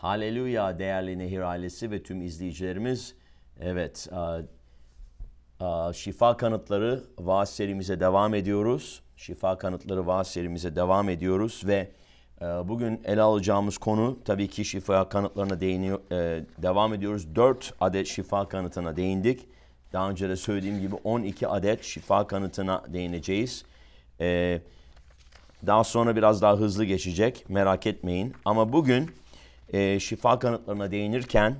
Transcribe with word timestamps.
Haleluya 0.00 0.78
değerli 0.78 1.18
Nehir 1.18 1.40
ailesi 1.40 1.90
ve 1.90 2.02
tüm 2.02 2.22
izleyicilerimiz. 2.22 3.14
Evet, 3.60 4.08
a, 4.12 4.38
a, 5.60 5.92
şifa 5.92 6.36
kanıtları 6.36 7.04
vaaz 7.18 7.50
serimize 7.50 8.00
devam 8.00 8.34
ediyoruz. 8.34 9.02
Şifa 9.16 9.58
kanıtları 9.58 10.06
vaaz 10.06 10.26
serimize 10.28 10.76
devam 10.76 11.08
ediyoruz 11.08 11.62
ve 11.66 11.90
e, 12.40 12.44
bugün 12.44 13.02
ele 13.04 13.22
alacağımız 13.22 13.78
konu 13.78 14.18
tabii 14.24 14.48
ki 14.48 14.64
şifa 14.64 15.08
kanıtlarına 15.08 15.60
değiniyor, 15.60 16.00
e, 16.12 16.44
devam 16.58 16.94
ediyoruz. 16.94 17.34
4 17.34 17.74
adet 17.80 18.06
şifa 18.06 18.48
kanıtına 18.48 18.96
değindik. 18.96 19.48
Daha 19.92 20.10
önce 20.10 20.28
de 20.28 20.36
söylediğim 20.36 20.80
gibi 20.80 20.94
12 20.94 21.48
adet 21.48 21.82
şifa 21.84 22.26
kanıtına 22.26 22.82
değineceğiz. 22.88 23.64
E, 24.20 24.60
daha 25.66 25.84
sonra 25.84 26.16
biraz 26.16 26.42
daha 26.42 26.56
hızlı 26.56 26.84
geçecek 26.84 27.44
merak 27.48 27.86
etmeyin. 27.86 28.34
Ama 28.44 28.72
bugün 28.72 29.10
e, 29.72 30.00
şifa 30.00 30.38
kanıtlarına 30.38 30.90
değinirken 30.90 31.56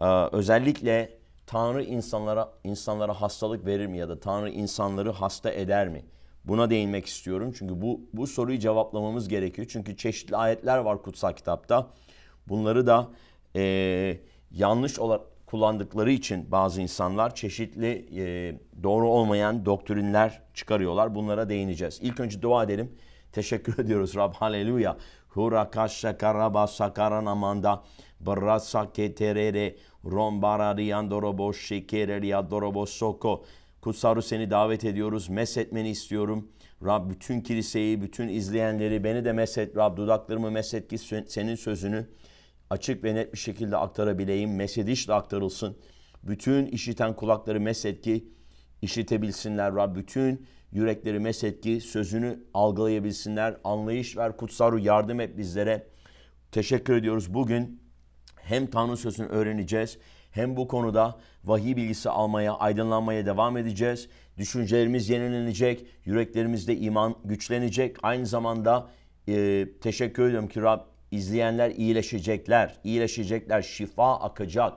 e, 0.00 0.06
özellikle 0.32 1.22
Tanrı 1.46 1.82
insanlara 1.82 2.52
insanlara 2.64 3.20
hastalık 3.20 3.66
verir 3.66 3.86
mi 3.86 3.98
ya 3.98 4.08
da 4.08 4.20
Tanrı 4.20 4.50
insanları 4.50 5.10
hasta 5.10 5.50
eder 5.50 5.88
mi? 5.88 6.04
Buna 6.44 6.70
değinmek 6.70 7.06
istiyorum. 7.06 7.52
Çünkü 7.58 7.82
bu 7.82 8.00
bu 8.12 8.26
soruyu 8.26 8.58
cevaplamamız 8.58 9.28
gerekiyor. 9.28 9.68
Çünkü 9.70 9.96
çeşitli 9.96 10.36
ayetler 10.36 10.78
var 10.78 11.02
kutsal 11.02 11.32
kitapta. 11.32 11.90
Bunları 12.48 12.86
da 12.86 13.08
e, 13.56 14.18
yanlış 14.50 14.98
olarak 14.98 15.46
kullandıkları 15.46 16.12
için 16.12 16.52
bazı 16.52 16.82
insanlar 16.82 17.34
çeşitli 17.34 18.06
e, 18.16 18.54
doğru 18.82 19.08
olmayan 19.08 19.64
doktrinler 19.64 20.42
çıkarıyorlar. 20.54 21.14
Bunlara 21.14 21.48
değineceğiz. 21.48 21.98
İlk 22.02 22.20
önce 22.20 22.42
dua 22.42 22.64
edelim. 22.64 22.92
Teşekkür 23.32 23.78
ediyoruz 23.84 24.16
Rab. 24.16 24.32
Haleluya. 24.34 24.96
Hura 25.34 25.70
kaşa 25.70 26.18
karaba 26.18 26.66
sakaran 26.66 27.26
amanda. 27.26 27.82
Brasa 28.20 28.92
keterere 28.92 29.76
rombarari 30.04 30.84
yandorobo 30.84 31.54
şekereri 31.54 32.26
yandorobo 32.26 32.86
soko. 32.86 33.44
Kutsaru 33.80 34.22
seni 34.22 34.50
davet 34.50 34.84
ediyoruz. 34.84 35.28
Meshetmeni 35.28 35.90
istiyorum. 35.90 36.48
Rab 36.84 37.10
bütün 37.10 37.40
kiliseyi, 37.40 38.02
bütün 38.02 38.28
izleyenleri 38.28 39.04
beni 39.04 39.24
de 39.24 39.32
meset 39.32 39.76
Rab 39.76 39.96
dudaklarımı 39.96 40.50
meset 40.50 40.88
ki 40.88 40.98
senin 41.28 41.54
sözünü 41.54 42.08
açık 42.70 43.04
ve 43.04 43.14
net 43.14 43.32
bir 43.32 43.38
şekilde 43.38 43.76
aktarabileyim. 43.76 44.56
Mesedişle 44.56 45.14
aktarılsın. 45.14 45.76
Bütün 46.22 46.66
işiten 46.66 47.16
kulakları 47.16 47.60
meset 47.60 48.00
ki 48.00 48.28
işitebilsinler 48.82 49.74
Rab. 49.74 49.96
Bütün 49.96 50.46
yürekleri 50.72 51.18
meset 51.18 51.60
ki 51.60 51.80
sözünü 51.80 52.44
algılayabilsinler. 52.54 53.56
Anlayış 53.64 54.16
ver 54.16 54.36
kutsaru 54.36 54.78
yardım 54.78 55.20
et 55.20 55.38
bizlere. 55.38 55.86
Teşekkür 56.52 56.96
ediyoruz. 56.96 57.34
Bugün 57.34 57.82
hem 58.36 58.66
Tanrı 58.66 58.96
sözünü 58.96 59.26
öğreneceğiz 59.26 59.98
hem 60.30 60.56
bu 60.56 60.68
konuda 60.68 61.18
vahiy 61.44 61.76
bilgisi 61.76 62.10
almaya, 62.10 62.54
aydınlanmaya 62.54 63.26
devam 63.26 63.56
edeceğiz. 63.56 64.08
Düşüncelerimiz 64.38 65.08
yenilenecek, 65.08 65.86
yüreklerimizde 66.04 66.76
iman 66.76 67.16
güçlenecek. 67.24 67.96
Aynı 68.02 68.26
zamanda 68.26 68.90
e, 69.28 69.66
teşekkür 69.80 70.26
ediyorum 70.26 70.48
ki 70.48 70.62
Rab 70.62 70.80
izleyenler 71.10 71.70
iyileşecekler, 71.70 72.80
iyileşecekler, 72.84 73.62
şifa 73.62 74.20
akacak 74.20 74.72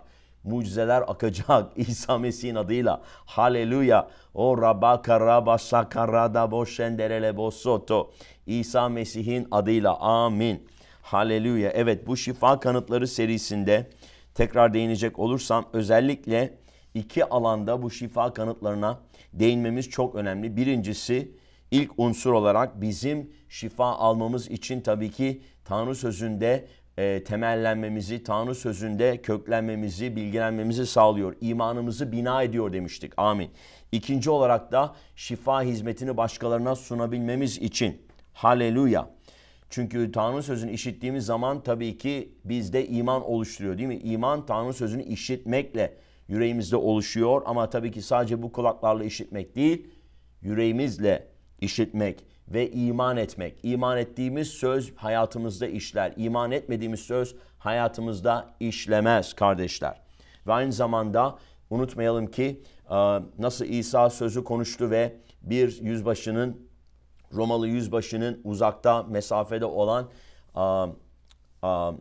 mucizeler 0.45 1.03
akacak 1.07 1.71
İsa 1.75 2.17
Mesih'in 2.17 2.55
adıyla. 2.55 3.01
Haleluya. 3.25 4.07
O 4.33 4.61
rabba 4.61 5.01
karaba 5.01 5.57
sakarada 5.57 6.51
boşenderele 6.51 7.37
bosoto. 7.37 8.11
İsa 8.47 8.89
Mesih'in 8.89 9.47
adıyla. 9.51 9.97
Amin. 9.99 10.67
Haleluya. 11.01 11.69
Evet 11.69 12.07
bu 12.07 12.17
şifa 12.17 12.59
kanıtları 12.59 13.07
serisinde 13.07 13.89
tekrar 14.33 14.73
değinecek 14.73 15.19
olursam 15.19 15.65
özellikle 15.73 16.57
iki 16.93 17.25
alanda 17.25 17.81
bu 17.81 17.91
şifa 17.91 18.33
kanıtlarına 18.33 18.99
değinmemiz 19.33 19.89
çok 19.89 20.15
önemli. 20.15 20.57
Birincisi 20.57 21.31
ilk 21.71 21.91
unsur 21.97 22.31
olarak 22.31 22.81
bizim 22.81 23.31
şifa 23.49 23.85
almamız 23.85 24.47
için 24.47 24.81
tabii 24.81 25.11
ki 25.11 25.41
Tanrı 25.65 25.95
sözünde 25.95 26.67
e, 26.97 27.23
temellenmemizi, 27.23 28.23
Tanrı 28.23 28.55
sözünde 28.55 29.21
köklenmemizi, 29.21 30.15
bilgilenmemizi 30.15 30.85
sağlıyor. 30.85 31.35
İmanımızı 31.41 32.11
bina 32.11 32.43
ediyor 32.43 32.73
demiştik. 32.73 33.13
Amin. 33.17 33.51
İkinci 33.91 34.29
olarak 34.29 34.71
da 34.71 34.95
şifa 35.15 35.63
hizmetini 35.63 36.17
başkalarına 36.17 36.75
sunabilmemiz 36.75 37.57
için. 37.57 38.01
Haleluya. 38.33 39.09
Çünkü 39.69 40.11
Tanrı 40.11 40.43
sözünü 40.43 40.71
işittiğimiz 40.71 41.25
zaman 41.25 41.63
tabii 41.63 41.97
ki 41.97 42.33
bizde 42.45 42.87
iman 42.87 43.23
oluşturuyor 43.23 43.77
değil 43.77 43.87
mi? 43.87 43.97
İman 43.97 44.45
Tanrı 44.45 44.73
sözünü 44.73 45.03
işitmekle 45.03 45.97
yüreğimizde 46.27 46.75
oluşuyor 46.75 47.41
ama 47.45 47.69
tabii 47.69 47.91
ki 47.91 48.01
sadece 48.01 48.41
bu 48.41 48.51
kulaklarla 48.51 49.03
işitmek 49.03 49.55
değil, 49.55 49.87
yüreğimizle 50.41 51.27
işitmek 51.61 52.23
ve 52.47 52.71
iman 52.71 53.17
etmek. 53.17 53.59
İman 53.63 53.97
ettiğimiz 53.97 54.47
söz 54.47 54.95
hayatımızda 54.95 55.67
işler. 55.67 56.13
İman 56.17 56.51
etmediğimiz 56.51 56.99
söz 56.99 57.35
hayatımızda 57.59 58.55
işlemez 58.59 59.33
kardeşler. 59.33 60.01
Ve 60.47 60.53
aynı 60.53 60.73
zamanda 60.73 61.37
unutmayalım 61.69 62.27
ki 62.27 62.63
e, 62.89 62.95
nasıl 63.39 63.65
İsa 63.65 64.09
sözü 64.09 64.43
konuştu 64.43 64.89
ve 64.89 65.15
bir 65.41 65.81
yüzbaşının 65.81 66.65
Romalı 67.33 67.67
yüzbaşının 67.67 68.41
uzakta 68.43 69.03
mesafede 69.03 69.65
olan 69.65 70.09
a, 70.55 70.87
a, 71.61 71.93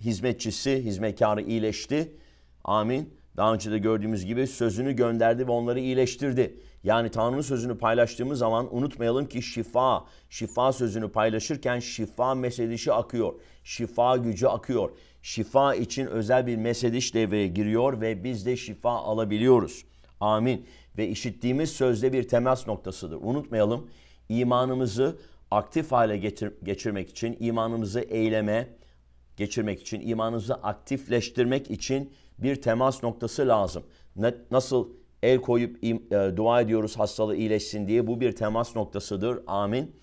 hizmetçisi, 0.00 0.84
hizmetkarı 0.84 1.42
iyileşti. 1.42 2.16
Amin. 2.64 3.21
Daha 3.36 3.54
önce 3.54 3.70
de 3.70 3.78
gördüğümüz 3.78 4.24
gibi 4.24 4.46
sözünü 4.46 4.92
gönderdi 4.92 5.46
ve 5.46 5.50
onları 5.50 5.80
iyileştirdi. 5.80 6.56
Yani 6.84 7.10
Tanrı'nın 7.10 7.40
sözünü 7.40 7.78
paylaştığımız 7.78 8.38
zaman 8.38 8.76
unutmayalım 8.76 9.26
ki 9.26 9.42
şifa, 9.42 10.04
şifa 10.30 10.72
sözünü 10.72 11.12
paylaşırken 11.12 11.78
şifa 11.78 12.34
meselişi 12.34 12.92
akıyor. 12.92 13.34
Şifa 13.64 14.16
gücü 14.16 14.46
akıyor. 14.46 14.90
Şifa 15.22 15.74
için 15.74 16.06
özel 16.06 16.46
bir 16.46 16.56
mesediş 16.56 17.14
devreye 17.14 17.46
giriyor 17.46 18.00
ve 18.00 18.24
biz 18.24 18.46
de 18.46 18.56
şifa 18.56 18.90
alabiliyoruz. 18.90 19.84
Amin. 20.20 20.66
Ve 20.98 21.08
işittiğimiz 21.08 21.70
sözde 21.70 22.12
bir 22.12 22.28
temas 22.28 22.66
noktasıdır. 22.66 23.18
Unutmayalım 23.22 23.90
imanımızı 24.28 25.16
aktif 25.50 25.92
hale 25.92 26.16
getir, 26.16 26.52
geçirmek 26.62 27.10
için, 27.10 27.36
imanımızı 27.40 28.00
eyleme 28.00 28.68
geçirmek 29.36 29.80
için, 29.80 30.08
imanımızı 30.08 30.54
aktifleştirmek 30.54 31.70
için 31.70 32.12
bir 32.42 32.62
temas 32.62 33.02
noktası 33.02 33.48
lazım. 33.48 33.82
Nasıl 34.50 34.88
el 35.22 35.40
koyup 35.40 35.84
e, 35.84 35.92
dua 36.36 36.60
ediyoruz 36.60 36.98
hastalığı 36.98 37.36
iyileşsin 37.36 37.88
diye 37.88 38.06
bu 38.06 38.20
bir 38.20 38.32
temas 38.32 38.76
noktasıdır. 38.76 39.40
Amin. 39.46 39.96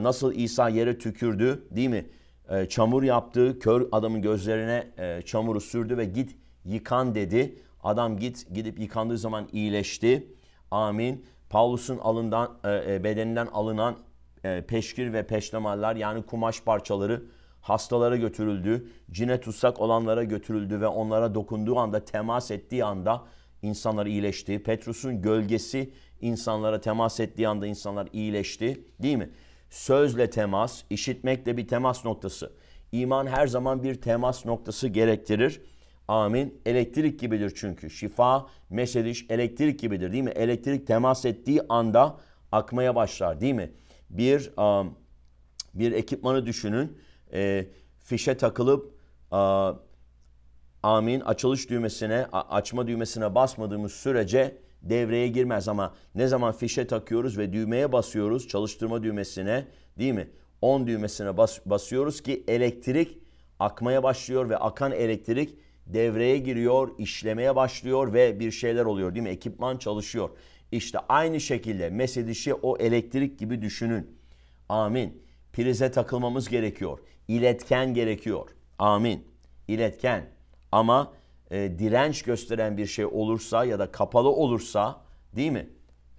Nasıl 0.00 0.34
İsa 0.34 0.68
yere 0.68 0.98
tükürdü 0.98 1.66
değil 1.70 1.88
mi? 1.88 2.06
E, 2.50 2.68
çamur 2.68 3.02
yaptı, 3.02 3.58
kör 3.58 3.88
adamın 3.92 4.22
gözlerine 4.22 4.86
e, 4.98 5.22
çamuru 5.22 5.60
sürdü 5.60 5.96
ve 5.96 6.04
git 6.04 6.36
yıkan 6.64 7.14
dedi. 7.14 7.58
Adam 7.82 8.18
git 8.18 8.54
gidip 8.54 8.78
yıkandığı 8.78 9.18
zaman 9.18 9.48
iyileşti. 9.52 10.26
Amin. 10.70 11.24
Paulus'un 11.50 11.98
alından 11.98 12.58
bedeninden 13.04 13.46
alınan 13.46 13.96
peşkir 14.68 15.12
ve 15.12 15.26
peştemallar 15.26 15.96
yani 15.96 16.22
kumaş 16.22 16.62
parçaları 16.62 17.22
hastalara 17.62 18.16
götürüldü. 18.16 18.88
Cine 19.10 19.40
tutsak 19.40 19.80
olanlara 19.80 20.24
götürüldü 20.24 20.80
ve 20.80 20.86
onlara 20.86 21.34
dokunduğu 21.34 21.78
anda, 21.78 22.04
temas 22.04 22.50
ettiği 22.50 22.84
anda 22.84 23.24
insanlar 23.62 24.06
iyileşti. 24.06 24.62
Petrus'un 24.62 25.22
gölgesi 25.22 25.92
insanlara 26.20 26.80
temas 26.80 27.20
ettiği 27.20 27.48
anda 27.48 27.66
insanlar 27.66 28.08
iyileşti. 28.12 28.84
Değil 29.02 29.16
mi? 29.16 29.30
Sözle 29.70 30.30
temas, 30.30 30.82
işitmek 30.90 31.46
de 31.46 31.56
bir 31.56 31.68
temas 31.68 32.04
noktası. 32.04 32.52
İman 32.92 33.26
her 33.26 33.46
zaman 33.46 33.82
bir 33.82 33.94
temas 33.94 34.46
noktası 34.46 34.88
gerektirir. 34.88 35.60
Amin. 36.08 36.60
Elektrik 36.66 37.20
gibidir 37.20 37.52
çünkü. 37.56 37.90
Şifa, 37.90 38.46
mesediş 38.70 39.26
elektrik 39.30 39.80
gibidir 39.80 40.12
değil 40.12 40.24
mi? 40.24 40.30
Elektrik 40.30 40.86
temas 40.86 41.24
ettiği 41.24 41.60
anda 41.68 42.16
akmaya 42.52 42.94
başlar 42.94 43.40
değil 43.40 43.54
mi? 43.54 43.72
Bir 44.10 44.56
um, 44.56 44.94
bir 45.74 45.92
ekipmanı 45.92 46.46
düşünün. 46.46 46.98
E, 47.32 47.66
fişe 48.00 48.36
takılıp 48.36 48.94
uh, 49.32 49.76
amin 50.82 51.20
açılış 51.20 51.70
düğmesine, 51.70 52.26
açma 52.32 52.86
düğmesine 52.86 53.34
basmadığımız 53.34 53.92
sürece 53.92 54.56
devreye 54.82 55.28
girmez 55.28 55.68
ama 55.68 55.94
ne 56.14 56.26
zaman 56.26 56.52
fişe 56.52 56.86
takıyoruz 56.86 57.38
ve 57.38 57.52
düğmeye 57.52 57.92
basıyoruz 57.92 58.48
çalıştırma 58.48 59.02
düğmesine 59.02 59.66
değil 59.98 60.12
mi? 60.12 60.30
10 60.62 60.86
düğmesine 60.86 61.36
bas, 61.36 61.58
basıyoruz 61.66 62.22
ki 62.22 62.44
elektrik 62.48 63.18
akmaya 63.58 64.02
başlıyor 64.02 64.48
ve 64.48 64.56
akan 64.56 64.92
elektrik 64.92 65.58
devreye 65.86 66.38
giriyor, 66.38 66.98
işlemeye 66.98 67.56
başlıyor 67.56 68.12
ve 68.12 68.40
bir 68.40 68.50
şeyler 68.50 68.84
oluyor 68.84 69.14
değil 69.14 69.22
mi? 69.22 69.28
Ekipman 69.30 69.76
çalışıyor. 69.76 70.30
İşte 70.72 70.98
aynı 71.08 71.40
şekilde 71.40 71.90
mesedişi 71.90 72.54
o 72.54 72.76
elektrik 72.76 73.38
gibi 73.38 73.62
düşünün. 73.62 74.18
Amin. 74.68 75.22
prize 75.52 75.90
takılmamız 75.90 76.48
gerekiyor. 76.48 76.98
İletken 77.28 77.94
gerekiyor. 77.94 78.50
Amin. 78.78 79.26
İletken. 79.68 80.30
Ama 80.72 81.12
e, 81.50 81.78
direnç 81.78 82.22
gösteren 82.22 82.76
bir 82.76 82.86
şey 82.86 83.06
olursa 83.06 83.64
ya 83.64 83.78
da 83.78 83.92
kapalı 83.92 84.28
olursa 84.28 85.00
değil 85.36 85.52
mi? 85.52 85.68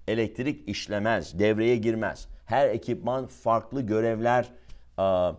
Elektrik 0.08 0.70
işlemez, 0.70 1.40
devreye 1.40 1.76
girmez. 1.76 2.28
Her 2.46 2.70
ekipman 2.70 3.28
farklı 3.28 3.82
görevler 3.82 4.50
a, 4.98 5.34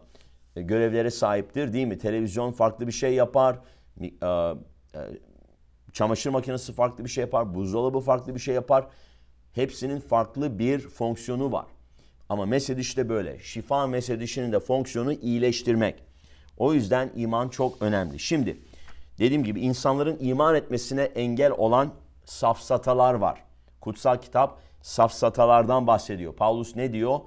görevlere 0.56 1.10
sahiptir 1.10 1.72
değil 1.72 1.86
mi? 1.86 1.98
Televizyon 1.98 2.52
farklı 2.52 2.86
bir 2.86 2.92
şey 2.92 3.14
yapar. 3.14 3.58
A, 4.22 4.26
a, 4.26 4.54
çamaşır 5.92 6.30
makinesi 6.30 6.72
farklı 6.72 7.04
bir 7.04 7.10
şey 7.10 7.22
yapar. 7.22 7.54
Buzdolabı 7.54 8.00
farklı 8.00 8.34
bir 8.34 8.40
şey 8.40 8.54
yapar. 8.54 8.86
Hepsinin 9.52 10.00
farklı 10.00 10.58
bir 10.58 10.80
fonksiyonu 10.80 11.52
var. 11.52 11.66
Ama 12.34 12.46
mesediş 12.46 12.96
de 12.96 13.08
böyle. 13.08 13.38
Şifa 13.40 13.86
mesedişinin 13.86 14.52
de 14.52 14.60
fonksiyonu 14.60 15.12
iyileştirmek. 15.12 16.02
O 16.58 16.72
yüzden 16.72 17.10
iman 17.16 17.48
çok 17.48 17.82
önemli. 17.82 18.18
Şimdi 18.18 18.58
dediğim 19.18 19.44
gibi 19.44 19.60
insanların 19.60 20.16
iman 20.20 20.54
etmesine 20.54 21.02
engel 21.02 21.50
olan 21.50 21.94
safsatalar 22.24 23.14
var. 23.14 23.44
Kutsal 23.80 24.16
kitap 24.16 24.60
safsatalardan 24.82 25.86
bahsediyor. 25.86 26.34
Paulus 26.34 26.76
ne 26.76 26.92
diyor? 26.92 27.20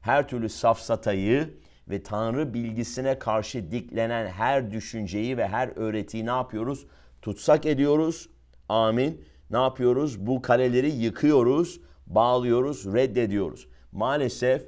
Her 0.00 0.28
türlü 0.28 0.48
safsatayı 0.48 1.54
ve 1.88 2.02
Tanrı 2.02 2.54
bilgisine 2.54 3.18
karşı 3.18 3.70
diklenen 3.70 4.26
her 4.26 4.70
düşünceyi 4.70 5.36
ve 5.36 5.48
her 5.48 5.68
öğretiyi 5.76 6.26
ne 6.26 6.30
yapıyoruz? 6.30 6.86
Tutsak 7.22 7.66
ediyoruz. 7.66 8.28
Amin. 8.68 9.24
Ne 9.50 9.58
yapıyoruz? 9.58 10.26
Bu 10.26 10.42
kaleleri 10.42 10.90
yıkıyoruz, 10.90 11.80
bağlıyoruz, 12.06 12.86
reddediyoruz. 12.86 13.69
Maalesef 13.92 14.66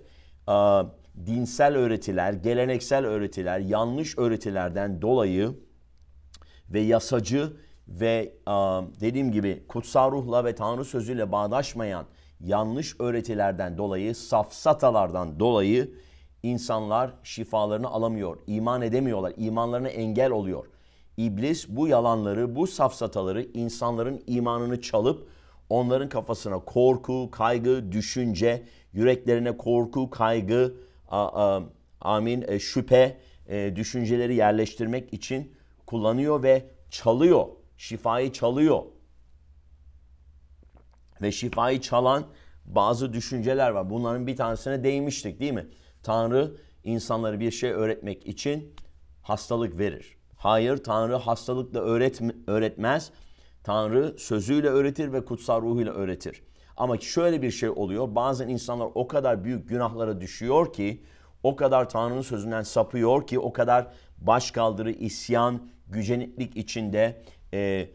dinsel 1.26 1.76
öğretiler, 1.76 2.32
geleneksel 2.32 3.06
öğretiler, 3.06 3.58
yanlış 3.58 4.18
öğretilerden 4.18 5.02
dolayı 5.02 5.54
ve 6.70 6.80
yasacı 6.80 7.52
ve 7.88 8.34
dediğim 9.00 9.32
gibi 9.32 9.64
kutsal 9.68 10.12
ruhla 10.12 10.44
ve 10.44 10.54
Tanrı 10.54 10.84
sözüyle 10.84 11.32
bağdaşmayan 11.32 12.06
yanlış 12.40 13.00
öğretilerden 13.00 13.78
dolayı, 13.78 14.14
safsatalardan 14.14 15.40
dolayı 15.40 15.94
insanlar 16.42 17.14
şifalarını 17.22 17.88
alamıyor, 17.88 18.38
iman 18.46 18.82
edemiyorlar, 18.82 19.32
imanlarına 19.36 19.88
engel 19.88 20.30
oluyor. 20.30 20.66
İblis 21.16 21.68
bu 21.68 21.88
yalanları, 21.88 22.56
bu 22.56 22.66
safsataları 22.66 23.42
insanların 23.42 24.22
imanını 24.26 24.80
çalıp 24.80 25.28
onların 25.70 26.08
kafasına 26.08 26.58
korku, 26.58 27.30
kaygı, 27.30 27.92
düşünce, 27.92 28.62
yüreklerine 28.92 29.56
korku, 29.56 30.10
kaygı, 30.10 30.74
a, 31.08 31.56
a, 31.56 31.62
amin, 32.00 32.44
e, 32.48 32.58
şüphe 32.58 33.18
e, 33.48 33.76
düşünceleri 33.76 34.34
yerleştirmek 34.34 35.12
için 35.12 35.52
kullanıyor 35.86 36.42
ve 36.42 36.66
çalıyor. 36.90 37.46
Şifayı 37.76 38.32
çalıyor. 38.32 38.82
Ve 41.22 41.32
şifayı 41.32 41.80
çalan 41.80 42.24
bazı 42.64 43.12
düşünceler 43.12 43.70
var. 43.70 43.90
Bunların 43.90 44.26
bir 44.26 44.36
tanesine 44.36 44.84
değinmiştik 44.84 45.40
değil 45.40 45.52
mi? 45.52 45.66
Tanrı 46.02 46.56
insanları 46.84 47.40
bir 47.40 47.50
şey 47.50 47.70
öğretmek 47.70 48.26
için 48.26 48.74
hastalık 49.22 49.78
verir. 49.78 50.16
Hayır 50.36 50.76
Tanrı 50.76 51.16
hastalıkla 51.16 51.80
öğretme, 51.80 52.34
öğretmez. 52.46 53.10
Tanrı 53.64 54.14
sözüyle 54.18 54.68
öğretir 54.68 55.12
ve 55.12 55.24
kutsal 55.24 55.62
ruhuyla 55.62 55.92
öğretir. 55.92 56.42
Ama 56.76 56.98
şöyle 56.98 57.42
bir 57.42 57.50
şey 57.50 57.68
oluyor. 57.68 58.14
Bazen 58.14 58.48
insanlar 58.48 58.88
o 58.94 59.08
kadar 59.08 59.44
büyük 59.44 59.68
günahlara 59.68 60.20
düşüyor 60.20 60.72
ki, 60.72 61.02
o 61.42 61.56
kadar 61.56 61.88
Tanrı'nın 61.88 62.22
sözünden 62.22 62.62
sapıyor 62.62 63.26
ki, 63.26 63.38
o 63.38 63.52
kadar 63.52 63.86
başkaldırı, 64.18 64.90
isyan, 64.90 65.68
güceniklik 65.88 66.56
içinde, 66.56 67.22
e, 67.52 67.88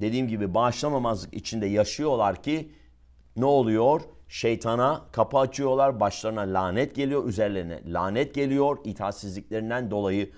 dediğim 0.00 0.28
gibi 0.28 0.54
bağışlamamazlık 0.54 1.34
içinde 1.34 1.66
yaşıyorlar 1.66 2.42
ki 2.42 2.72
ne 3.36 3.44
oluyor? 3.44 4.00
Şeytana 4.28 5.02
kapı 5.12 5.38
açıyorlar, 5.38 6.00
başlarına 6.00 6.40
lanet 6.40 6.94
geliyor, 6.94 7.24
üzerlerine 7.28 7.92
lanet 7.92 8.34
geliyor, 8.34 8.78
itaatsizliklerinden 8.84 9.90
dolayı 9.90 10.32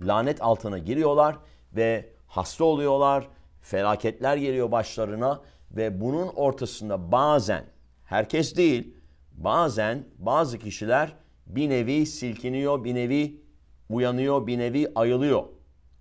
lanet 0.00 0.42
altına 0.42 0.78
giriyorlar 0.78 1.36
ve 1.72 2.08
hasta 2.26 2.64
oluyorlar, 2.64 3.28
felaketler 3.60 4.36
geliyor 4.36 4.72
başlarına 4.72 5.40
ve 5.76 6.00
bunun 6.00 6.28
ortasında 6.28 7.12
bazen, 7.12 7.64
herkes 8.04 8.56
değil, 8.56 8.94
bazen 9.32 10.04
bazı 10.18 10.58
kişiler 10.58 11.12
bir 11.46 11.70
nevi 11.70 12.06
silkiniyor, 12.06 12.84
bir 12.84 12.94
nevi 12.94 13.40
uyanıyor, 13.88 14.46
bir 14.46 14.58
nevi 14.58 14.92
ayılıyor. 14.94 15.44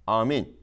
Amin. 0.08 0.58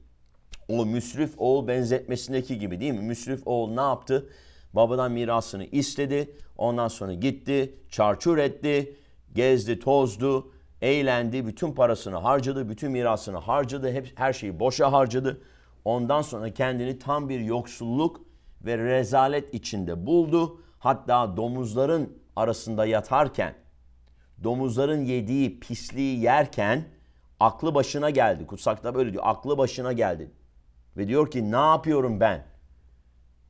O 0.67 0.85
müsrif 0.85 1.33
oğul 1.37 1.67
benzetmesindeki 1.67 2.59
gibi 2.59 2.79
değil 2.79 2.93
mi? 2.93 3.01
Müsrif 3.01 3.47
oğul 3.47 3.73
ne 3.73 3.81
yaptı? 3.81 4.29
Babadan 4.73 5.11
mirasını 5.11 5.65
istedi. 5.65 6.35
Ondan 6.57 6.87
sonra 6.87 7.13
gitti, 7.13 7.75
çarçur 7.89 8.37
etti, 8.37 8.95
gezdi, 9.33 9.79
tozdu, 9.79 10.51
eğlendi, 10.81 11.47
bütün 11.47 11.71
parasını 11.71 12.15
harcadı, 12.15 12.69
bütün 12.69 12.91
mirasını 12.91 13.37
harcadı, 13.37 13.91
hep 13.91 14.11
her 14.15 14.33
şeyi 14.33 14.59
boşa 14.59 14.91
harcadı. 14.91 15.41
Ondan 15.85 16.21
sonra 16.21 16.53
kendini 16.53 16.99
tam 16.99 17.29
bir 17.29 17.39
yoksulluk 17.39 18.21
ve 18.65 18.77
rezalet 18.77 19.53
içinde 19.53 20.05
buldu. 20.05 20.61
Hatta 20.79 21.37
domuzların 21.37 22.17
arasında 22.35 22.85
yatarken, 22.85 23.53
domuzların 24.43 25.05
yediği 25.05 25.59
pisliği 25.59 26.19
yerken 26.19 26.85
aklı 27.39 27.75
başına 27.75 28.09
geldi. 28.09 28.47
Kutsakta 28.47 28.95
böyle 28.95 29.13
diyor. 29.13 29.23
Aklı 29.25 29.57
başına 29.57 29.93
geldi. 29.93 30.31
Ve 30.97 31.07
diyor 31.07 31.31
ki 31.31 31.51
ne 31.51 31.55
yapıyorum 31.55 32.19
ben? 32.19 32.45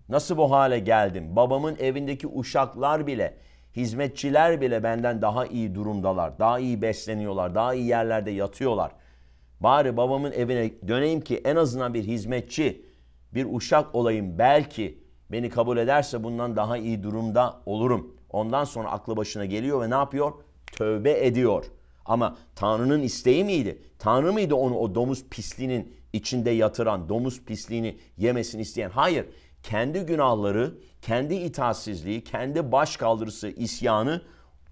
Nasıl 0.09 0.37
bu 0.37 0.51
hale 0.51 0.79
geldim? 0.79 1.35
Babamın 1.35 1.75
evindeki 1.79 2.27
uşaklar 2.27 3.07
bile, 3.07 3.37
hizmetçiler 3.75 4.61
bile 4.61 4.83
benden 4.83 5.21
daha 5.21 5.45
iyi 5.45 5.75
durumdalar. 5.75 6.39
Daha 6.39 6.59
iyi 6.59 6.81
besleniyorlar. 6.81 7.55
Daha 7.55 7.73
iyi 7.73 7.85
yerlerde 7.85 8.31
yatıyorlar. 8.31 8.91
Bari 9.59 9.97
babamın 9.97 10.31
evine 10.31 10.71
döneyim 10.87 11.21
ki 11.21 11.41
en 11.45 11.55
azından 11.55 11.93
bir 11.93 12.03
hizmetçi, 12.03 12.85
bir 13.33 13.47
uşak 13.49 13.95
olayım. 13.95 14.37
Belki 14.37 15.02
beni 15.33 15.49
kabul 15.49 15.77
ederse 15.77 16.23
bundan 16.23 16.55
daha 16.55 16.77
iyi 16.77 17.03
durumda 17.03 17.61
olurum. 17.65 18.15
Ondan 18.29 18.63
sonra 18.63 18.91
aklı 18.91 19.17
başına 19.17 19.45
geliyor 19.45 19.81
ve 19.81 19.89
ne 19.89 19.93
yapıyor? 19.93 20.31
Tövbe 20.71 21.25
ediyor. 21.25 21.65
Ama 22.05 22.37
Tanrı'nın 22.55 23.01
isteği 23.01 23.43
miydi? 23.43 23.81
Tanrı 23.99 24.33
mıydı 24.33 24.55
onu 24.55 24.77
o 24.77 24.95
domuz 24.95 25.29
pisliğinin 25.29 25.93
içinde 26.13 26.51
yatıran, 26.51 27.09
domuz 27.09 27.45
pisliğini 27.45 27.97
yemesini 28.17 28.61
isteyen? 28.61 28.89
Hayır. 28.89 29.25
Kendi 29.63 29.99
günahları, 29.99 30.77
kendi 31.01 31.35
itaatsizliği, 31.35 32.23
kendi 32.23 32.71
baş 32.71 32.97
kaldırısı, 32.97 33.47
isyanı 33.47 34.21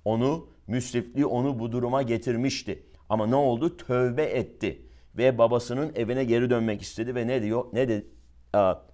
onu, 0.06 0.48
müsrifliği 0.68 1.26
onu 1.26 1.60
bu 1.60 1.72
duruma 1.72 2.02
getirmişti. 2.02 2.86
Ama 3.10 3.28
ne 3.28 3.36
oldu? 3.36 3.78
Tövbe 3.78 4.24
etti 4.24 4.82
ve 5.18 5.38
babasının 5.38 5.92
evine 5.96 6.24
geri 6.24 6.50
dönmek 6.50 6.82
istedi 6.82 7.16
ve 7.16 7.28
ne 7.28 7.42
diyor? 7.42 7.66
Ne 7.74 7.88
de 7.88 8.06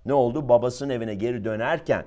ne 0.06 0.14
oldu? 0.14 0.50
Babasının 0.50 0.90
evine 0.90 1.16
geri 1.16 1.46
dönerken 1.46 2.06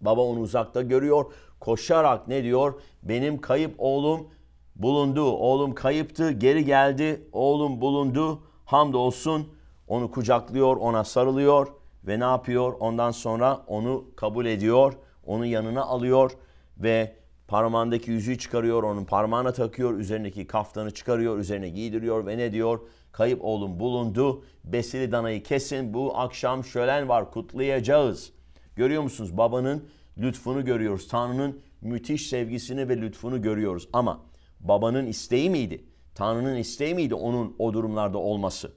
baba 0.00 0.20
onu 0.20 0.40
uzakta 0.40 0.82
görüyor. 0.82 1.32
Koşarak 1.60 2.28
ne 2.28 2.42
diyor? 2.42 2.80
Benim 3.02 3.40
kayıp 3.40 3.74
oğlum 3.78 4.28
bulundu. 4.76 5.22
Oğlum 5.22 5.74
kayıptı, 5.74 6.30
geri 6.30 6.64
geldi. 6.64 7.28
Oğlum 7.32 7.80
bulundu. 7.80 8.42
Hamdolsun. 8.64 9.48
Onu 9.88 10.10
kucaklıyor, 10.10 10.76
ona 10.76 11.04
sarılıyor 11.04 11.68
ve 12.06 12.20
ne 12.20 12.24
yapıyor? 12.24 12.74
Ondan 12.80 13.10
sonra 13.10 13.60
onu 13.66 14.04
kabul 14.16 14.46
ediyor. 14.46 14.94
Onu 15.26 15.46
yanına 15.46 15.82
alıyor 15.82 16.32
ve 16.78 17.16
parmağındaki 17.48 18.10
yüzüğü 18.10 18.38
çıkarıyor, 18.38 18.82
onun 18.82 19.04
parmağına 19.04 19.52
takıyor, 19.52 19.98
üzerindeki 19.98 20.46
kaftanı 20.46 20.90
çıkarıyor, 20.90 21.38
üzerine 21.38 21.68
giydiriyor 21.68 22.26
ve 22.26 22.38
ne 22.38 22.52
diyor? 22.52 22.80
Kayıp 23.12 23.44
oğlum 23.44 23.80
bulundu. 23.80 24.44
Besili 24.64 25.12
danayı 25.12 25.42
kesin. 25.42 25.94
Bu 25.94 26.18
akşam 26.18 26.64
şölen 26.64 27.08
var, 27.08 27.30
kutlayacağız. 27.30 28.32
Görüyor 28.76 29.02
musunuz? 29.02 29.36
Babanın 29.36 29.88
lütfunu 30.18 30.64
görüyoruz. 30.64 31.08
Tanrı'nın 31.08 31.60
müthiş 31.80 32.28
sevgisini 32.28 32.88
ve 32.88 32.96
lütfunu 32.96 33.42
görüyoruz. 33.42 33.88
Ama 33.92 34.20
babanın 34.60 35.06
isteği 35.06 35.50
miydi? 35.50 35.84
Tanrı'nın 36.14 36.56
isteği 36.56 36.94
miydi 36.94 37.14
onun 37.14 37.56
o 37.58 37.72
durumlarda 37.72 38.18
olması? 38.18 38.72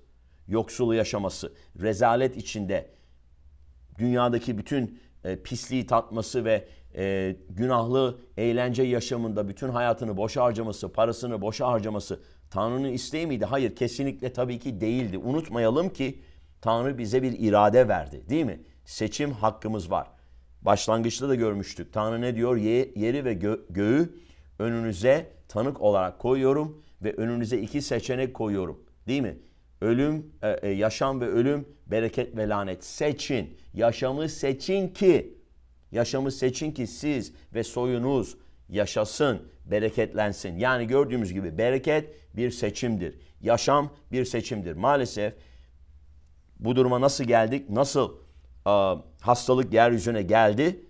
Yoksulu 0.47 0.95
yaşaması, 0.95 1.53
rezalet 1.81 2.37
içinde, 2.37 2.89
dünyadaki 3.97 4.57
bütün 4.57 4.99
e, 5.23 5.43
pisliği 5.43 5.87
tatması 5.87 6.45
ve 6.45 6.67
e, 6.95 7.35
günahlı 7.49 8.17
eğlence 8.37 8.83
yaşamında 8.83 9.47
bütün 9.47 9.69
hayatını 9.69 10.17
boşa 10.17 10.43
harcaması, 10.43 10.91
parasını 10.91 11.41
boşa 11.41 11.67
harcaması 11.67 12.19
Tanrı'nın 12.49 12.89
isteği 12.89 13.27
miydi? 13.27 13.45
Hayır 13.45 13.75
kesinlikle 13.75 14.33
tabii 14.33 14.59
ki 14.59 14.81
değildi. 14.81 15.17
Unutmayalım 15.17 15.89
ki 15.89 16.19
Tanrı 16.61 16.97
bize 16.97 17.23
bir 17.23 17.39
irade 17.39 17.87
verdi 17.87 18.29
değil 18.29 18.45
mi? 18.45 18.61
Seçim 18.85 19.31
hakkımız 19.31 19.91
var. 19.91 20.07
Başlangıçta 20.61 21.29
da 21.29 21.35
görmüştük. 21.35 21.93
Tanrı 21.93 22.21
ne 22.21 22.35
diyor? 22.35 22.57
Ye, 22.57 22.91
yeri 22.95 23.25
ve 23.25 23.33
gö- 23.33 23.61
göğü 23.69 24.13
önünüze 24.59 25.31
tanık 25.47 25.81
olarak 25.81 26.19
koyuyorum 26.19 26.83
ve 27.01 27.13
önünüze 27.13 27.57
iki 27.57 27.81
seçenek 27.81 28.33
koyuyorum. 28.33 28.83
Değil 29.07 29.21
mi? 29.21 29.37
Ölüm, 29.81 30.31
e, 30.41 30.49
e, 30.49 30.69
yaşam 30.69 31.21
ve 31.21 31.27
ölüm, 31.27 31.67
bereket 31.87 32.37
ve 32.37 32.49
lanet. 32.49 32.83
Seçin. 32.83 33.57
Yaşamı 33.73 34.29
seçin 34.29 34.87
ki, 34.87 35.40
yaşamı 35.91 36.31
seçin 36.31 36.71
ki 36.71 36.87
siz 36.87 37.33
ve 37.53 37.63
soyunuz 37.63 38.37
yaşasın, 38.69 39.41
bereketlensin. 39.65 40.57
Yani 40.57 40.87
gördüğümüz 40.87 41.33
gibi 41.33 41.57
bereket 41.57 42.09
bir 42.35 42.51
seçimdir. 42.51 43.19
Yaşam 43.41 43.93
bir 44.11 44.25
seçimdir. 44.25 44.73
Maalesef 44.73 45.33
bu 46.59 46.75
duruma 46.75 47.01
nasıl 47.01 47.23
geldik? 47.23 47.69
Nasıl 47.69 48.15
e, 48.67 48.71
hastalık 49.21 49.73
yeryüzüne 49.73 50.21
geldi? 50.21 50.85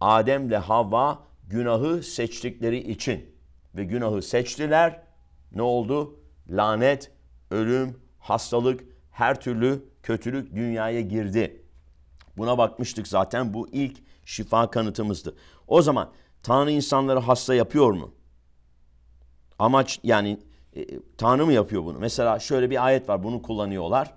Adem 0.00 0.46
ile 0.46 0.56
Havva 0.56 1.22
günahı 1.48 2.02
seçtikleri 2.02 2.78
için 2.78 3.34
ve 3.74 3.84
günahı 3.84 4.22
seçtiler. 4.22 5.02
Ne 5.52 5.62
oldu? 5.62 6.20
Lanet, 6.48 7.10
ölüm, 7.50 7.96
hastalık, 8.18 8.84
her 9.10 9.40
türlü 9.40 9.84
kötülük 10.02 10.54
dünyaya 10.56 11.00
girdi. 11.00 11.59
Buna 12.36 12.58
bakmıştık 12.58 13.08
zaten 13.08 13.54
bu 13.54 13.68
ilk 13.68 13.98
şifa 14.24 14.70
kanıtımızdı. 14.70 15.36
O 15.68 15.82
zaman 15.82 16.10
Tanrı 16.42 16.70
insanları 16.70 17.18
hasta 17.18 17.54
yapıyor 17.54 17.92
mu? 17.92 18.14
Amaç 19.58 20.00
yani 20.02 20.38
e, 20.76 20.86
Tanrı 21.16 21.46
mı 21.46 21.52
yapıyor 21.52 21.84
bunu? 21.84 21.98
Mesela 21.98 22.38
şöyle 22.38 22.70
bir 22.70 22.86
ayet 22.86 23.08
var 23.08 23.22
bunu 23.22 23.42
kullanıyorlar. 23.42 24.14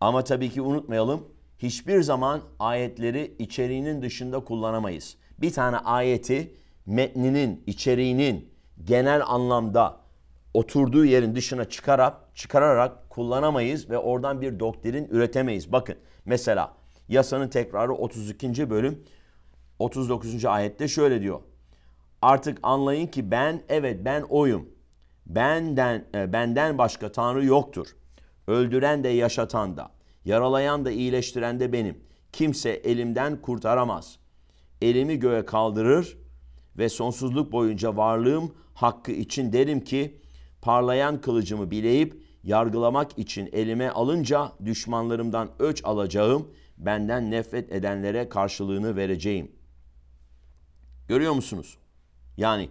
Ama 0.00 0.24
tabii 0.24 0.50
ki 0.50 0.62
unutmayalım 0.62 1.28
hiçbir 1.58 2.02
zaman 2.02 2.40
ayetleri 2.58 3.34
içeriğinin 3.38 4.02
dışında 4.02 4.40
kullanamayız. 4.40 5.16
Bir 5.38 5.52
tane 5.52 5.76
ayeti 5.76 6.54
metninin, 6.86 7.62
içeriğinin 7.66 8.50
genel 8.84 9.22
anlamda 9.26 10.00
oturduğu 10.54 11.04
yerin 11.04 11.34
dışına 11.34 11.64
çıkarak, 11.64 12.16
çıkararak 12.34 13.10
kullanamayız 13.10 13.90
ve 13.90 13.98
oradan 13.98 14.40
bir 14.40 14.60
doktrin 14.60 15.08
üretemeyiz. 15.10 15.72
Bakın 15.72 15.96
mesela 16.24 16.79
yasanın 17.10 17.48
tekrarı 17.48 17.92
32. 17.92 18.70
bölüm 18.70 19.04
39. 19.78 20.44
ayette 20.44 20.88
şöyle 20.88 21.20
diyor. 21.20 21.40
Artık 22.22 22.58
anlayın 22.62 23.06
ki 23.06 23.30
ben 23.30 23.62
evet 23.68 24.04
ben 24.04 24.22
oyum. 24.22 24.68
Benden 25.26 26.04
e, 26.14 26.32
benden 26.32 26.78
başka 26.78 27.12
tanrı 27.12 27.44
yoktur. 27.44 27.86
Öldüren 28.46 29.04
de 29.04 29.08
yaşatan 29.08 29.76
da, 29.76 29.90
yaralayan 30.24 30.84
da 30.84 30.90
iyileştiren 30.90 31.60
de 31.60 31.72
benim. 31.72 31.98
Kimse 32.32 32.70
elimden 32.70 33.42
kurtaramaz. 33.42 34.18
Elimi 34.82 35.18
göğe 35.18 35.44
kaldırır 35.44 36.18
ve 36.78 36.88
sonsuzluk 36.88 37.52
boyunca 37.52 37.96
varlığım 37.96 38.54
hakkı 38.74 39.12
için 39.12 39.52
derim 39.52 39.84
ki 39.84 40.20
parlayan 40.62 41.20
kılıcımı 41.20 41.70
bileyip 41.70 42.22
yargılamak 42.44 43.18
için 43.18 43.48
elime 43.52 43.90
alınca 43.90 44.52
düşmanlarımdan 44.64 45.48
öç 45.58 45.84
alacağım, 45.84 46.48
benden 46.80 47.30
nefret 47.30 47.72
edenlere 47.72 48.28
karşılığını 48.28 48.96
vereceğim. 48.96 49.52
Görüyor 51.08 51.32
musunuz? 51.32 51.78
Yani 52.36 52.70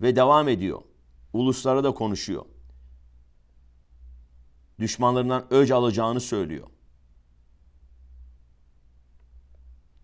ve 0.00 0.16
devam 0.16 0.48
ediyor. 0.48 0.82
Uluslara 1.32 1.84
da 1.84 1.94
konuşuyor. 1.94 2.44
Düşmanlarından 4.78 5.46
öc 5.50 5.72
alacağını 5.72 6.20
söylüyor. 6.20 6.66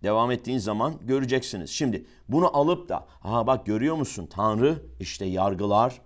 Devam 0.02 0.30
ettiğin 0.30 0.58
zaman 0.58 0.94
göreceksiniz. 1.02 1.70
Şimdi 1.70 2.06
bunu 2.28 2.56
alıp 2.56 2.88
da 2.88 3.06
ha 3.20 3.46
bak 3.46 3.66
görüyor 3.66 3.96
musun 3.96 4.26
Tanrı 4.30 4.82
işte 5.00 5.24
yargılar, 5.24 6.00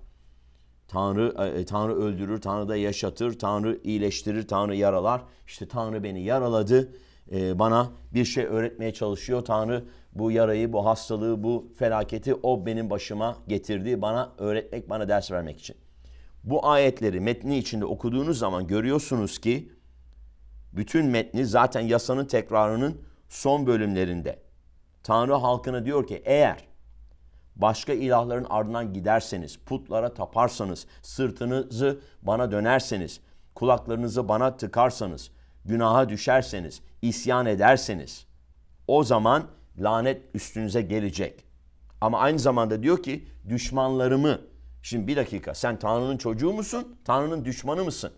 Tanrı 0.88 1.52
e, 1.59 1.64
Tanrı 1.64 1.95
öldürür, 1.95 2.40
Tanrı 2.40 2.68
da 2.68 2.76
yaşatır, 2.76 3.38
Tanrı 3.38 3.80
iyileştirir, 3.85 4.49
Tanrı 4.49 4.76
yaralar. 4.76 5.23
İşte 5.47 5.68
Tanrı 5.68 6.04
beni 6.04 6.23
yaraladı, 6.23 6.92
e, 7.33 7.59
bana 7.59 7.90
bir 8.14 8.25
şey 8.25 8.45
öğretmeye 8.45 8.95
çalışıyor. 8.95 9.45
Tanrı 9.45 9.85
bu 10.12 10.30
yarayı, 10.30 10.73
bu 10.73 10.87
hastalığı, 10.87 11.42
bu 11.42 11.73
felaketi 11.78 12.35
o 12.42 12.66
benim 12.66 12.90
başıma 12.90 13.37
getirdi. 13.49 14.02
Bana 14.02 14.33
öğretmek, 14.38 14.90
bana 14.90 15.09
ders 15.09 15.30
vermek 15.30 15.61
için. 15.61 15.76
Bu 16.45 16.66
ayetleri 16.66 17.21
metni 17.21 17.59
içinde 17.59 17.85
okuduğunuz 17.85 18.38
zaman 18.38 18.66
görüyorsunuz 18.66 19.38
ki 19.38 19.73
bütün 20.73 21.07
metni 21.07 21.47
zaten 21.47 21.80
yasanın 21.80 22.25
tekrarının 22.25 23.00
son 23.28 23.66
bölümlerinde. 23.66 24.38
Tanrı 25.02 25.35
halkına 25.35 25.85
diyor 25.85 26.07
ki 26.07 26.23
eğer 26.25 26.67
başka 27.59 27.93
ilahların 27.93 28.47
ardından 28.50 28.93
giderseniz, 28.93 29.57
putlara 29.57 30.15
taparsanız, 30.15 30.87
sırtınızı 31.03 32.00
bana 32.23 32.53
dönerseniz, 32.53 33.21
kulaklarınızı 33.55 34.29
bana 34.29 34.57
tıkarsanız, 34.57 35.31
günaha 35.65 36.09
düşerseniz, 36.09 36.83
isyan 37.03 37.47
ederseniz 37.47 38.27
o 38.87 39.05
zaman 39.05 39.43
lanet 39.79 40.23
üstünüze 40.35 40.83
gelecek. 40.83 41.45
Ama 42.00 42.19
aynı 42.19 42.38
zamanda 42.38 42.83
diyor 42.83 43.03
ki 43.03 43.29
düşmanlarımı 43.49 44.38
Şimdi 44.83 45.07
bir 45.07 45.17
dakika 45.17 45.55
sen 45.55 45.79
Tanrı'nın 45.79 46.17
çocuğu 46.17 46.53
musun? 46.53 46.99
Tanrı'nın 47.05 47.45
düşmanı 47.45 47.85
mısın? 47.85 48.12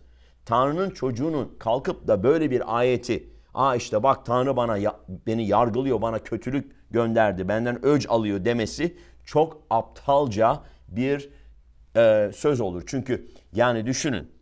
Tanrı'nın 0.44 0.90
çocuğunun 0.90 1.56
kalkıp 1.58 2.08
da 2.08 2.22
böyle 2.22 2.50
bir 2.50 2.78
ayeti 2.78 3.30
Aa 3.54 3.76
işte 3.76 4.02
bak 4.02 4.26
Tanrı 4.26 4.56
bana 4.56 4.78
beni 5.26 5.46
yargılıyor, 5.46 6.02
bana 6.02 6.18
kötülük 6.18 6.72
gönderdi, 6.90 7.48
benden 7.48 7.84
öc 7.84 8.06
alıyor 8.08 8.44
demesi 8.44 8.96
çok 9.30 9.62
aptalca 9.70 10.62
bir 10.88 11.30
e, 11.96 12.30
söz 12.34 12.60
olur. 12.60 12.82
Çünkü 12.86 13.28
yani 13.52 13.86
düşünün. 13.86 14.32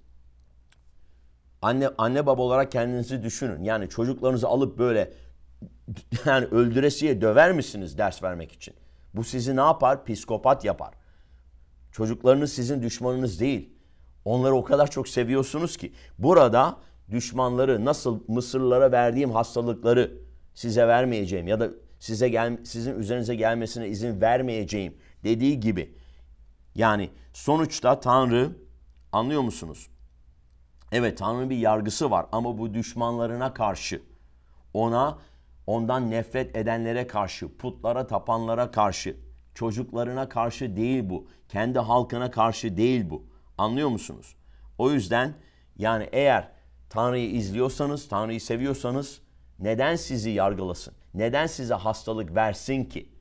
Anne 1.62 1.88
anne 1.98 2.26
baba 2.26 2.42
olarak 2.42 2.72
kendinizi 2.72 3.22
düşünün. 3.22 3.64
Yani 3.64 3.88
çocuklarınızı 3.88 4.48
alıp 4.48 4.78
böyle 4.78 5.12
yani 6.26 6.46
öldüresiye 6.46 7.20
döver 7.20 7.52
misiniz 7.52 7.98
ders 7.98 8.22
vermek 8.22 8.52
için? 8.52 8.74
Bu 9.14 9.24
sizi 9.24 9.56
ne 9.56 9.60
yapar? 9.60 10.04
Psikopat 10.04 10.64
yapar. 10.64 10.94
Çocuklarınız 11.92 12.52
sizin 12.52 12.82
düşmanınız 12.82 13.40
değil. 13.40 13.72
Onları 14.24 14.54
o 14.54 14.64
kadar 14.64 14.90
çok 14.90 15.08
seviyorsunuz 15.08 15.76
ki. 15.76 15.92
Burada 16.18 16.76
düşmanları 17.10 17.84
nasıl 17.84 18.20
Mısırlılara 18.28 18.92
verdiğim 18.92 19.30
hastalıkları 19.30 20.12
size 20.54 20.88
vermeyeceğim 20.88 21.48
ya 21.48 21.60
da 21.60 21.70
size 21.98 22.28
gel 22.28 22.58
sizin 22.64 22.98
üzerinize 22.98 23.34
gelmesine 23.34 23.88
izin 23.88 24.20
vermeyeceğim 24.20 24.96
dediği 25.24 25.60
gibi. 25.60 25.94
Yani 26.74 27.10
sonuçta 27.32 28.00
Tanrı 28.00 28.52
anlıyor 29.12 29.42
musunuz? 29.42 29.88
Evet 30.92 31.18
Tanrı'nın 31.18 31.50
bir 31.50 31.56
yargısı 31.56 32.10
var 32.10 32.26
ama 32.32 32.58
bu 32.58 32.74
düşmanlarına 32.74 33.54
karşı 33.54 34.02
ona 34.74 35.18
ondan 35.66 36.10
nefret 36.10 36.56
edenlere 36.56 37.06
karşı, 37.06 37.56
putlara 37.56 38.06
tapanlara 38.06 38.70
karşı, 38.70 39.16
çocuklarına 39.54 40.28
karşı 40.28 40.76
değil 40.76 41.10
bu. 41.10 41.28
Kendi 41.48 41.78
halkına 41.78 42.30
karşı 42.30 42.76
değil 42.76 43.10
bu. 43.10 43.26
Anlıyor 43.58 43.88
musunuz? 43.88 44.36
O 44.78 44.90
yüzden 44.90 45.34
yani 45.76 46.08
eğer 46.12 46.48
Tanrı'yı 46.90 47.30
izliyorsanız, 47.30 48.08
Tanrı'yı 48.08 48.40
seviyorsanız 48.40 49.20
neden 49.58 49.96
sizi 49.96 50.30
yargılasın? 50.30 50.94
Neden 51.14 51.46
size 51.46 51.74
hastalık 51.74 52.34
versin 52.34 52.84
ki? 52.84 53.12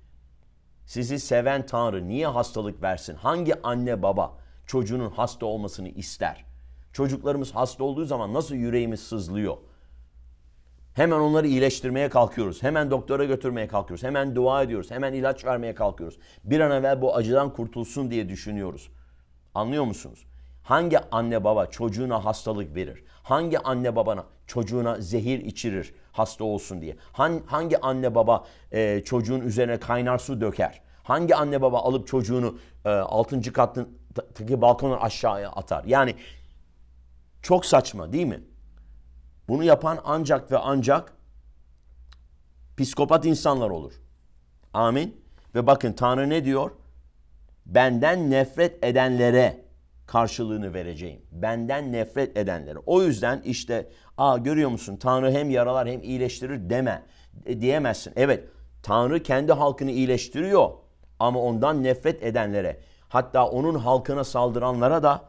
Sizi 0.86 1.20
seven 1.20 1.66
Tanrı 1.66 2.08
niye 2.08 2.28
hastalık 2.28 2.82
versin? 2.82 3.16
Hangi 3.16 3.62
anne 3.62 4.02
baba 4.02 4.38
çocuğunun 4.66 5.10
hasta 5.10 5.46
olmasını 5.46 5.90
ister? 5.90 6.46
Çocuklarımız 6.94 7.56
hasta 7.56 7.84
olduğu 7.84 8.06
zaman 8.06 8.34
nasıl 8.34 8.56
yüreğimiz 8.56 9.00
sızlıyor? 9.00 9.58
Hemen 10.94 11.20
onları 11.20 11.48
iyileştirmeye 11.48 12.10
kalkıyoruz. 12.10 12.64
Hemen 12.64 12.92
doktora 12.92 13.26
götürmeye 13.26 13.68
kalkıyoruz. 13.68 14.04
Hemen 14.04 14.36
dua 14.36 14.64
ediyoruz. 14.64 14.92
Hemen 14.92 15.14
ilaç 15.14 15.46
vermeye 15.46 15.76
kalkıyoruz. 15.76 16.20
Bir 16.44 16.60
an 16.60 16.72
evvel 16.72 17.02
bu 17.02 17.16
acıdan 17.16 17.54
kurtulsun 17.54 18.12
diye 18.12 18.30
düşünüyoruz. 18.30 18.90
Anlıyor 19.54 19.84
musunuz? 19.84 20.26
Hangi 20.68 21.00
anne 21.12 21.44
baba 21.44 21.66
çocuğuna 21.66 22.26
hastalık 22.26 22.76
verir? 22.76 23.04
Hangi 23.24 23.60
anne 23.60 23.96
babana 23.96 24.26
çocuğuna 24.48 25.02
zehir 25.02 25.40
içirir 25.40 25.94
hasta 26.12 26.44
olsun 26.44 26.82
diye? 26.82 26.98
Hangi 27.46 27.82
anne 27.82 28.16
baba 28.16 28.46
e, 28.72 29.04
çocuğun 29.06 29.42
üzerine 29.42 29.80
kaynar 29.80 30.18
su 30.18 30.42
döker? 30.42 30.82
Hangi 31.04 31.36
anne 31.36 31.62
baba 31.62 31.80
alıp 31.80 32.08
çocuğunu 32.08 32.58
e, 32.86 32.90
6. 32.90 33.54
kattaki 33.54 34.62
balkondan 34.62 34.98
aşağıya 34.98 35.50
atar? 35.50 35.84
Yani 35.84 36.16
çok 37.42 37.66
saçma 37.66 38.14
değil 38.14 38.28
mi? 38.28 38.44
Bunu 39.50 39.64
yapan 39.64 40.00
ancak 40.06 40.52
ve 40.52 40.58
ancak 40.58 41.14
psikopat 42.78 43.26
insanlar 43.26 43.70
olur. 43.70 43.94
Amin. 44.74 45.22
Ve 45.56 45.68
bakın 45.68 45.94
Tanrı 45.94 46.30
ne 46.30 46.46
diyor? 46.46 46.72
Benden 47.66 48.32
nefret 48.32 48.84
edenlere 48.86 49.67
karşılığını 50.08 50.74
vereceğim. 50.74 51.22
Benden 51.32 51.92
nefret 51.92 52.38
edenlere. 52.38 52.80
O 52.86 53.02
yüzden 53.02 53.42
işte 53.46 53.90
aa 54.18 54.38
görüyor 54.38 54.70
musun 54.70 54.98
Tanrı 54.98 55.32
hem 55.32 55.50
yaralar 55.50 55.88
hem 55.88 56.04
iyileştirir 56.04 56.70
deme. 56.70 57.04
E, 57.46 57.62
diyemezsin. 57.62 58.14
Evet 58.16 58.44
Tanrı 58.84 59.24
kendi 59.24 59.54
halkını 59.54 59.92
iyileştiriyor 59.92 60.70
ama 61.20 61.40
ondan 61.40 61.84
nefret 61.84 62.24
edenlere 62.24 62.80
Hatta 63.10 63.50
onun 63.50 63.76
halkına 63.76 64.24
saldıranlara 64.24 65.04
da 65.04 65.24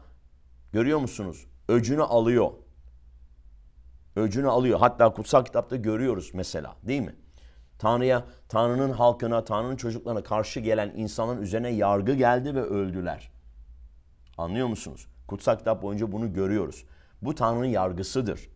görüyor 0.71 0.99
musunuz? 0.99 1.47
Öcünü 1.67 2.03
alıyor. 2.03 2.51
Öcünü 4.15 4.49
alıyor. 4.49 4.79
Hatta 4.79 5.13
kutsal 5.13 5.45
kitapta 5.45 5.75
görüyoruz 5.75 6.31
mesela 6.33 6.75
değil 6.83 7.01
mi? 7.01 7.15
Tanrı'ya, 7.79 8.23
Tanrı'nın 8.49 8.91
halkına, 8.91 9.43
Tanrı'nın 9.45 9.75
çocuklarına 9.75 10.23
karşı 10.23 10.59
gelen 10.59 10.93
insanın 10.95 11.41
üzerine 11.41 11.69
yargı 11.69 12.13
geldi 12.13 12.55
ve 12.55 12.61
öldüler. 12.61 13.31
Anlıyor 14.39 14.67
musunuz? 14.67 15.07
Kutsal 15.27 15.57
kitap 15.57 15.81
boyunca 15.81 16.11
bunu 16.11 16.33
görüyoruz. 16.33 16.85
Bu 17.21 17.35
Tanrı'nın 17.35 17.65
yargısıdır. 17.65 18.49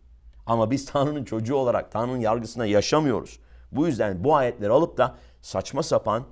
Ama 0.46 0.70
biz 0.70 0.86
Tanrı'nın 0.92 1.24
çocuğu 1.24 1.54
olarak 1.54 1.92
Tanrı'nın 1.92 2.20
yargısına 2.20 2.66
yaşamıyoruz. 2.66 3.38
Bu 3.72 3.86
yüzden 3.86 4.24
bu 4.24 4.36
ayetleri 4.36 4.70
alıp 4.70 4.98
da 4.98 5.16
saçma 5.40 5.82
sapan 5.82 6.26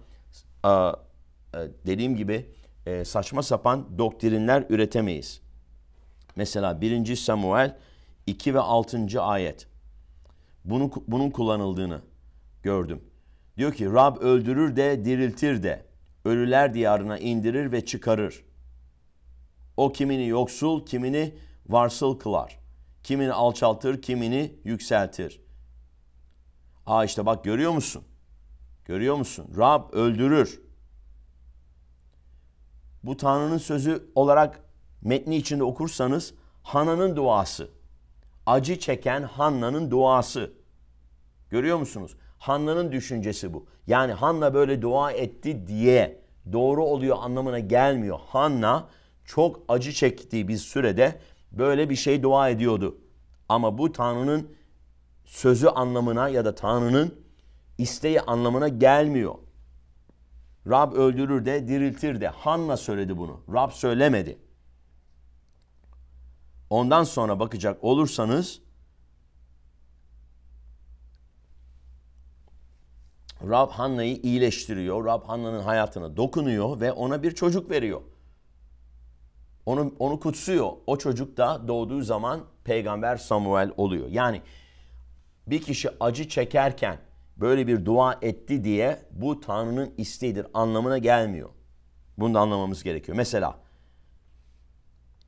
dediğim 1.87 2.16
gibi 2.16 2.50
saçma 3.04 3.42
sapan 3.42 3.99
doktrinler 3.99 4.64
üretemeyiz. 4.68 5.40
Mesela 6.37 6.80
1. 6.80 7.16
Samuel 7.16 7.78
2 8.26 8.54
ve 8.54 8.61
6. 8.61 9.23
ayet. 9.23 9.66
Bunu, 10.64 10.90
bunun 11.09 11.30
kullanıldığını 11.30 12.00
gördüm. 12.62 13.04
Diyor 13.56 13.73
ki 13.73 13.92
Rab 13.92 14.16
öldürür 14.16 14.76
de 14.76 15.04
diriltir 15.04 15.62
de 15.62 15.87
ölüler 16.25 16.75
diyarına 16.75 17.18
indirir 17.18 17.73
ve 17.73 17.85
çıkarır. 17.85 18.44
O 19.76 19.92
kimini 19.92 20.26
yoksul, 20.26 20.86
kimini 20.86 21.34
varsıl 21.68 22.18
kılar. 22.18 22.58
Kimini 23.02 23.32
alçaltır, 23.32 24.02
kimini 24.02 24.56
yükseltir. 24.64 25.40
Aa 26.86 27.04
işte 27.04 27.26
bak 27.26 27.44
görüyor 27.44 27.72
musun? 27.72 28.04
Görüyor 28.84 29.16
musun? 29.16 29.46
Rab 29.58 29.92
öldürür. 29.92 30.62
Bu 33.02 33.16
Tanrı'nın 33.16 33.58
sözü 33.58 34.10
olarak 34.14 34.60
metni 35.02 35.36
içinde 35.36 35.64
okursanız 35.64 36.34
Hana'nın 36.62 37.16
duası. 37.16 37.70
Acı 38.46 38.78
çeken 38.78 39.22
Hanna'nın 39.22 39.90
duası. 39.90 40.52
Görüyor 41.50 41.78
musunuz? 41.78 42.16
Hanna'nın 42.38 42.92
düşüncesi 42.92 43.54
bu. 43.54 43.66
Yani 43.86 44.12
Hanna 44.12 44.54
böyle 44.54 44.82
dua 44.82 45.12
etti 45.12 45.66
diye 45.66 46.22
doğru 46.52 46.84
oluyor 46.84 47.16
anlamına 47.20 47.58
gelmiyor. 47.58 48.18
Hanna 48.26 48.88
çok 49.24 49.60
acı 49.68 49.92
çektiği 49.92 50.48
bir 50.48 50.56
sürede 50.56 51.20
böyle 51.52 51.90
bir 51.90 51.96
şey 51.96 52.22
dua 52.22 52.48
ediyordu. 52.48 52.98
Ama 53.48 53.78
bu 53.78 53.92
Tanrı'nın 53.92 54.54
sözü 55.24 55.66
anlamına 55.66 56.28
ya 56.28 56.44
da 56.44 56.54
Tanrı'nın 56.54 57.14
isteği 57.78 58.20
anlamına 58.20 58.68
gelmiyor. 58.68 59.34
Rab 60.66 60.92
öldürür 60.92 61.44
de 61.44 61.68
diriltir 61.68 62.20
de. 62.20 62.28
Hanna 62.28 62.76
söyledi 62.76 63.18
bunu. 63.18 63.40
Rab 63.52 63.70
söylemedi. 63.70 64.38
Ondan 66.70 67.04
sonra 67.04 67.40
bakacak 67.40 67.84
olursanız 67.84 68.60
Rab 73.42 73.70
Hanna'yı 73.70 74.16
iyileştiriyor. 74.16 75.04
Rab 75.04 75.22
Hanna'nın 75.24 75.62
hayatına 75.62 76.16
dokunuyor 76.16 76.80
ve 76.80 76.92
ona 76.92 77.22
bir 77.22 77.34
çocuk 77.34 77.70
veriyor. 77.70 78.00
Onu, 79.66 79.95
onu 79.99 80.21
kutsuyor. 80.21 80.73
O 80.87 80.99
çocuk 80.99 81.37
da 81.37 81.69
doğduğu 81.69 82.02
zaman 82.02 82.40
peygamber 82.64 83.16
Samuel 83.16 83.71
oluyor. 83.76 84.09
Yani 84.09 84.42
bir 85.47 85.62
kişi 85.62 85.90
acı 86.00 86.28
çekerken 86.28 86.99
böyle 87.37 87.66
bir 87.66 87.85
dua 87.85 88.19
etti 88.23 88.64
diye 88.64 89.02
bu 89.11 89.40
Tanrı'nın 89.40 89.95
isteğidir 89.97 90.47
anlamına 90.54 90.99
gelmiyor. 90.99 91.50
Bunu 92.19 92.35
da 92.35 92.40
anlamamız 92.40 92.83
gerekiyor. 92.83 93.16
Mesela 93.16 93.59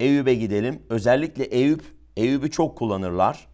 Eyüp'e 0.00 0.34
gidelim. 0.34 0.82
Özellikle 0.90 1.44
Eyüp, 1.44 1.84
Eyüp'ü 2.16 2.50
çok 2.50 2.78
kullanırlar. 2.78 3.48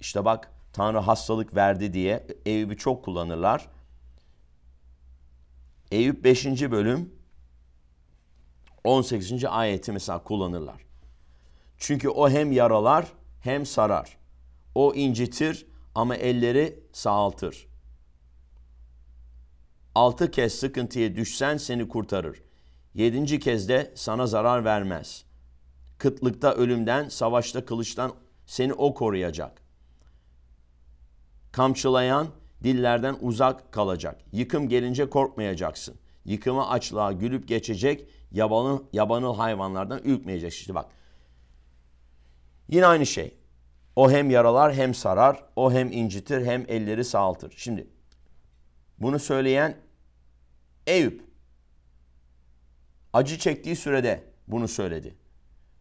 İşte 0.00 0.24
bak 0.24 0.52
Tanrı 0.72 0.98
hastalık 0.98 1.54
verdi 1.54 1.92
diye 1.92 2.26
Eyüp'ü 2.46 2.76
çok 2.76 3.04
kullanırlar. 3.04 3.68
Eyüp 5.90 6.24
5. 6.24 6.46
bölüm 6.46 7.12
18. 8.84 9.44
ayeti 9.44 9.92
mesela 9.92 10.22
kullanırlar. 10.22 10.86
Çünkü 11.78 12.08
o 12.08 12.30
hem 12.30 12.52
yaralar 12.52 13.12
hem 13.40 13.66
sarar. 13.66 14.18
O 14.74 14.94
incitir 14.94 15.66
ama 15.94 16.16
elleri 16.16 16.80
sağaltır. 16.92 17.66
Altı 19.94 20.30
kez 20.30 20.54
sıkıntıya 20.54 21.16
düşsen 21.16 21.56
seni 21.56 21.88
kurtarır. 21.88 22.42
Yedinci 22.94 23.40
kez 23.40 23.68
de 23.68 23.92
sana 23.94 24.26
zarar 24.26 24.64
vermez. 24.64 25.24
Kıtlıkta 25.98 26.54
ölümden, 26.54 27.08
savaşta 27.08 27.64
kılıçtan 27.64 28.12
seni 28.46 28.72
o 28.72 28.94
koruyacak. 28.94 29.62
Kamçılayan 31.52 32.28
dillerden 32.64 33.16
uzak 33.20 33.72
kalacak. 33.72 34.20
Yıkım 34.32 34.68
gelince 34.68 35.10
korkmayacaksın. 35.10 35.94
Yıkıma 36.24 36.68
açlığa 36.68 37.12
gülüp 37.12 37.48
geçecek. 37.48 38.08
Yabanıl, 38.34 38.82
yabanıl 38.92 39.36
hayvanlardan 39.36 40.00
ürkmeyecek. 40.04 40.52
İşte 40.52 40.74
bak. 40.74 40.86
Yine 42.68 42.86
aynı 42.86 43.06
şey. 43.06 43.34
O 43.96 44.10
hem 44.10 44.30
yaralar 44.30 44.74
hem 44.74 44.94
sarar. 44.94 45.44
O 45.56 45.72
hem 45.72 45.92
incitir 45.92 46.46
hem 46.46 46.64
elleri 46.68 47.04
sağaltır. 47.04 47.54
Şimdi 47.56 47.86
bunu 48.98 49.18
söyleyen 49.18 49.76
Eyüp. 50.86 51.24
Acı 53.12 53.38
çektiği 53.38 53.76
sürede 53.76 54.24
bunu 54.48 54.68
söyledi. 54.68 55.14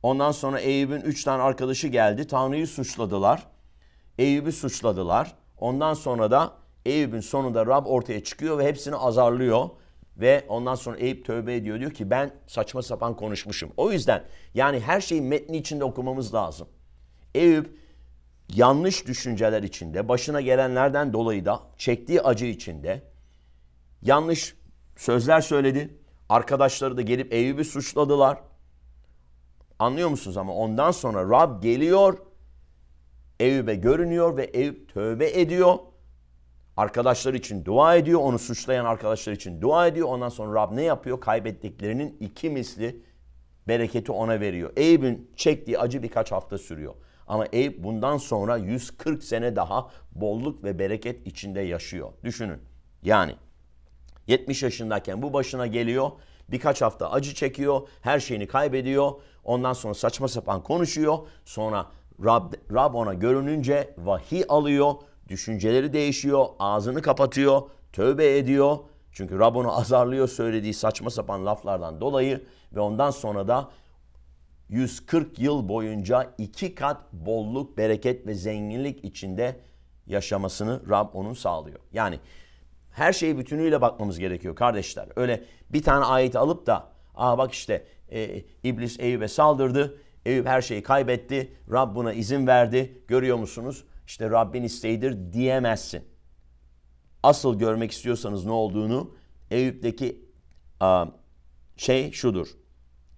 Ondan 0.04 0.32
sonra 0.32 0.60
Eyüp'ün 0.60 1.02
üç 1.02 1.24
tane 1.24 1.44
arkadaşı 1.44 1.88
geldi. 1.88 2.28
Tanrı'yı 2.28 2.68
suçladılar. 2.68 3.48
Eyüp'ü 4.18 4.52
suçladılar. 4.52 5.36
Ondan 5.58 5.94
sonra 5.94 6.32
da 6.32 6.54
Eyüp'ün 6.86 7.20
sonunda 7.20 7.66
Rab 7.66 7.86
ortaya 7.86 8.24
çıkıyor 8.24 8.58
ve 8.58 8.68
hepsini 8.68 8.96
azarlıyor. 8.96 9.70
Ve 10.18 10.46
ondan 10.48 10.76
sonra 10.76 10.98
Eyüp 10.98 11.26
tövbe 11.26 11.56
ediyor. 11.56 11.80
Diyor 11.80 11.92
ki 11.92 12.10
ben 12.10 12.32
saçma 12.48 12.82
sapan 12.82 13.16
konuşmuşum. 13.16 13.72
O 13.78 13.92
yüzden 13.92 14.24
yani 14.54 14.80
her 14.80 15.02
şeyi 15.02 15.22
metni 15.22 15.58
içinde 15.58 15.84
okumamız 15.84 16.34
lazım. 16.34 16.68
Eyüp 17.36 17.78
yanlış 18.56 19.08
düşünceler 19.08 19.64
içinde, 19.64 20.10
başına 20.10 20.42
gelenlerden 20.42 21.14
dolayı 21.14 21.46
da 21.46 21.62
çektiği 21.78 22.22
acı 22.22 22.46
içinde 22.46 23.04
yanlış 24.02 24.56
sözler 24.98 25.42
söyledi. 25.42 25.98
Arkadaşları 26.30 26.98
da 26.98 27.02
gelip 27.02 27.34
Eyüp'ü 27.34 27.66
suçladılar. 27.66 28.42
Anlıyor 29.80 30.10
musunuz 30.10 30.38
ama 30.38 30.54
ondan 30.54 30.92
sonra 30.92 31.30
Rab 31.30 31.64
geliyor, 31.64 32.18
Eyüp'e 33.40 33.76
görünüyor 33.76 34.38
ve 34.38 34.44
Eyüp 34.44 34.94
tövbe 34.94 35.42
ediyor. 35.42 35.80
Arkadaşlar 36.78 37.34
için 37.34 37.66
dua 37.66 37.96
ediyor, 37.96 38.20
onu 38.20 38.40
suçlayan 38.40 38.86
arkadaşlar 38.86 39.34
için 39.34 39.62
dua 39.62 39.88
ediyor. 39.88 40.08
Ondan 40.08 40.30
sonra 40.30 40.62
Rab 40.62 40.76
ne 40.76 40.84
yapıyor? 40.84 41.22
Kaybettiklerinin 41.22 42.18
iki 42.20 42.50
misli 42.50 43.04
bereketi 43.68 44.12
ona 44.12 44.40
veriyor. 44.40 44.74
Eyüp'ün 44.76 45.32
çektiği 45.36 45.80
acı 45.80 46.04
birkaç 46.04 46.32
hafta 46.32 46.58
sürüyor. 46.58 46.94
Ama 47.28 47.46
Eyüp 47.46 47.84
bundan 47.84 48.18
sonra 48.18 48.58
140 48.58 49.24
sene 49.24 49.56
daha 49.56 49.90
bolluk 50.12 50.64
ve 50.64 50.80
bereket 50.80 51.28
içinde 51.28 51.62
yaşıyor. 51.62 52.10
Düşünün. 52.24 52.60
Yani 53.04 53.36
70 54.28 54.64
yaşındayken 54.64 55.22
bu 55.22 55.34
başına 55.34 55.68
geliyor. 55.68 56.12
Birkaç 56.50 56.82
hafta 56.82 57.12
acı 57.12 57.34
çekiyor. 57.34 57.88
Her 58.02 58.20
şeyini 58.20 58.48
kaybediyor. 58.48 59.12
Ondan 59.44 59.74
sonra 59.74 59.94
saçma 59.94 60.28
sapan 60.28 60.64
konuşuyor. 60.64 61.18
Sonra 61.46 61.86
Rab, 62.26 62.54
Rab 62.74 62.94
ona 62.94 63.14
görününce 63.14 63.96
vahiy 63.98 64.44
alıyor. 64.50 64.94
Düşünceleri 65.34 65.94
değişiyor. 65.94 66.46
Ağzını 66.60 67.02
kapatıyor. 67.02 67.62
Tövbe 67.94 68.38
ediyor. 68.38 68.78
Çünkü 69.12 69.40
Rab 69.40 69.56
onu 69.56 69.78
azarlıyor 69.80 70.28
söylediği 70.28 70.74
saçma 70.74 71.10
sapan 71.10 71.46
laflardan 71.46 72.02
dolayı. 72.02 72.44
Ve 72.76 72.80
ondan 72.80 73.12
sonra 73.12 73.48
da 73.48 73.70
140 74.70 75.40
yıl 75.40 75.70
boyunca 75.70 76.34
iki 76.38 76.76
kat 76.76 77.14
bolluk, 77.14 77.78
bereket 77.78 78.28
ve 78.28 78.34
zenginlik 78.34 79.06
içinde 79.06 79.60
yaşamasını 80.08 80.82
Rab 80.90 81.10
onun 81.14 81.34
sağlıyor. 81.34 81.80
Yani 81.94 82.20
her 82.92 83.14
şeyi 83.14 83.38
bütünüyle 83.38 83.82
bakmamız 83.82 84.20
gerekiyor 84.20 84.56
kardeşler. 84.56 85.08
Öyle 85.16 85.44
bir 85.70 85.84
tane 85.84 86.06
ayeti 86.06 86.38
alıp 86.40 86.68
da 86.68 86.88
aa 87.16 87.38
bak 87.38 87.54
işte 87.54 87.86
e, 88.12 88.44
iblis 88.64 89.00
Eyüp'e 89.00 89.28
saldırdı. 89.28 89.98
Eyüp 90.26 90.48
her 90.48 90.62
şeyi 90.62 90.84
kaybetti. 90.84 91.54
Rab 91.72 91.96
buna 91.96 92.14
izin 92.14 92.48
verdi. 92.48 93.02
Görüyor 93.08 93.38
musunuz? 93.38 93.84
İşte 94.08 94.30
Rabbin 94.30 94.64
isteğidir 94.64 95.34
diyemezsin. 95.34 96.04
Asıl 97.24 97.60
görmek 97.60 97.92
istiyorsanız 97.92 98.46
ne 98.46 98.52
olduğunu 98.52 99.16
Eyüp'teki 99.52 100.26
şey 101.78 102.12
şudur. 102.12 102.48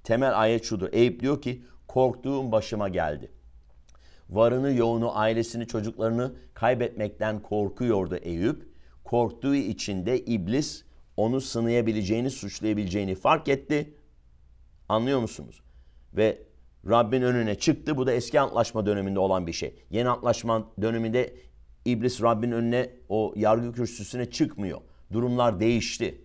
Temel 0.04 0.40
ayet 0.40 0.64
şudur. 0.64 0.90
Eyüp 0.92 1.20
diyor 1.20 1.42
ki 1.42 1.64
korktuğum 1.88 2.52
başıma 2.52 2.90
geldi. 2.90 3.32
Varını, 4.30 4.74
yoğunu, 4.74 5.18
ailesini, 5.18 5.68
çocuklarını 5.68 6.36
kaybetmekten 6.54 7.42
korkuyordu 7.42 8.16
Eyüp 8.16 8.70
korktuğu 9.04 9.56
için 9.56 10.06
de 10.06 10.20
iblis 10.20 10.84
onu 11.18 11.42
sınayabileceğini, 11.42 12.32
suçlayabileceğini 12.32 13.16
fark 13.16 13.48
etti. 13.48 13.94
Anlıyor 14.90 15.20
musunuz? 15.20 15.62
Ve 16.14 16.45
Rabbin 16.90 17.22
önüne 17.22 17.56
çıktı. 17.56 17.98
Bu 17.98 18.08
da 18.08 18.12
eski 18.12 18.40
antlaşma 18.40 18.86
döneminde 18.86 19.20
olan 19.20 19.48
bir 19.48 19.54
şey. 19.54 19.76
Yeni 19.90 20.10
antlaşma 20.10 20.68
döneminde 20.82 21.36
iblis 21.86 22.22
Rabbin 22.22 22.52
önüne 22.52 22.90
o 23.10 23.34
yargı 23.36 23.72
kürsüsüne 23.72 24.32
çıkmıyor. 24.32 24.82
Durumlar 25.14 25.60
değişti. 25.60 26.22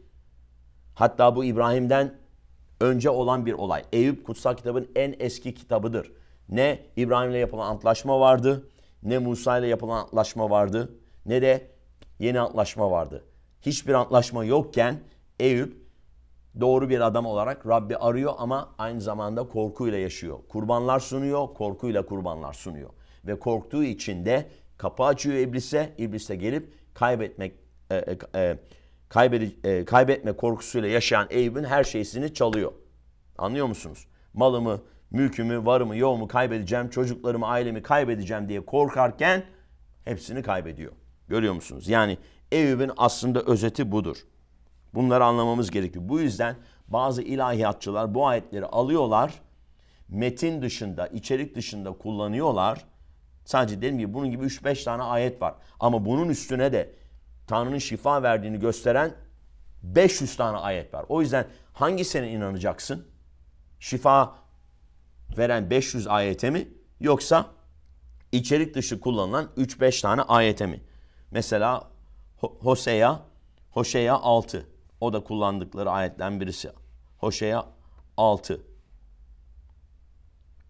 Hatta 0.94 1.36
bu 1.36 1.44
İbrahim'den 1.44 2.14
önce 2.80 3.10
olan 3.10 3.46
bir 3.46 3.52
olay. 3.52 3.84
Eyüp 3.92 4.26
kutsal 4.26 4.56
kitabın 4.56 4.88
en 4.96 5.14
eski 5.18 5.54
kitabıdır. 5.54 6.12
Ne 6.48 6.86
İbrahim'le 6.96 7.34
yapılan 7.34 7.70
antlaşma 7.70 8.20
vardı, 8.20 8.68
ne 9.02 9.18
Musa 9.18 9.58
ile 9.58 9.66
yapılan 9.66 10.02
antlaşma 10.02 10.50
vardı, 10.50 10.98
ne 11.26 11.42
de 11.42 11.70
yeni 12.18 12.40
antlaşma 12.40 12.90
vardı. 12.90 13.24
Hiçbir 13.62 13.94
antlaşma 13.94 14.44
yokken 14.44 15.00
Eyüp 15.40 15.79
doğru 16.60 16.88
bir 16.88 17.00
adam 17.00 17.26
olarak 17.26 17.66
Rabbi 17.66 17.96
arıyor 17.96 18.32
ama 18.38 18.74
aynı 18.78 19.00
zamanda 19.00 19.48
korkuyla 19.48 19.98
yaşıyor. 19.98 20.38
Kurbanlar 20.48 21.00
sunuyor, 21.00 21.54
korkuyla 21.54 22.06
kurbanlar 22.06 22.52
sunuyor. 22.52 22.90
Ve 23.26 23.38
korktuğu 23.38 23.84
için 23.84 24.24
de 24.24 24.48
kapı 24.76 25.02
açıyor 25.02 25.36
iblise, 25.36 25.92
iblis 25.98 26.28
de 26.28 26.36
gelip 26.36 26.74
kaybetmek 26.94 27.54
e, 27.90 27.96
e, 27.96 28.18
e, 28.34 28.58
kaybede, 29.08 29.68
e, 29.68 29.84
kaybetme 29.84 30.32
korkusuyla 30.32 30.88
yaşayan 30.88 31.26
Eyüp'ün 31.30 31.64
her 31.64 31.84
şeysini 31.84 32.34
çalıyor. 32.34 32.72
Anlıyor 33.38 33.66
musunuz? 33.66 34.06
Malımı, 34.34 34.80
mülkümü, 35.10 35.66
varımı, 35.66 35.96
yoğumu 35.96 36.28
kaybedeceğim, 36.28 36.90
çocuklarımı, 36.90 37.46
ailemi 37.46 37.82
kaybedeceğim 37.82 38.48
diye 38.48 38.64
korkarken 38.64 39.44
hepsini 40.04 40.42
kaybediyor. 40.42 40.92
Görüyor 41.28 41.54
musunuz? 41.54 41.88
Yani 41.88 42.18
Eyüp'ün 42.52 42.90
aslında 42.96 43.40
özeti 43.42 43.92
budur. 43.92 44.16
Bunları 44.94 45.24
anlamamız 45.24 45.70
gerekiyor. 45.70 46.04
Bu 46.08 46.20
yüzden 46.20 46.56
bazı 46.88 47.22
ilahiyatçılar 47.22 48.14
bu 48.14 48.26
ayetleri 48.26 48.66
alıyorlar, 48.66 49.32
metin 50.08 50.62
dışında, 50.62 51.06
içerik 51.06 51.54
dışında 51.54 51.92
kullanıyorlar. 51.92 52.84
Sadece 53.44 53.76
dediğim 53.76 53.98
gibi 53.98 54.14
bunun 54.14 54.30
gibi 54.30 54.44
3-5 54.44 54.84
tane 54.84 55.02
ayet 55.02 55.42
var. 55.42 55.54
Ama 55.80 56.04
bunun 56.04 56.28
üstüne 56.28 56.72
de 56.72 56.94
Tanrı'nın 57.46 57.78
şifa 57.78 58.22
verdiğini 58.22 58.58
gösteren 58.58 59.14
500 59.82 60.36
tane 60.36 60.56
ayet 60.56 60.94
var. 60.94 61.04
O 61.08 61.20
yüzden 61.20 61.46
hangisine 61.72 62.30
inanacaksın? 62.30 63.06
Şifa 63.80 64.34
veren 65.36 65.70
500 65.70 66.06
ayete 66.06 66.50
mi 66.50 66.68
yoksa 67.00 67.46
içerik 68.32 68.74
dışı 68.74 69.00
kullanılan 69.00 69.48
3-5 69.56 70.02
tane 70.02 70.22
ayete 70.22 70.66
mi? 70.66 70.80
Mesela 71.30 71.90
Hosea, 72.40 73.20
Hoşeya 73.70 74.14
6. 74.14 74.66
O 75.00 75.12
da 75.12 75.24
kullandıkları 75.24 75.90
ayetten 75.90 76.40
birisi. 76.40 76.70
Hoşeya 77.18 77.66
6. 78.16 78.60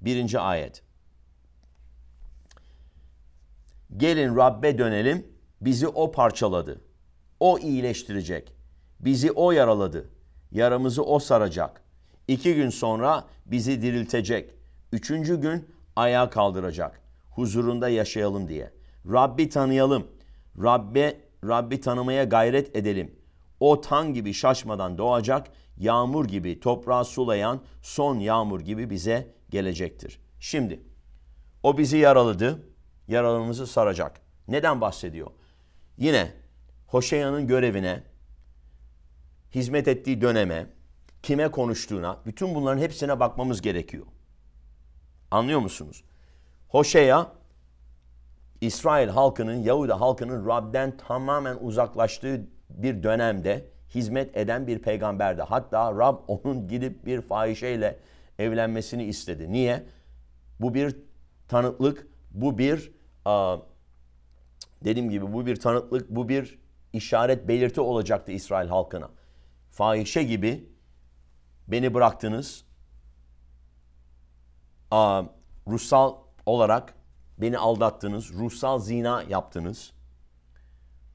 Birinci 0.01 0.39
ayet. 0.39 0.83
Gelin 3.97 4.37
Rabbe 4.37 4.79
dönelim. 4.79 5.27
Bizi 5.61 5.89
O 5.89 6.13
parçaladı. 6.13 6.81
O 7.41 7.59
iyileştirecek. 7.59 8.55
Bizi 9.01 9.33
O 9.33 9.53
yaraladı. 9.53 10.11
Yaramızı 10.51 11.05
O 11.05 11.19
saracak. 11.19 11.83
İki 12.29 12.55
gün 12.55 12.71
sonra 12.71 13.25
bizi 13.47 13.83
diriltecek. 13.83 14.55
Üçüncü 14.93 15.41
gün 15.41 15.69
ayağa 15.97 16.31
kaldıracak. 16.31 17.01
Huzurunda 17.31 17.89
yaşayalım 17.89 18.49
diye. 18.49 18.73
Rabbi 19.13 19.49
tanıyalım. 19.49 20.07
Rabbe, 20.63 21.21
Rabbi 21.45 21.81
tanımaya 21.81 22.25
gayret 22.25 22.77
edelim. 22.77 23.20
O 23.61 23.81
tan 23.81 24.15
gibi 24.15 24.35
şaşmadan 24.35 24.99
doğacak, 24.99 25.47
yağmur 25.77 26.25
gibi 26.25 26.61
toprağı 26.61 27.05
sulayan 27.05 27.61
son 27.83 28.19
yağmur 28.19 28.61
gibi 28.61 28.91
bize 28.91 29.35
gelecektir. 29.51 30.21
Şimdi 30.41 30.81
o 31.63 31.79
bizi 31.79 31.97
yaraladı, 31.97 32.69
yaralarımızı 33.09 33.67
saracak. 33.67 34.21
Neden 34.49 34.81
bahsediyor? 34.81 35.31
Yine 35.99 36.33
Hoşeya'nın 36.87 37.47
görevine, 37.47 38.03
hizmet 39.55 39.89
ettiği 39.89 40.21
döneme, 40.21 40.67
kime 41.23 41.51
konuştuğuna, 41.51 42.19
bütün 42.27 42.55
bunların 42.55 42.81
hepsine 42.83 43.21
bakmamız 43.21 43.63
gerekiyor. 43.63 44.07
Anlıyor 45.31 45.61
musunuz? 45.61 46.05
Hoşeya, 46.69 47.33
İsrail 48.61 49.09
halkının, 49.09 49.55
Yahuda 49.55 50.01
halkının 50.01 50.47
Rab'den 50.47 50.97
tamamen 50.97 51.57
uzaklaştığı 51.61 52.47
bir 52.77 53.03
dönemde 53.03 53.67
hizmet 53.95 54.37
eden 54.37 54.67
bir 54.67 54.79
peygamberdi. 54.79 55.43
Hatta 55.43 55.93
Rab 55.93 56.19
onun 56.29 56.69
gidip 56.69 57.07
bir 57.07 57.21
fahişeyle 57.21 57.99
evlenmesini 58.39 59.05
istedi. 59.05 59.53
Niye? 59.53 59.87
Bu 60.61 60.75
bir 60.75 60.97
tanıklık, 61.49 62.07
bu 62.31 62.59
bir 62.59 62.93
a, 63.25 63.57
dediğim 64.85 65.11
gibi 65.11 65.33
bu 65.33 65.47
bir 65.47 65.57
tanıklık, 65.57 66.11
bu 66.11 66.29
bir 66.29 66.59
işaret 66.93 67.49
belirti 67.49 67.81
olacaktı 67.81 68.33
İsrail 68.33 68.69
halkına. 68.69 69.11
Fahişe 69.71 70.23
gibi 70.23 70.69
beni 71.69 71.95
bıraktınız. 71.95 72.65
A, 74.91 75.23
ruhsal 75.69 76.17
olarak 76.47 76.95
beni 77.39 77.59
aldattınız, 77.59 78.33
ruhsal 78.33 78.79
zina 78.79 79.23
yaptınız. 79.23 79.93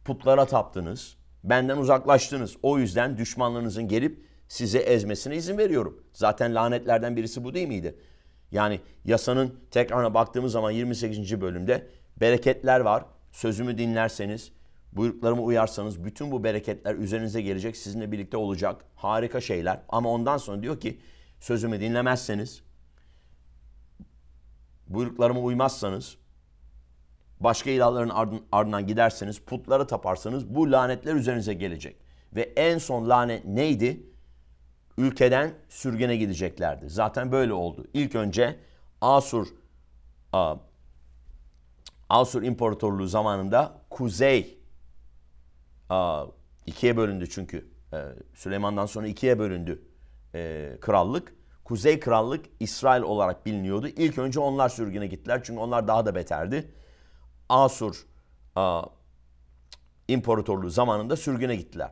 Putlara 0.06 0.46
taptınız. 0.46 1.18
Benden 1.46 1.78
uzaklaştınız. 1.78 2.58
O 2.64 2.80
yüzden 2.80 3.18
düşmanlarınızın 3.18 3.88
gelip 3.88 4.26
size 4.48 4.80
ezmesine 4.80 5.36
izin 5.36 5.58
veriyorum. 5.58 6.04
Zaten 6.14 6.56
lanetlerden 6.56 7.16
birisi 7.16 7.44
bu 7.44 7.54
değil 7.54 7.68
miydi? 7.68 7.96
Yani 8.52 8.80
yasanın 9.06 9.56
tekrarına 9.72 10.14
baktığımız 10.14 10.52
zaman 10.52 10.72
28. 10.72 11.42
bölümde 11.42 11.88
bereketler 12.22 12.80
var. 12.80 13.06
Sözümü 13.32 13.78
dinlerseniz, 13.78 14.52
buyruklarımı 14.92 15.42
uyarsanız 15.42 16.04
bütün 16.04 16.32
bu 16.32 16.44
bereketler 16.44 16.96
üzerinize 16.96 17.42
gelecek, 17.42 17.78
sizinle 17.78 18.12
birlikte 18.12 18.38
olacak. 18.38 18.86
Harika 18.96 19.42
şeyler. 19.42 19.82
Ama 19.90 20.10
ondan 20.10 20.38
sonra 20.38 20.62
diyor 20.62 20.80
ki 20.80 21.00
sözümü 21.40 21.80
dinlemezseniz, 21.80 22.64
buyruklarıma 24.88 25.40
uymazsanız, 25.40 26.18
başka 27.40 27.70
ilahların 27.70 28.42
ardından 28.52 28.88
giderseniz, 28.88 29.40
putlara 29.40 29.88
taparsanız 29.88 30.56
bu 30.56 30.72
lanetler 30.72 31.16
üzerinize 31.16 31.54
gelecek. 31.54 31.96
Ve 32.36 32.42
en 32.42 32.78
son 32.78 33.10
lanet 33.10 33.46
neydi? 33.46 34.04
Ülkeden 34.98 35.54
sürgene 35.70 36.18
gideceklerdi. 36.18 36.90
Zaten 36.90 37.32
böyle 37.32 37.54
oldu. 37.54 37.88
İlk 37.94 38.16
önce 38.16 38.60
Asur 39.02 39.48
Asur 42.10 42.44
İmparatorluğu 42.44 43.08
zamanında 43.08 43.82
kuzey 43.90 44.58
ikiye 46.66 46.98
bölündü 46.98 47.30
çünkü. 47.30 47.68
E, 47.94 47.98
Süleyman'dan 48.34 48.86
sonra 48.86 49.08
ikiye 49.08 49.40
bölündü 49.40 49.82
e, 50.36 50.72
krallık. 50.82 51.36
Kuzey 51.64 52.00
krallık 52.00 52.46
İsrail 52.60 53.02
olarak 53.02 53.46
biliniyordu. 53.46 53.88
İlk 53.88 54.18
önce 54.18 54.40
onlar 54.40 54.70
sürgüne 54.70 55.08
gittiler 55.08 55.42
çünkü 55.44 55.60
onlar 55.60 55.88
daha 55.88 56.06
da 56.06 56.16
beterdi. 56.16 56.72
Asur 57.50 58.06
a, 58.56 58.84
İmparatorluğu 60.08 60.70
zamanında 60.70 61.16
sürgüne 61.16 61.56
gittiler. 61.56 61.92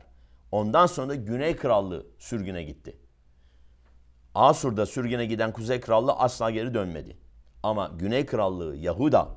Ondan 0.52 0.86
sonra 0.86 1.08
da 1.08 1.14
Güney 1.14 1.56
Krallığı 1.56 2.06
sürgüne 2.18 2.62
gitti. 2.62 2.96
Asur'da 4.34 4.86
sürgüne 4.86 5.26
giden 5.26 5.52
Kuzey 5.52 5.80
Krallığı 5.80 6.12
asla 6.12 6.50
geri 6.50 6.74
dönmedi. 6.74 7.16
Ama 7.62 7.90
Güney 7.98 8.26
Krallığı 8.26 8.76
Yahuda 8.76 9.28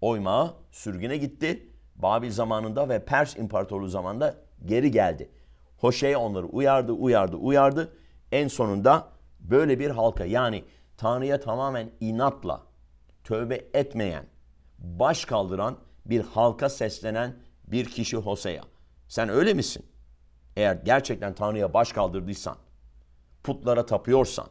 oymağı 0.00 0.54
sürgüne 0.70 1.16
gitti. 1.16 1.68
Babil 1.96 2.30
zamanında 2.30 2.88
ve 2.88 3.04
Pers 3.04 3.36
İmparatorluğu 3.36 3.88
zamanında 3.88 4.34
geri 4.64 4.90
geldi. 4.90 5.30
Hoşe'ye 5.76 6.16
onları 6.16 6.46
uyardı, 6.46 6.92
uyardı, 6.92 7.36
uyardı. 7.36 7.96
En 8.32 8.48
sonunda 8.48 9.08
böyle 9.40 9.78
bir 9.78 9.90
halka 9.90 10.24
yani 10.24 10.64
Tanrı'ya 10.96 11.40
tamamen 11.40 11.90
inatla 12.00 12.62
tövbe 13.24 13.54
etmeyen, 13.74 14.26
baş 14.82 15.24
kaldıran 15.24 15.76
bir 16.06 16.20
halka 16.20 16.68
seslenen 16.68 17.36
bir 17.66 17.84
kişi 17.84 18.16
Hosea. 18.16 18.62
Sen 19.08 19.28
öyle 19.28 19.54
misin? 19.54 19.86
Eğer 20.56 20.74
gerçekten 20.74 21.34
Tanrı'ya 21.34 21.74
baş 21.74 21.92
kaldırdıysan, 21.92 22.56
putlara 23.44 23.86
tapıyorsan, 23.86 24.46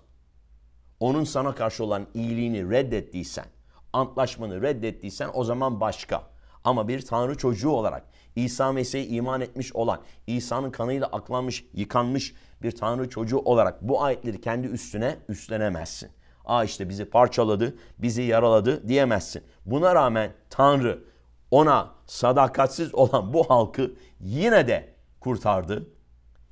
onun 1.00 1.24
sana 1.24 1.56
karşı 1.56 1.84
olan 1.84 2.08
iyiliğini 2.14 2.70
reddettiysen, 2.70 3.46
antlaşmanı 3.94 4.62
reddettiysen 4.62 5.30
o 5.34 5.44
zaman 5.44 5.82
başka. 5.82 6.32
Ama 6.64 6.88
bir 6.88 7.02
Tanrı 7.02 7.38
çocuğu 7.38 7.70
olarak 7.70 8.04
İsa 8.36 8.72
Mesih'e 8.72 9.08
iman 9.08 9.42
etmiş 9.42 9.76
olan, 9.76 10.02
İsa'nın 10.28 10.72
kanıyla 10.72 11.08
aklanmış, 11.08 11.66
yıkanmış 11.74 12.34
bir 12.62 12.72
Tanrı 12.72 13.10
çocuğu 13.10 13.40
olarak 13.40 13.82
bu 13.82 14.04
ayetleri 14.04 14.42
kendi 14.42 14.68
üstüne 14.68 15.18
üstlenemezsin. 15.30 16.10
Aa 16.46 16.64
işte 16.64 16.90
bizi 16.90 17.06
parçaladı, 17.06 17.76
bizi 18.00 18.22
yaraladı 18.22 18.88
diyemezsin. 18.88 19.44
Buna 19.66 19.96
rağmen 19.96 20.34
Tanrı 20.50 21.04
ona 21.52 21.92
sadakatsiz 22.06 22.96
olan 22.96 23.34
bu 23.34 23.50
halkı 23.50 23.96
yine 24.20 24.68
de 24.68 24.94
kurtardı. 25.20 25.90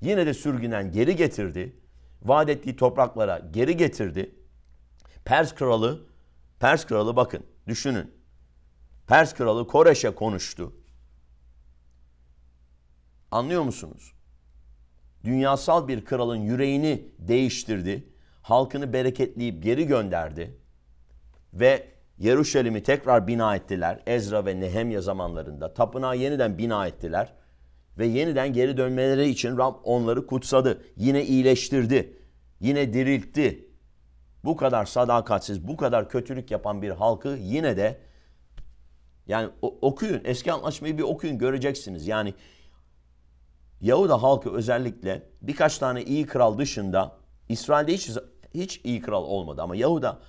Yine 0.02 0.26
de 0.26 0.34
sürgünden 0.34 0.92
geri 0.92 1.16
getirdi 1.16 1.80
vaat 2.22 2.50
ettiği 2.50 2.76
topraklara 2.76 3.40
geri 3.52 3.78
getirdi. 3.78 4.36
Pers 5.26 5.56
kralı, 5.56 6.06
Pers 6.60 6.86
kralı 6.86 7.16
bakın 7.16 7.44
düşünün. 7.68 8.12
Pers 9.08 9.34
kralı 9.34 9.68
Koreş'e 9.68 10.16
konuştu. 10.16 10.74
Anlıyor 13.32 13.64
musunuz? 13.64 14.14
Dünyasal 15.24 15.88
bir 15.88 16.06
kralın 16.06 16.36
yüreğini 16.38 17.12
değiştirdi. 17.20 18.14
Halkını 18.50 18.94
bereketleyip 18.94 19.64
geri 19.64 19.88
gönderdi. 19.88 20.58
Ve 21.54 21.88
Yeruşalim'i 22.18 22.84
tekrar 22.84 23.28
bina 23.28 23.56
ettiler. 23.56 24.00
Ezra 24.08 24.46
ve 24.46 24.60
Nehemya 24.60 25.02
zamanlarında. 25.02 25.74
Tapınağı 25.74 26.18
yeniden 26.18 26.58
bina 26.58 26.88
ettiler. 26.88 27.34
Ve 27.98 28.06
yeniden 28.06 28.54
geri 28.54 28.78
dönmeleri 28.78 29.30
için 29.30 29.58
Rab 29.58 29.76
onları 29.84 30.28
kutsadı. 30.28 30.82
Yine 30.98 31.26
iyileştirdi. 31.26 32.18
Yine 32.60 32.94
diriltti. 32.94 33.68
Bu 34.44 34.58
kadar 34.58 34.86
sadakatsiz, 34.86 35.68
bu 35.68 35.78
kadar 35.78 36.10
kötülük 36.10 36.52
yapan 36.52 36.82
bir 36.82 36.90
halkı 36.90 37.30
yine 37.30 37.78
de 37.78 37.98
yani 39.28 39.50
okuyun, 39.62 40.22
eski 40.24 40.52
antlaşmayı 40.52 40.98
bir 40.98 41.04
okuyun 41.04 41.38
göreceksiniz. 41.38 42.08
Yani 42.08 42.34
Yahuda 43.82 44.24
halkı 44.24 44.54
özellikle 44.54 45.24
birkaç 45.42 45.78
tane 45.78 46.04
iyi 46.04 46.26
kral 46.26 46.58
dışında 46.58 47.20
İsrail'de 47.50 47.94
hiç 47.94 48.10
hiç 48.54 48.82
iyi 48.84 49.02
kral 49.02 49.24
olmadı 49.24 49.62
ama 49.62 49.76
Yahuda 49.76 50.20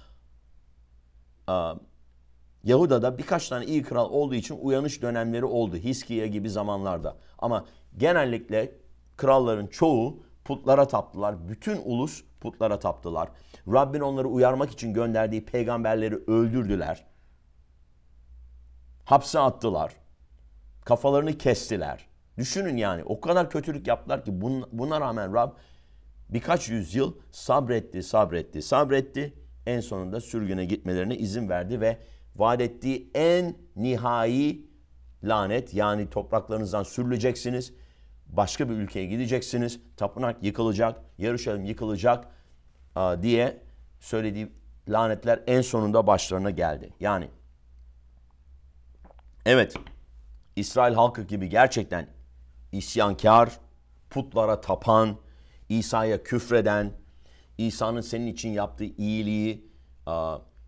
Yahuda'da 2.64 3.18
birkaç 3.18 3.48
tane 3.48 3.66
iyi 3.66 3.82
kral 3.82 4.10
olduğu 4.10 4.34
için 4.34 4.58
uyanış 4.62 5.02
dönemleri 5.02 5.44
oldu. 5.44 5.76
Hiskiye 5.76 6.26
gibi 6.28 6.50
zamanlarda. 6.50 7.16
Ama 7.38 7.64
genellikle 7.96 8.72
kralların 9.16 9.66
çoğu 9.66 10.22
putlara 10.44 10.88
taptılar. 10.88 11.48
Bütün 11.48 11.80
ulus 11.84 12.24
putlara 12.40 12.78
taptılar. 12.78 13.28
Rabbin 13.68 14.00
onları 14.00 14.28
uyarmak 14.28 14.70
için 14.70 14.94
gönderdiği 14.94 15.44
peygamberleri 15.44 16.14
öldürdüler. 16.14 17.06
Hapse 19.04 19.38
attılar. 19.38 19.92
Kafalarını 20.84 21.38
kestiler. 21.38 22.06
Düşünün 22.38 22.76
yani 22.76 23.04
o 23.04 23.20
kadar 23.20 23.50
kötülük 23.50 23.86
yaptılar 23.86 24.24
ki 24.24 24.40
buna 24.72 25.00
rağmen 25.00 25.34
Rab 25.34 25.50
birkaç 26.32 26.68
yüzyıl 26.68 27.14
sabretti, 27.30 28.02
sabretti, 28.02 28.62
sabretti. 28.62 29.34
En 29.66 29.80
sonunda 29.80 30.20
sürgüne 30.20 30.64
gitmelerine 30.64 31.16
izin 31.16 31.48
verdi 31.48 31.80
ve 31.80 31.98
vaat 32.36 32.60
ettiği 32.60 33.10
en 33.14 33.56
nihai 33.76 34.66
lanet 35.24 35.74
yani 35.74 36.10
topraklarınızdan 36.10 36.82
sürüleceksiniz. 36.82 37.72
Başka 38.26 38.68
bir 38.68 38.74
ülkeye 38.74 39.06
gideceksiniz. 39.06 39.80
Tapınak 39.96 40.42
yıkılacak, 40.42 41.00
Yarışalım 41.18 41.64
yıkılacak 41.64 42.28
diye 43.22 43.62
söylediği 44.00 44.52
lanetler 44.88 45.42
en 45.46 45.60
sonunda 45.60 46.06
başlarına 46.06 46.50
geldi. 46.50 46.92
Yani 47.00 47.28
evet 49.46 49.74
İsrail 50.56 50.94
halkı 50.94 51.22
gibi 51.22 51.48
gerçekten 51.48 52.06
isyankar, 52.72 53.58
putlara 54.10 54.60
tapan, 54.60 55.16
İsa'ya 55.70 56.22
küfreden, 56.22 56.92
İsa'nın 57.58 58.00
senin 58.00 58.26
için 58.26 58.48
yaptığı 58.48 58.84
iyiliği 58.84 59.70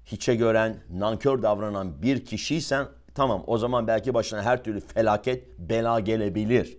hiçe 0.07 0.35
gören, 0.35 0.77
nankör 0.91 1.43
davranan 1.43 2.03
bir 2.03 2.25
kişiysen 2.25 2.87
tamam 3.15 3.45
o 3.47 3.59
zaman 3.59 3.87
belki 3.87 4.15
başına 4.15 4.43
her 4.43 4.65
türlü 4.65 4.81
felaket, 4.81 5.59
bela 5.59 6.01
gelebilir. 6.01 6.79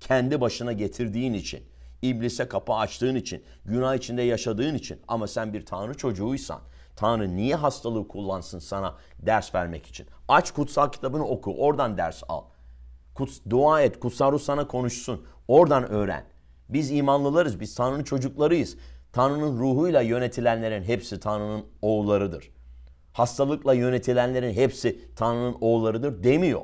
Kendi 0.00 0.40
başına 0.40 0.72
getirdiğin 0.72 1.32
için, 1.32 1.62
iblise 2.02 2.48
kapı 2.48 2.72
açtığın 2.72 3.14
için, 3.14 3.44
günah 3.64 3.94
içinde 3.94 4.22
yaşadığın 4.22 4.74
için 4.74 5.00
ama 5.08 5.26
sen 5.26 5.52
bir 5.52 5.66
Tanrı 5.66 5.96
çocuğuysan, 5.96 6.60
Tanrı 6.96 7.36
niye 7.36 7.54
hastalığı 7.54 8.08
kullansın 8.08 8.58
sana 8.58 8.94
ders 9.18 9.54
vermek 9.54 9.86
için? 9.86 10.06
Aç 10.28 10.50
kutsal 10.50 10.92
kitabını 10.92 11.24
oku, 11.24 11.54
oradan 11.58 11.98
ders 11.98 12.22
al. 12.28 12.44
Kuts, 13.14 13.38
dua 13.50 13.82
et, 13.82 14.00
kutsal 14.00 14.32
ruh 14.32 14.40
sana 14.40 14.68
konuşsun. 14.68 15.26
Oradan 15.48 15.90
öğren. 15.90 16.24
Biz 16.68 16.90
imanlılarız, 16.90 17.60
biz 17.60 17.74
Tanrı'nın 17.74 18.04
çocuklarıyız. 18.04 18.76
Tanrı'nın 19.12 19.58
ruhuyla 19.58 20.00
yönetilenlerin 20.00 20.82
hepsi 20.82 21.20
Tanrı'nın 21.20 21.64
oğullarıdır. 21.82 22.50
Hastalıkla 23.12 23.74
yönetilenlerin 23.74 24.52
hepsi 24.52 25.00
Tanrı'nın 25.16 25.56
oğullarıdır 25.60 26.22
demiyor. 26.24 26.60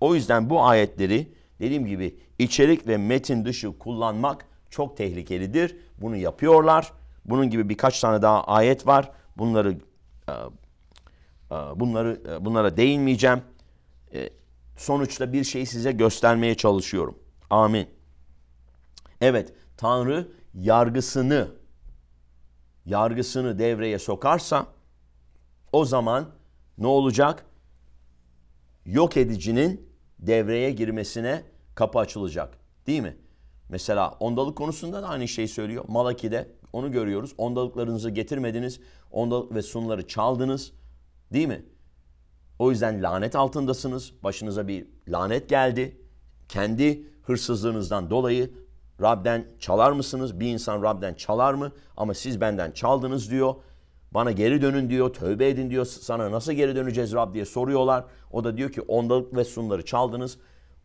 O 0.00 0.14
yüzden 0.14 0.50
bu 0.50 0.62
ayetleri 0.62 1.32
dediğim 1.60 1.86
gibi 1.86 2.18
içerik 2.38 2.86
ve 2.86 2.96
metin 2.96 3.44
dışı 3.44 3.78
kullanmak 3.78 4.46
çok 4.70 4.96
tehlikelidir. 4.96 5.76
Bunu 6.00 6.16
yapıyorlar. 6.16 6.92
Bunun 7.24 7.50
gibi 7.50 7.68
birkaç 7.68 8.00
tane 8.00 8.22
daha 8.22 8.44
ayet 8.44 8.86
var. 8.86 9.10
Bunları 9.36 9.78
e, 10.28 10.32
e, 10.32 11.54
bunları 11.80 12.20
e, 12.30 12.44
bunlara 12.44 12.76
değinmeyeceğim. 12.76 13.40
Sonuçta 14.76 15.32
bir 15.32 15.44
şeyi 15.44 15.66
size 15.66 15.92
göstermeye 15.92 16.54
çalışıyorum. 16.54 17.18
Amin. 17.50 17.95
Evet, 19.20 19.52
Tanrı 19.76 20.28
yargısını 20.54 21.48
yargısını 22.86 23.58
devreye 23.58 23.98
sokarsa 23.98 24.66
o 25.72 25.84
zaman 25.84 26.30
ne 26.78 26.86
olacak? 26.86 27.46
Yok 28.86 29.16
edicinin 29.16 29.90
devreye 30.18 30.70
girmesine 30.70 31.42
kapı 31.74 31.98
açılacak. 31.98 32.58
Değil 32.86 33.00
mi? 33.00 33.16
Mesela 33.68 34.10
ondalık 34.20 34.58
konusunda 34.58 35.02
da 35.02 35.08
aynı 35.08 35.28
şeyi 35.28 35.48
söylüyor. 35.48 35.84
Malaki'de 35.88 36.48
onu 36.72 36.92
görüyoruz. 36.92 37.34
Ondalıklarınızı 37.38 38.10
getirmediniz. 38.10 38.80
Ondalık 39.10 39.54
ve 39.54 39.62
sunları 39.62 40.06
çaldınız. 40.08 40.72
Değil 41.32 41.48
mi? 41.48 41.64
O 42.58 42.70
yüzden 42.70 43.02
lanet 43.02 43.36
altındasınız. 43.36 44.12
Başınıza 44.22 44.68
bir 44.68 44.86
lanet 45.08 45.48
geldi. 45.48 46.00
Kendi 46.48 47.06
hırsızlığınızdan 47.22 48.10
dolayı 48.10 48.50
Rab'den 49.02 49.46
çalar 49.58 49.92
mısınız? 49.92 50.40
Bir 50.40 50.52
insan 50.52 50.82
Rab'den 50.82 51.14
çalar 51.14 51.54
mı? 51.54 51.72
Ama 51.96 52.14
siz 52.14 52.40
benden 52.40 52.70
çaldınız 52.70 53.30
diyor. 53.30 53.54
Bana 54.12 54.32
geri 54.32 54.62
dönün 54.62 54.90
diyor, 54.90 55.14
tövbe 55.14 55.48
edin 55.48 55.70
diyor. 55.70 55.84
Sana 55.84 56.30
nasıl 56.30 56.52
geri 56.52 56.76
döneceğiz 56.76 57.12
Rab 57.12 57.34
diye 57.34 57.44
soruyorlar. 57.44 58.04
O 58.32 58.44
da 58.44 58.56
diyor 58.56 58.72
ki 58.72 58.80
ondalık 58.80 59.36
ve 59.36 59.44
sunları 59.44 59.84
çaldınız. 59.84 60.38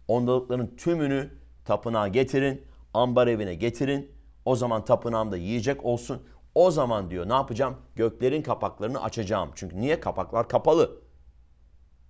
Ondalıkların 0.07 0.75
tümünü 0.77 1.29
tapınağa 1.65 2.07
getirin, 2.07 2.65
ambar 2.93 3.27
evine 3.27 3.55
getirin. 3.55 4.11
O 4.45 4.55
zaman 4.55 4.85
tapınağımda 4.85 5.37
yiyecek 5.37 5.85
olsun. 5.85 6.21
O 6.55 6.71
zaman 6.71 7.09
diyor 7.09 7.29
ne 7.29 7.33
yapacağım? 7.33 7.75
Göklerin 7.95 8.41
kapaklarını 8.41 9.03
açacağım. 9.03 9.49
Çünkü 9.55 9.81
niye? 9.81 9.99
Kapaklar 9.99 10.49
kapalı. 10.49 10.91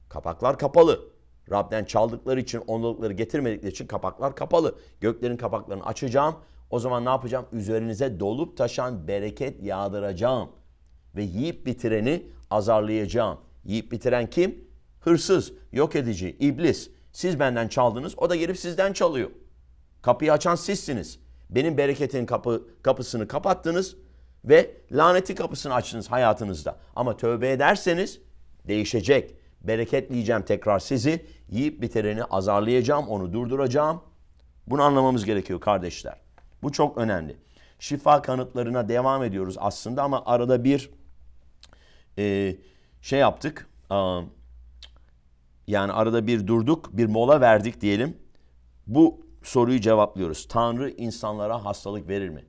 Kapaklar 0.10 0.60
kapalı. 0.60 1.11
Rab'den 1.52 1.86
çaldıkları 1.86 2.40
için 2.40 2.64
ondalıkları 2.68 3.14
getirmedikleri 3.14 3.72
için 3.72 3.88
kapaklar 3.88 4.36
kapalı. 4.36 4.76
Göklerin 5.02 5.38
kapaklarını 5.38 5.86
açacağım. 5.86 6.36
O 6.70 6.80
zaman 6.80 7.06
ne 7.06 7.10
yapacağım? 7.10 7.46
Üzerinize 7.52 8.20
dolup 8.20 8.58
taşan 8.58 9.08
bereket 9.08 9.64
yağdıracağım. 9.64 10.50
Ve 11.16 11.24
yiyip 11.24 11.66
bitireni 11.66 12.28
azarlayacağım. 12.50 13.38
Yiyip 13.64 13.92
bitiren 13.92 14.30
kim? 14.30 14.68
Hırsız, 15.00 15.54
yok 15.72 15.96
edici, 15.96 16.30
iblis. 16.40 16.90
Siz 17.14 17.40
benden 17.40 17.68
çaldınız, 17.68 18.14
o 18.18 18.30
da 18.30 18.36
gelip 18.36 18.58
sizden 18.58 18.94
çalıyor. 18.94 19.30
Kapıyı 20.02 20.34
açan 20.34 20.56
sizsiniz. 20.56 21.20
Benim 21.50 21.78
bereketin 21.78 22.26
kapı, 22.26 22.68
kapısını 22.82 23.28
kapattınız 23.28 23.96
ve 24.46 24.72
laneti 24.92 25.36
kapısını 25.36 25.74
açtınız 25.74 26.12
hayatınızda. 26.12 26.78
Ama 26.96 27.18
tövbe 27.18 27.52
ederseniz 27.52 28.20
değişecek. 28.68 29.36
Bereketleyeceğim 29.62 30.42
tekrar 30.42 30.80
sizi. 30.80 31.26
Yiyip 31.50 31.82
bitireni 31.82 32.24
azarlayacağım, 32.24 33.08
onu 33.08 33.34
durduracağım. 33.34 34.02
Bunu 34.68 34.82
anlamamız 34.82 35.26
gerekiyor 35.26 35.60
kardeşler. 35.60 36.18
Bu 36.64 36.72
çok 36.72 36.98
önemli. 36.98 37.38
Şifa 37.80 38.22
kanıtlarına 38.22 38.90
devam 38.90 39.24
ediyoruz 39.24 39.56
aslında 39.60 40.04
ama 40.04 40.24
arada 40.26 40.64
bir 40.64 40.90
e, 42.18 42.56
şey 43.02 43.20
yaptık. 43.20 43.70
Yani 45.68 45.92
arada 45.92 46.28
bir 46.28 46.48
durduk, 46.48 46.98
bir 46.98 47.06
mola 47.06 47.42
verdik 47.42 47.82
diyelim. 47.82 48.18
Bu 48.88 49.26
soruyu 49.44 49.82
cevaplıyoruz. 49.82 50.48
Tanrı 50.48 50.90
insanlara 50.90 51.66
hastalık 51.66 52.08
verir 52.08 52.30
mi? 52.30 52.46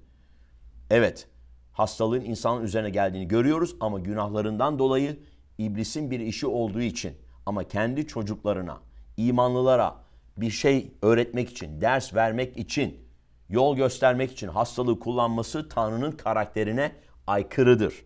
Evet, 0.91 1.29
hastalığın 1.73 2.21
insanın 2.21 2.63
üzerine 2.63 2.91
geldiğini 2.91 3.29
görüyoruz 3.29 3.77
ama 3.81 3.99
günahlarından 3.99 4.79
dolayı 4.79 5.19
iblisin 5.65 6.11
bir 6.11 6.21
işi 6.21 6.47
olduğu 6.47 6.81
için 6.81 7.17
ama 7.47 7.69
kendi 7.69 8.07
çocuklarına, 8.07 8.81
imanlılara 9.17 9.97
bir 10.37 10.51
şey 10.51 10.93
öğretmek 11.03 11.51
için, 11.51 11.81
ders 11.81 12.15
vermek 12.15 12.57
için, 12.57 13.09
yol 13.51 13.77
göstermek 13.77 14.33
için 14.33 14.49
hastalığı 14.49 14.99
kullanması 14.99 15.69
Tanrı'nın 15.69 16.13
karakterine 16.13 16.93
aykırıdır. 17.27 18.05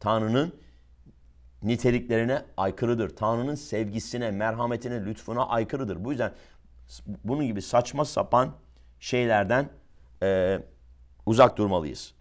Tanrı'nın 0.00 0.52
niteliklerine 1.62 2.42
aykırıdır. 2.56 3.16
Tanrı'nın 3.16 3.54
sevgisine, 3.54 4.30
merhametine, 4.30 5.04
lütfuna 5.04 5.46
aykırıdır. 5.46 6.04
Bu 6.04 6.10
yüzden 6.10 6.32
bunun 7.24 7.46
gibi 7.46 7.62
saçma 7.62 8.04
sapan 8.04 8.54
şeylerden 9.00 9.68
e, 10.22 10.58
Uzak 11.26 11.58
durmalıyız. 11.58 12.14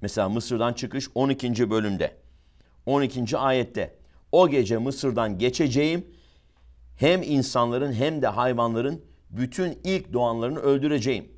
Mesela 0.00 0.28
Mısır'dan 0.28 0.72
çıkış 0.72 1.08
12. 1.14 1.70
bölümde. 1.70 2.21
12. 2.86 3.38
ayette. 3.38 3.94
O 4.32 4.48
gece 4.48 4.78
Mısır'dan 4.78 5.38
geçeceğim. 5.38 6.06
Hem 6.96 7.22
insanların 7.22 7.92
hem 7.92 8.22
de 8.22 8.26
hayvanların 8.26 9.04
bütün 9.30 9.78
ilk 9.84 10.12
doğanlarını 10.12 10.58
öldüreceğim. 10.58 11.28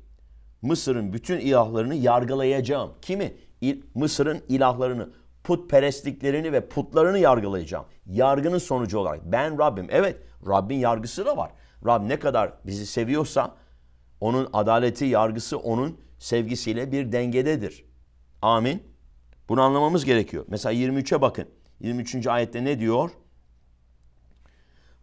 Mısır'ın 0.61 1.13
bütün 1.13 1.39
ilahlarını 1.39 1.95
yargılayacağım. 1.95 2.91
Kimi? 3.01 3.33
Mısır'ın 3.95 4.41
ilahlarını, 4.49 5.09
putperestliklerini 5.43 6.51
ve 6.51 6.67
putlarını 6.67 7.19
yargılayacağım. 7.19 7.85
Yargının 8.05 8.57
sonucu 8.57 8.99
olarak. 8.99 9.31
Ben 9.31 9.59
Rabbim. 9.59 9.87
Evet, 9.89 10.17
Rabbin 10.47 10.77
yargısı 10.77 11.25
da 11.25 11.37
var. 11.37 11.51
Rab 11.85 12.07
ne 12.07 12.19
kadar 12.19 12.53
bizi 12.65 12.85
seviyorsa 12.85 13.55
onun 14.21 14.49
adaleti, 14.53 15.05
yargısı 15.05 15.57
onun 15.57 15.97
sevgisiyle 16.19 16.91
bir 16.91 17.11
dengededir. 17.11 17.85
Amin. 18.41 18.94
Bunu 19.49 19.61
anlamamız 19.61 20.05
gerekiyor. 20.05 20.45
Mesela 20.47 20.73
23'e 20.73 21.21
bakın. 21.21 21.47
23. 21.79 22.27
ayette 22.27 22.63
ne 22.63 22.79
diyor? 22.79 23.11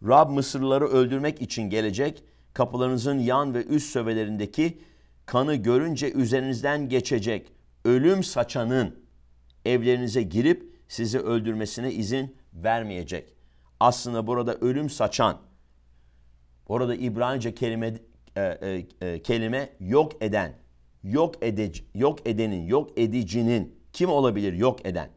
Rab 0.07 0.29
Mısırlıları 0.29 0.85
öldürmek 0.87 1.41
için 1.41 1.69
gelecek. 1.69 2.23
Kapılarınızın 2.53 3.19
yan 3.19 3.53
ve 3.53 3.63
üst 3.63 3.91
sövelerindeki 3.91 4.81
kanı 5.25 5.55
görünce 5.55 6.11
üzerinizden 6.11 6.89
geçecek. 6.89 7.51
Ölüm 7.85 8.23
saçanın 8.23 9.03
evlerinize 9.65 10.21
girip 10.21 10.73
sizi 10.87 11.19
öldürmesine 11.19 11.91
izin 11.91 12.35
vermeyecek. 12.53 13.33
Aslında 13.79 14.27
burada 14.27 14.55
ölüm 14.55 14.89
saçan, 14.89 15.37
orada 16.67 16.95
İbranice 16.95 17.55
kelime 17.55 17.93
e, 18.35 18.41
e, 18.41 18.85
e, 19.01 19.21
kelime 19.21 19.69
yok 19.79 20.23
eden, 20.23 20.53
yok 21.03 21.35
edici, 21.43 21.83
yok 21.95 22.27
edenin, 22.27 22.67
yok 22.67 22.89
edicinin 22.97 23.82
kim 23.93 24.09
olabilir 24.09 24.53
yok 24.53 24.85
eden? 24.85 25.09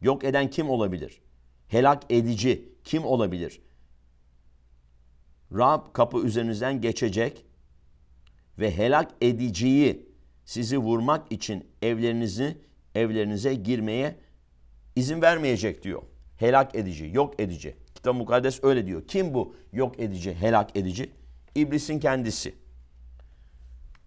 Yok 0.00 0.24
eden 0.24 0.50
kim 0.50 0.70
olabilir? 0.70 1.22
Helak 1.68 2.02
edici 2.10 2.68
kim 2.84 3.04
olabilir? 3.04 3.62
Rab 5.52 5.92
kapı 5.92 6.18
üzerinizden 6.18 6.80
geçecek 6.80 7.44
ve 8.58 8.76
helak 8.76 9.10
ediciyi 9.20 10.06
sizi 10.44 10.78
vurmak 10.78 11.32
için 11.32 11.66
evlerinizi 11.82 12.58
evlerinize 12.94 13.54
girmeye 13.54 14.16
izin 14.96 15.22
vermeyecek 15.22 15.82
diyor. 15.82 16.02
Helak 16.36 16.74
edici, 16.74 17.10
yok 17.12 17.40
edici. 17.40 17.76
Kitap 17.94 18.14
mukaddes 18.14 18.64
öyle 18.64 18.86
diyor. 18.86 19.06
Kim 19.08 19.34
bu 19.34 19.56
yok 19.72 20.00
edici, 20.00 20.34
helak 20.34 20.76
edici? 20.76 21.10
İblisin 21.54 22.00
kendisi. 22.00 22.54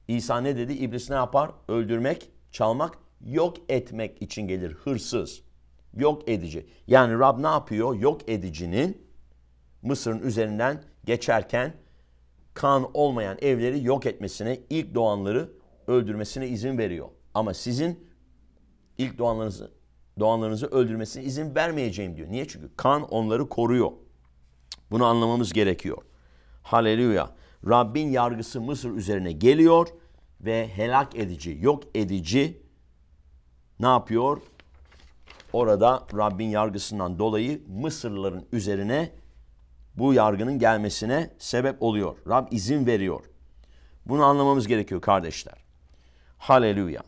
İsa 0.08 0.42
ne 0.42 0.58
dedi? 0.58 0.74
İblis 0.74 1.10
ne 1.10 1.16
yapar? 1.16 1.52
Öldürmek, 1.68 2.30
çalmak, 2.52 2.98
yok 3.22 3.58
etmek 3.70 4.22
için 4.22 4.48
gelir. 4.48 4.72
Hırsız, 4.72 5.42
yok 5.96 6.30
edici. 6.30 6.66
Yani 6.88 7.20
Rab 7.20 7.40
ne 7.44 7.48
yapıyor? 7.48 7.96
Yok 7.96 8.30
edicinin 8.30 9.06
Mısır'ın 9.82 10.20
üzerinden 10.20 10.84
geçerken 11.06 11.74
kan 12.54 12.90
olmayan 12.94 13.38
evleri 13.42 13.84
yok 13.84 14.06
etmesine, 14.06 14.60
ilk 14.70 14.96
doğanları 14.96 15.50
öldürmesine 15.88 16.48
izin 16.48 16.78
veriyor. 16.78 17.10
Ama 17.34 17.54
sizin 17.54 18.08
ilk 18.98 19.18
doğanlarınızı 19.18 19.72
doğanlarınızı 20.20 20.68
öldürmesine 20.68 21.24
izin 21.24 21.56
vermeyeceğim 21.56 22.18
diyor. 22.18 22.30
Niye? 22.30 22.48
Çünkü 22.48 22.76
kan 22.76 23.04
onları 23.04 23.50
koruyor. 23.50 23.92
Bunu 24.92 25.06
anlamamız 25.06 25.54
gerekiyor. 25.54 25.98
Haleluya. 26.64 27.36
Rabbin 27.70 28.08
yargısı 28.08 28.62
Mısır 28.62 28.92
üzerine 28.92 29.32
geliyor 29.32 29.88
ve 30.42 30.68
helak 30.68 31.16
edici, 31.16 31.58
yok 31.62 31.84
edici 31.96 32.65
ne 33.80 33.88
yapıyor? 33.88 34.42
Orada 35.54 36.04
Rabbin 36.14 36.48
yargısından 36.48 37.20
dolayı 37.20 37.62
Mısırlıların 37.68 38.46
üzerine 38.52 39.12
bu 39.96 40.14
yargının 40.14 40.60
gelmesine 40.60 41.34
sebep 41.38 41.84
oluyor. 41.84 42.16
Rab 42.28 42.52
izin 42.52 42.86
veriyor. 42.86 43.24
Bunu 44.06 44.24
anlamamız 44.24 44.68
gerekiyor 44.68 45.02
kardeşler. 45.02 45.66
Haleluya. 46.38 47.02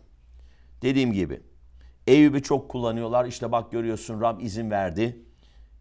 Dediğim 0.81 1.13
gibi 1.13 1.41
Eyüp'ü 2.07 2.43
çok 2.43 2.69
kullanıyorlar. 2.69 3.25
İşte 3.25 3.51
bak 3.51 3.71
görüyorsun 3.71 4.21
Rab 4.21 4.39
izin 4.41 4.71
verdi. 4.71 5.21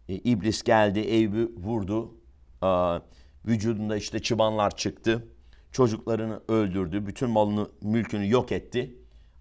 E, 0.09 0.15
İblis 0.15 0.63
geldi, 0.63 0.99
Eyüp'ü 1.01 1.53
vurdu. 1.57 2.15
Vücudunda 3.47 3.97
işte 3.97 4.19
çıbanlar 4.23 4.77
çıktı. 4.77 5.29
Çocuklarını 5.73 6.41
öldürdü. 6.49 7.07
Bütün 7.07 7.31
malını, 7.31 7.69
mülkünü 7.83 8.31
yok 8.31 8.53
etti. 8.53 8.95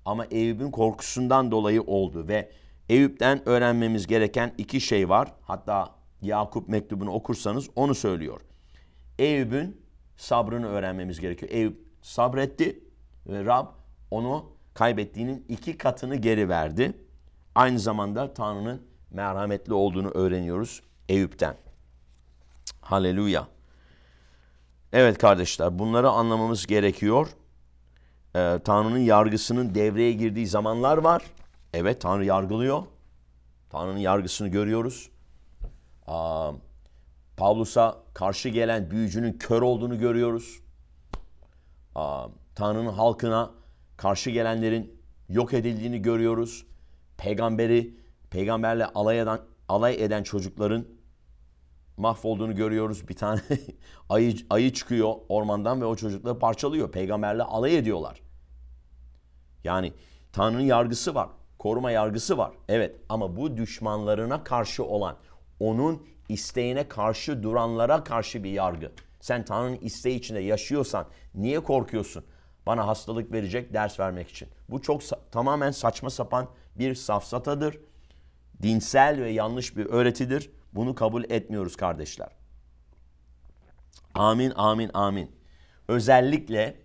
Ama 0.06 0.26
Eyüp'ün 0.26 0.72
korkusundan 0.72 1.52
dolayı 1.52 1.82
oldu 1.82 2.28
ve 2.28 2.52
Eyüp'ten 2.90 3.50
öğrenmemiz 3.50 4.08
gereken 4.08 4.54
iki 4.58 4.82
şey 4.82 5.10
var. 5.10 5.34
Hatta 5.42 5.96
Yakup 6.22 6.70
mektubunu 6.70 7.12
okursanız 7.12 7.70
onu 7.76 7.96
söylüyor. 7.96 8.42
Eyüp'ün 9.20 9.82
sabrını 10.18 10.68
öğrenmemiz 10.68 11.20
gerekiyor. 11.20 11.52
Eyüp 11.52 11.80
sabretti 12.02 12.84
ve 13.28 13.46
Rab 13.46 13.68
onu 14.12 14.46
kaybettiğinin 14.74 15.46
iki 15.50 15.78
katını 15.78 16.16
geri 16.16 16.50
verdi. 16.50 16.94
Aynı 17.56 17.80
zamanda 17.80 18.34
Tanrı'nın 18.34 18.82
merhametli 19.12 19.74
olduğunu 19.74 20.10
öğreniyoruz 20.10 20.82
Eyüp'ten. 21.10 21.58
Haleluya. 22.82 23.48
Evet 24.94 25.18
kardeşler 25.18 25.80
bunları 25.80 26.10
anlamamız 26.10 26.68
gerekiyor. 26.68 27.28
Ee, 28.36 28.60
Tanrı'nın 28.64 29.00
yargısının 29.00 29.76
devreye 29.76 30.12
girdiği 30.12 30.48
zamanlar 30.48 30.98
var. 30.98 31.24
Evet 31.74 32.02
Tanrı 32.02 32.26
yargılıyor. 32.26 32.84
Tanrı'nın 33.70 33.98
yargısını 33.98 34.48
görüyoruz. 34.48 35.10
Aa, 36.08 36.52
Pavlus'a 37.38 37.98
karşı 38.14 38.50
gelen 38.50 38.92
büyücünün 38.92 39.34
kör 39.34 39.62
olduğunu 39.62 40.00
görüyoruz. 40.00 40.60
Aa, 41.96 42.28
Tanrı'nın 42.56 42.92
halkına 42.92 43.52
karşı 43.98 44.30
gelenlerin 44.30 45.02
yok 45.30 45.54
edildiğini 45.54 46.02
görüyoruz. 46.02 46.66
Peygamberi, 47.18 47.98
peygamberle 48.30 48.86
alay 48.86 49.20
eden, 49.20 49.40
alay 49.70 50.04
eden 50.04 50.24
çocukların 50.24 50.86
mahvolduğunu 51.98 52.56
görüyoruz. 52.56 53.08
Bir 53.08 53.16
tane 53.16 53.42
ayı, 54.10 54.36
ayı 54.50 54.74
çıkıyor 54.74 55.14
ormandan 55.30 55.82
ve 55.82 55.86
o 55.86 55.96
çocukları 55.96 56.40
parçalıyor. 56.40 56.92
Peygamberle 56.92 57.44
alay 57.44 57.78
ediyorlar. 57.78 58.25
Yani 59.66 59.94
Tanrı'nın 60.34 60.62
yargısı 60.62 61.16
var. 61.16 61.30
Koruma 61.60 61.92
yargısı 61.92 62.38
var. 62.38 62.52
Evet 62.70 62.96
ama 63.10 63.36
bu 63.36 63.58
düşmanlarına 63.58 64.44
karşı 64.44 64.84
olan, 64.84 65.16
onun 65.60 66.08
isteğine 66.30 66.88
karşı 66.88 67.44
duranlara 67.44 68.04
karşı 68.04 68.44
bir 68.44 68.50
yargı. 68.50 68.92
Sen 69.20 69.46
Tanrı'nın 69.46 69.78
isteği 69.78 70.16
içinde 70.16 70.40
yaşıyorsan 70.40 71.06
niye 71.36 71.60
korkuyorsun? 71.60 72.26
Bana 72.66 72.88
hastalık 72.88 73.32
verecek 73.32 73.74
ders 73.74 74.00
vermek 74.00 74.30
için. 74.30 74.48
Bu 74.70 74.82
çok 74.82 75.02
tamamen 75.32 75.72
saçma 75.72 76.10
sapan 76.10 76.48
bir 76.76 76.96
safsatadır. 76.96 77.78
Dinsel 78.62 79.22
ve 79.22 79.30
yanlış 79.30 79.78
bir 79.78 79.86
öğretidir. 79.86 80.52
Bunu 80.74 80.96
kabul 80.96 81.24
etmiyoruz 81.24 81.76
kardeşler. 81.76 82.30
Amin, 84.14 84.54
amin, 84.56 84.92
amin. 84.94 85.32
Özellikle 85.88 86.85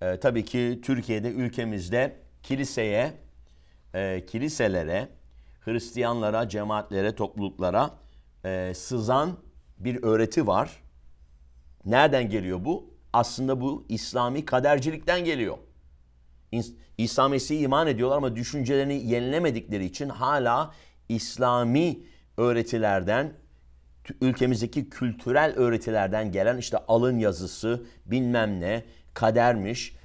e, 0.00 0.20
tabii 0.20 0.44
ki 0.44 0.80
Türkiye'de, 0.84 1.30
ülkemizde 1.30 2.16
kiliseye, 2.42 3.12
e, 3.94 4.26
kiliselere, 4.26 5.08
Hristiyanlara, 5.60 6.48
cemaatlere, 6.48 7.14
topluluklara 7.14 7.90
e, 8.44 8.72
sızan 8.74 9.36
bir 9.78 10.02
öğreti 10.02 10.46
var. 10.46 10.82
Nereden 11.84 12.30
geliyor 12.30 12.64
bu? 12.64 12.94
Aslında 13.12 13.60
bu 13.60 13.86
İslami 13.88 14.44
kadercilikten 14.44 15.24
geliyor. 15.24 15.58
İsa 16.98 17.28
Mesih'e 17.28 17.58
iman 17.58 17.86
ediyorlar 17.86 18.16
ama 18.16 18.36
düşüncelerini 18.36 19.06
yenilemedikleri 19.06 19.84
için 19.84 20.08
hala 20.08 20.74
İslami 21.08 21.98
öğretilerden, 22.36 23.32
ülkemizdeki 24.20 24.90
kültürel 24.90 25.54
öğretilerden 25.56 26.32
gelen 26.32 26.56
işte 26.56 26.78
alın 26.88 27.18
yazısı, 27.18 27.86
bilmem 28.06 28.60
ne, 28.60 28.84
kadermiş, 29.14 29.96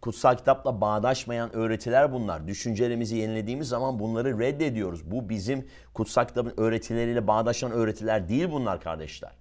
kutsal 0.00 0.36
kitapla 0.36 0.80
bağdaşmayan 0.80 1.56
öğretiler 1.56 2.12
bunlar. 2.12 2.48
Düşüncelerimizi 2.48 3.16
yenilediğimiz 3.16 3.68
zaman 3.68 3.98
bunları 3.98 4.38
reddediyoruz. 4.38 5.10
Bu 5.10 5.28
bizim 5.28 5.68
kutsal 5.94 6.24
kitabın 6.24 6.54
öğretileriyle 6.56 7.26
bağdaşan 7.26 7.72
öğretiler 7.72 8.28
değil 8.28 8.50
bunlar 8.50 8.80
kardeşler. 8.80 9.32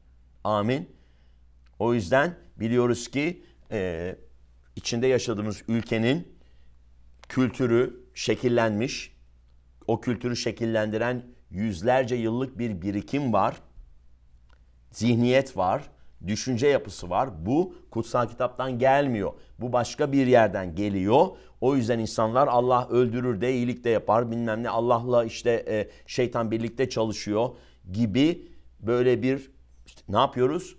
Amin. 0.43 0.89
O 1.79 1.93
yüzden 1.93 2.35
biliyoruz 2.55 3.11
ki 3.11 3.43
e, 3.71 4.15
içinde 4.75 5.07
yaşadığımız 5.07 5.63
ülkenin 5.67 6.39
kültürü 7.29 8.05
şekillenmiş. 8.13 9.15
O 9.87 10.01
kültürü 10.01 10.35
şekillendiren 10.35 11.23
yüzlerce 11.51 12.15
yıllık 12.15 12.59
bir 12.59 12.81
birikim 12.81 13.33
var. 13.33 13.55
Zihniyet 14.91 15.57
var. 15.57 15.89
Düşünce 16.27 16.67
yapısı 16.67 17.09
var. 17.09 17.45
Bu 17.45 17.75
kutsal 17.91 18.27
kitaptan 18.27 18.79
gelmiyor. 18.79 19.33
Bu 19.59 19.73
başka 19.73 20.11
bir 20.11 20.27
yerden 20.27 20.75
geliyor. 20.75 21.27
O 21.61 21.75
yüzden 21.75 21.99
insanlar 21.99 22.47
Allah 22.47 22.87
öldürür 22.89 23.41
de 23.41 23.53
iyilik 23.53 23.83
de 23.83 23.89
yapar 23.89 24.31
bilmem 24.31 24.63
ne 24.63 24.69
Allah'la 24.69 25.25
işte 25.25 25.65
e, 25.67 25.89
şeytan 26.07 26.51
birlikte 26.51 26.89
çalışıyor 26.89 27.49
gibi 27.91 28.47
böyle 28.79 29.21
bir 29.21 29.51
işte 29.85 30.01
ne 30.09 30.17
yapıyoruz? 30.17 30.75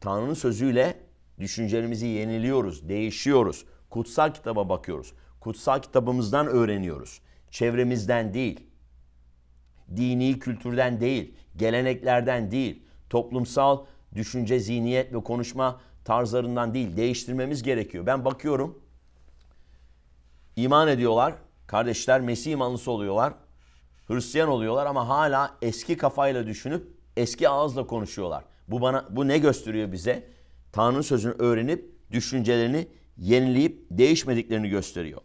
Tanrı'nın 0.00 0.34
sözüyle 0.34 0.96
düşüncelerimizi 1.38 2.06
yeniliyoruz, 2.06 2.88
değişiyoruz. 2.88 3.64
Kutsal 3.90 4.34
kitaba 4.34 4.68
bakıyoruz. 4.68 5.12
Kutsal 5.40 5.82
kitabımızdan 5.82 6.46
öğreniyoruz. 6.46 7.20
Çevremizden 7.50 8.34
değil. 8.34 8.60
Dini 9.96 10.38
kültürden 10.38 11.00
değil, 11.00 11.34
geleneklerden 11.56 12.50
değil, 12.50 12.82
toplumsal 13.10 13.84
düşünce, 14.14 14.60
zihniyet 14.60 15.14
ve 15.14 15.22
konuşma 15.22 15.80
tarzlarından 16.04 16.74
değil, 16.74 16.96
değiştirmemiz 16.96 17.62
gerekiyor. 17.62 18.06
Ben 18.06 18.24
bakıyorum, 18.24 18.78
iman 20.56 20.88
ediyorlar, 20.88 21.34
kardeşler 21.66 22.20
Mesih 22.20 22.52
imanlısı 22.52 22.90
oluyorlar, 22.90 23.32
Hristiyan 24.06 24.48
oluyorlar 24.48 24.86
ama 24.86 25.08
hala 25.08 25.56
eski 25.62 25.96
kafayla 25.96 26.46
düşünüp 26.46 26.86
eski 27.16 27.48
ağızla 27.48 27.86
konuşuyorlar. 27.86 28.44
Bu 28.68 28.80
bana 28.80 29.06
bu 29.10 29.28
ne 29.28 29.38
gösteriyor 29.38 29.92
bize? 29.92 30.28
Tanrı'nın 30.72 31.02
sözünü 31.02 31.32
öğrenip 31.38 32.10
düşüncelerini 32.12 32.88
yenileyip 33.18 33.86
değişmediklerini 33.90 34.68
gösteriyor. 34.68 35.20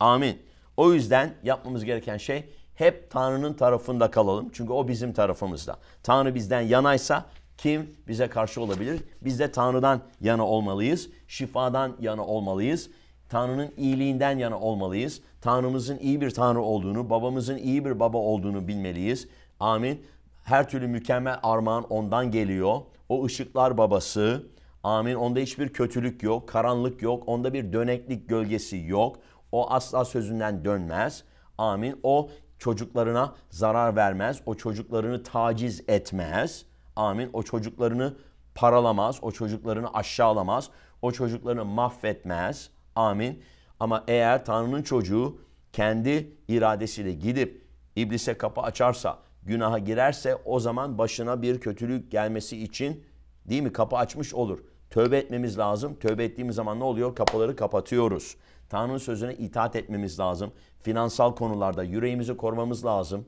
Amin. 0.00 0.38
O 0.76 0.92
yüzden 0.92 1.34
yapmamız 1.42 1.84
gereken 1.84 2.16
şey 2.16 2.44
hep 2.74 3.10
Tanrı'nın 3.10 3.54
tarafında 3.54 4.10
kalalım. 4.10 4.50
Çünkü 4.52 4.72
o 4.72 4.88
bizim 4.88 5.12
tarafımızda. 5.12 5.78
Tanrı 6.02 6.34
bizden 6.34 6.60
yanaysa 6.60 7.26
kim 7.58 7.90
bize 8.08 8.28
karşı 8.28 8.60
olabilir? 8.60 9.00
Biz 9.22 9.38
de 9.38 9.52
Tanrı'dan 9.52 10.00
yana 10.20 10.46
olmalıyız. 10.46 11.08
Şifadan 11.28 11.96
yana 12.00 12.26
olmalıyız. 12.26 12.90
Tanrı'nın 13.28 13.72
iyiliğinden 13.76 14.38
yana 14.38 14.60
olmalıyız. 14.60 15.20
Tanrımızın 15.40 15.98
iyi 15.98 16.20
bir 16.20 16.30
Tanrı 16.30 16.60
olduğunu, 16.60 17.10
babamızın 17.10 17.56
iyi 17.56 17.84
bir 17.84 18.00
baba 18.00 18.18
olduğunu 18.18 18.68
bilmeliyiz. 18.68 19.28
Amin. 19.60 20.02
Her 20.44 20.68
türlü 20.68 20.86
mükemmel 20.86 21.38
armağan 21.42 21.84
ondan 21.84 22.30
geliyor. 22.30 22.80
O 23.08 23.24
ışıklar 23.24 23.78
babası. 23.78 24.46
Amin. 24.82 25.14
Onda 25.14 25.40
hiçbir 25.40 25.68
kötülük 25.68 26.22
yok, 26.22 26.48
karanlık 26.48 27.02
yok. 27.02 27.28
Onda 27.28 27.52
bir 27.52 27.72
döneklik 27.72 28.28
gölgesi 28.28 28.84
yok. 28.86 29.16
O 29.52 29.70
asla 29.70 30.04
sözünden 30.04 30.64
dönmez. 30.64 31.24
Amin. 31.58 32.00
O 32.02 32.30
çocuklarına 32.58 33.34
zarar 33.50 33.96
vermez. 33.96 34.40
O 34.46 34.54
çocuklarını 34.54 35.22
taciz 35.22 35.82
etmez. 35.88 36.67
Amin. 36.98 37.30
O 37.32 37.42
çocuklarını 37.42 38.14
paralamaz. 38.54 39.18
O 39.22 39.32
çocuklarını 39.32 39.94
aşağılamaz. 39.94 40.70
O 41.02 41.12
çocuklarını 41.12 41.64
mahvetmez. 41.64 42.70
Amin. 42.94 43.42
Ama 43.80 44.04
eğer 44.08 44.44
Tanrı'nın 44.44 44.82
çocuğu 44.82 45.38
kendi 45.72 46.36
iradesiyle 46.48 47.12
gidip 47.12 47.66
iblise 47.96 48.38
kapı 48.38 48.60
açarsa, 48.60 49.18
günaha 49.42 49.84
girerse 49.84 50.36
o 50.44 50.60
zaman 50.60 50.98
başına 50.98 51.42
bir 51.42 51.60
kötülük 51.60 52.10
gelmesi 52.10 52.62
için 52.62 53.04
değil 53.48 53.62
mi 53.62 53.72
kapı 53.72 53.96
açmış 53.96 54.34
olur. 54.34 54.58
Tövbe 54.90 55.18
etmemiz 55.18 55.58
lazım. 55.58 55.98
Tövbe 55.98 56.24
ettiğimiz 56.24 56.56
zaman 56.56 56.80
ne 56.80 56.84
oluyor? 56.84 57.14
Kapıları 57.14 57.56
kapatıyoruz. 57.56 58.36
Tanrı'nın 58.68 58.98
sözüne 58.98 59.34
itaat 59.34 59.76
etmemiz 59.76 60.20
lazım. 60.20 60.52
Finansal 60.80 61.34
konularda 61.34 61.82
yüreğimizi 61.82 62.36
korumamız 62.36 62.84
lazım. 62.84 63.24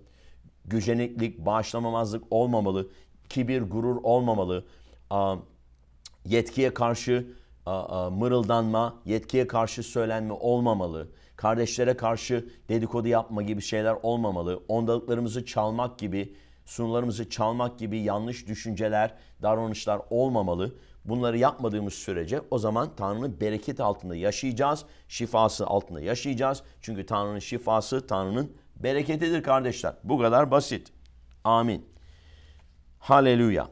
Güceniklik, 0.65 1.39
bağışlamamazlık 1.39 2.25
olmamalı. 2.31 2.89
Kibir, 3.31 3.63
gurur 3.63 3.97
olmamalı. 4.03 4.65
Yetkiye 6.25 6.75
karşı 6.75 7.27
mırıldanma, 8.13 8.95
yetkiye 9.05 9.47
karşı 9.47 9.83
söylenme 9.83 10.33
olmamalı. 10.33 11.09
Kardeşlere 11.37 11.97
karşı 11.97 12.49
dedikodu 12.69 13.09
yapma 13.09 13.43
gibi 13.43 13.63
şeyler 13.63 13.97
olmamalı. 14.03 14.63
Ondalıklarımızı 14.69 15.47
çalmak 15.47 15.99
gibi, 15.99 16.35
sunularımızı 16.65 17.31
çalmak 17.31 17.79
gibi 17.79 17.99
yanlış 17.99 18.47
düşünceler, 18.47 19.15
davranışlar 19.43 20.01
olmamalı. 20.11 20.75
Bunları 21.05 21.39
yapmadığımız 21.39 21.95
sürece 21.95 22.41
o 22.51 22.59
zaman 22.59 22.91
Tanrı'nın 22.97 23.41
bereket 23.41 23.81
altında 23.81 24.17
yaşayacağız. 24.17 24.85
Şifası 25.09 25.67
altında 25.67 26.01
yaşayacağız. 26.01 26.63
Çünkü 26.81 27.07
Tanrı'nın 27.07 27.39
şifası 27.39 28.07
Tanrı'nın 28.07 28.53
bereketidir 28.77 29.43
kardeşler. 29.43 29.95
Bu 30.05 30.19
kadar 30.19 30.51
basit. 30.51 30.93
Amin. 31.45 31.87
Haleluya. 33.01 33.69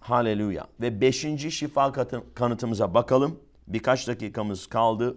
Haleluya. 0.00 0.66
Ve 0.80 1.00
beşinci 1.00 1.50
şifa 1.52 1.92
kanıtımıza 2.34 2.94
bakalım. 2.94 3.40
Birkaç 3.68 4.08
dakikamız 4.08 4.66
kaldı. 4.66 5.16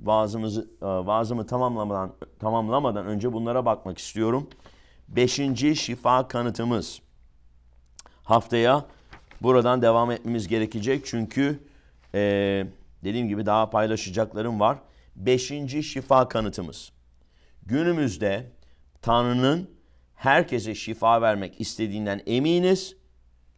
Vaazımızı, 0.00 0.70
e, 0.82 0.86
vaazımı 0.86 1.46
tamamlamadan, 1.46 2.12
tamamlamadan 2.38 3.06
önce 3.06 3.32
bunlara 3.32 3.64
bakmak 3.64 3.98
istiyorum. 3.98 4.48
Beşinci 5.08 5.76
şifa 5.76 6.28
kanıtımız. 6.28 7.02
Haftaya 8.24 8.84
buradan 9.42 9.82
devam 9.82 10.10
etmemiz 10.10 10.48
gerekecek. 10.48 11.06
Çünkü 11.06 11.60
e, 12.14 12.20
dediğim 13.04 13.28
gibi 13.28 13.46
daha 13.46 13.70
paylaşacaklarım 13.70 14.60
var. 14.60 14.78
Beşinci 15.16 15.82
şifa 15.82 16.28
kanıtımız. 16.28 16.92
Günümüzde 17.66 18.52
Tanrı'nın 19.02 19.77
herkese 20.18 20.74
şifa 20.74 21.22
vermek 21.22 21.60
istediğinden 21.60 22.20
eminiz. 22.26 22.96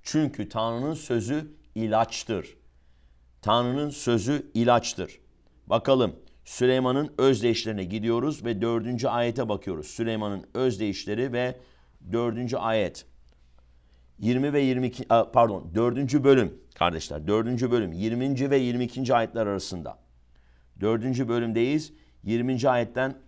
Çünkü 0.03 0.49
Tanrı'nın 0.49 0.95
sözü 0.95 1.57
ilaçtır. 1.75 2.57
Tanrı'nın 3.43 3.91
sözü 3.91 4.51
ilaçtır. 4.55 5.21
Bakalım 5.67 6.17
Süleyman'ın 6.45 7.15
özdeyişlerine 7.19 7.85
gidiyoruz 7.85 8.45
ve 8.45 8.63
dördüncü 8.63 9.09
ayete 9.09 9.49
bakıyoruz. 9.49 9.87
Süleyman'ın 9.87 10.47
özdeyişleri 10.55 11.33
ve 11.33 11.61
dördüncü 12.13 12.57
ayet. 12.57 13.07
20 14.19 14.53
ve 14.53 14.61
22 14.61 15.05
pardon 15.09 15.75
4. 15.75 16.25
bölüm 16.25 16.61
kardeşler 16.75 17.27
4. 17.27 17.71
bölüm 17.71 17.93
20. 17.93 18.51
ve 18.51 18.59
22. 18.59 19.15
ayetler 19.15 19.47
arasında. 19.47 19.99
4. 20.81 21.29
bölümdeyiz. 21.29 21.93
20. 22.23 22.69
ayetten 22.69 23.19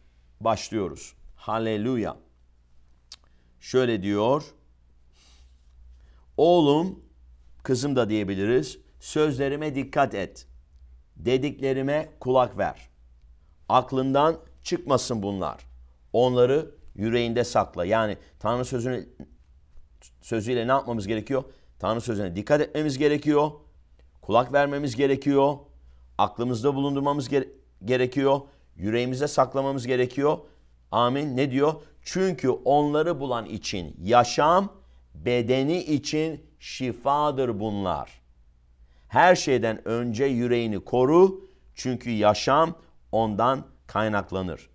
başlıyoruz. 0.41 1.15
Haleluya. 1.37 2.17
Şöyle 3.63 4.03
diyor. 4.03 4.45
Oğlum, 6.37 7.01
kızım 7.63 7.97
da 7.97 8.09
diyebiliriz. 8.09 8.79
Sözlerime 9.01 9.75
dikkat 9.75 10.15
et. 10.15 10.47
Dediklerime 11.17 12.09
kulak 12.21 12.59
ver. 12.59 12.89
Aklından 13.69 14.37
çıkmasın 14.63 15.23
bunlar. 15.23 15.67
Onları 16.13 16.75
yüreğinde 16.95 17.45
sakla. 17.45 17.85
Yani 17.85 18.19
Tanrı 18.39 18.65
sözünü 18.65 19.09
sözüyle 20.21 20.67
ne 20.67 20.71
yapmamız 20.73 21.07
gerekiyor? 21.07 21.45
Tanrı 21.79 22.01
sözüne 22.01 22.37
dikkat 22.37 22.61
etmemiz 22.61 22.99
gerekiyor. 22.99 23.51
Kulak 24.23 24.53
vermemiz 24.53 24.97
gerekiyor. 24.97 25.57
Aklımızda 26.19 26.75
bulundurmamız 26.75 27.29
gere- 27.29 27.49
gerekiyor. 27.85 28.41
Yüreğimize 28.77 29.29
saklamamız 29.29 29.87
gerekiyor. 29.87 30.39
Amin. 30.93 31.37
Ne 31.37 31.51
diyor? 31.51 31.75
Çünkü 32.03 32.49
onları 32.49 33.21
bulan 33.21 33.47
için 33.47 33.97
yaşam, 34.03 34.73
bedeni 35.15 35.79
için 35.79 36.47
şifadır 36.59 37.61
bunlar. 37.61 38.23
Her 39.09 39.37
şeyden 39.37 39.89
önce 39.89 40.25
yüreğini 40.25 40.81
koru. 40.81 41.41
Çünkü 41.75 42.11
yaşam 42.11 42.75
ondan 43.13 43.65
kaynaklanır. 43.87 44.71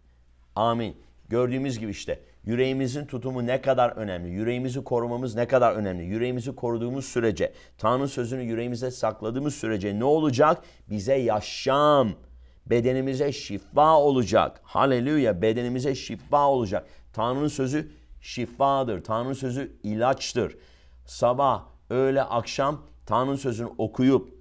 Amin. 0.55 0.97
Gördüğümüz 1.29 1.79
gibi 1.79 1.91
işte 1.91 2.19
yüreğimizin 2.45 3.05
tutumu 3.05 3.47
ne 3.47 3.61
kadar 3.61 3.89
önemli, 3.89 4.29
yüreğimizi 4.29 4.83
korumamız 4.83 5.35
ne 5.35 5.47
kadar 5.47 5.73
önemli. 5.75 6.03
Yüreğimizi 6.03 6.55
koruduğumuz 6.55 7.05
sürece, 7.05 7.53
Tanrı 7.77 8.07
sözünü 8.07 8.43
yüreğimize 8.43 8.91
sakladığımız 8.91 9.55
sürece 9.55 9.99
ne 9.99 10.03
olacak? 10.03 10.63
Bize 10.89 11.15
yaşam, 11.15 12.09
bedenimize 12.69 13.31
şifa 13.31 13.99
olacak. 13.99 14.61
Haleluya, 14.63 15.41
bedenimize 15.41 15.95
şifa 15.95 16.49
olacak. 16.49 16.87
Tanrı'nın 17.13 17.47
sözü 17.47 17.91
şifadır. 18.21 19.03
Tanrı'nın 19.03 19.33
sözü 19.33 19.79
ilaçtır. 19.83 20.57
Sabah, 21.05 21.63
öğle, 21.89 22.23
akşam 22.23 22.81
Tanrı'nın 23.05 23.35
sözünü 23.35 23.69
okuyup, 23.77 24.33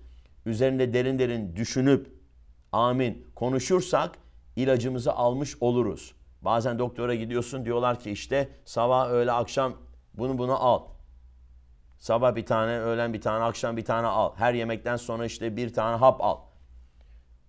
üzerinde 0.47 0.95
derin 0.95 1.19
derin 1.19 1.57
düşünüp, 1.57 2.13
amin 2.73 3.27
konuşursak 3.35 4.19
ilacımızı 4.57 5.13
almış 5.13 5.57
oluruz. 5.61 6.15
Bazen 6.43 6.79
doktora 6.79 7.15
gidiyorsun 7.15 7.65
diyorlar 7.65 8.01
ki 8.01 8.11
işte 8.11 8.49
sabah 8.65 9.11
öğle 9.11 9.33
akşam 9.33 9.75
bunu 10.15 10.39
bunu 10.39 10.65
al. 10.65 10.83
Sabah 11.99 12.35
bir 12.35 12.47
tane, 12.47 12.81
öğlen 12.81 13.13
bir 13.13 13.21
tane, 13.21 13.45
akşam 13.45 13.77
bir 13.77 13.85
tane 13.85 14.07
al. 14.07 14.33
Her 14.37 14.55
yemekten 14.55 14.97
sonra 14.97 15.27
işte 15.27 15.57
bir 15.57 15.73
tane 15.73 15.97
hap 15.97 16.21
al. 16.21 16.39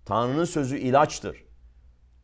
Tanrı'nın 0.07 0.45
sözü 0.45 0.77
ilaçtır. 0.77 1.43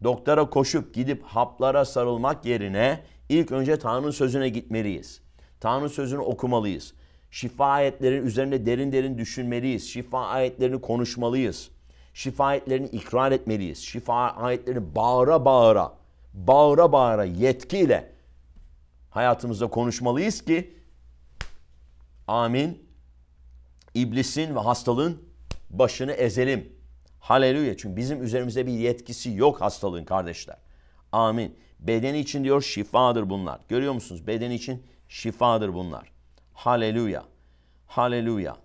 Doktora 0.03 0.49
koşup 0.49 0.93
gidip 0.93 1.23
haplara 1.23 1.86
sarılmak 1.86 2.45
yerine 2.45 3.03
ilk 3.29 3.51
önce 3.51 3.79
Tanrı'nın 3.79 4.11
sözüne 4.11 4.49
gitmeliyiz. 4.49 5.21
Tanrı 5.59 5.89
sözünü 5.89 6.19
okumalıyız. 6.19 6.93
Şifa 7.31 7.65
ayetlerin 7.65 8.25
üzerine 8.25 8.65
derin 8.65 8.91
derin 8.91 9.17
düşünmeliyiz. 9.17 9.89
Şifa 9.89 10.27
ayetlerini 10.27 10.81
konuşmalıyız. 10.81 11.69
Şifa 12.13 12.45
ayetlerini 12.45 12.88
ikrar 12.88 13.31
etmeliyiz. 13.31 13.77
Şifa 13.77 14.15
ayetlerini 14.15 14.95
bağıra 14.95 15.45
bağıra, 15.45 15.93
bağıra 16.34 16.91
bağıra 16.91 17.23
yetkiyle 17.23 18.11
hayatımızda 19.09 19.67
konuşmalıyız 19.67 20.45
ki 20.45 20.73
amin 22.27 22.84
iblisin 23.93 24.55
ve 24.55 24.59
hastalığın 24.59 25.21
başını 25.69 26.11
ezelim. 26.11 26.72
Haleluya. 27.24 27.78
Çünkü 27.78 27.95
bizim 27.95 28.24
üzerimizde 28.24 28.67
bir 28.67 28.71
yetkisi 28.71 29.32
yok 29.32 29.61
hastalığın 29.61 30.05
kardeşler. 30.05 30.57
Amin. 31.11 31.55
Bedeni 31.80 32.19
için 32.19 32.43
diyor 32.43 32.61
şifadır 32.61 33.30
bunlar. 33.30 33.61
Görüyor 33.69 33.93
musunuz? 33.93 34.28
Bedeni 34.28 34.55
için 34.55 34.84
şifadır 35.07 35.74
bunlar. 35.74 36.11
Haleluya. 36.53 37.26
Haleluya. 37.88 38.57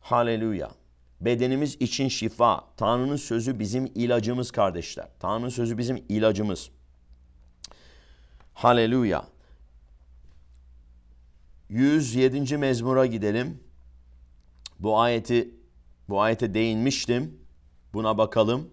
Haleluya. 0.00 0.70
Bedenimiz 1.20 1.76
için 1.80 2.08
şifa. 2.08 2.64
Tanrı'nın 2.76 3.16
sözü 3.16 3.58
bizim 3.58 3.86
ilacımız 3.94 4.50
kardeşler. 4.50 5.08
Tanrı'nın 5.20 5.48
sözü 5.48 5.78
bizim 5.78 6.04
ilacımız. 6.08 6.70
Haleluya. 8.54 9.24
107. 11.68 12.56
mezmura 12.56 13.06
gidelim. 13.06 13.64
Bu 14.78 14.98
ayeti 14.98 15.54
bu 16.08 16.20
ayete 16.20 16.54
değinmiştim. 16.54 17.39
Buna 17.92 18.18
bakalım. 18.18 18.70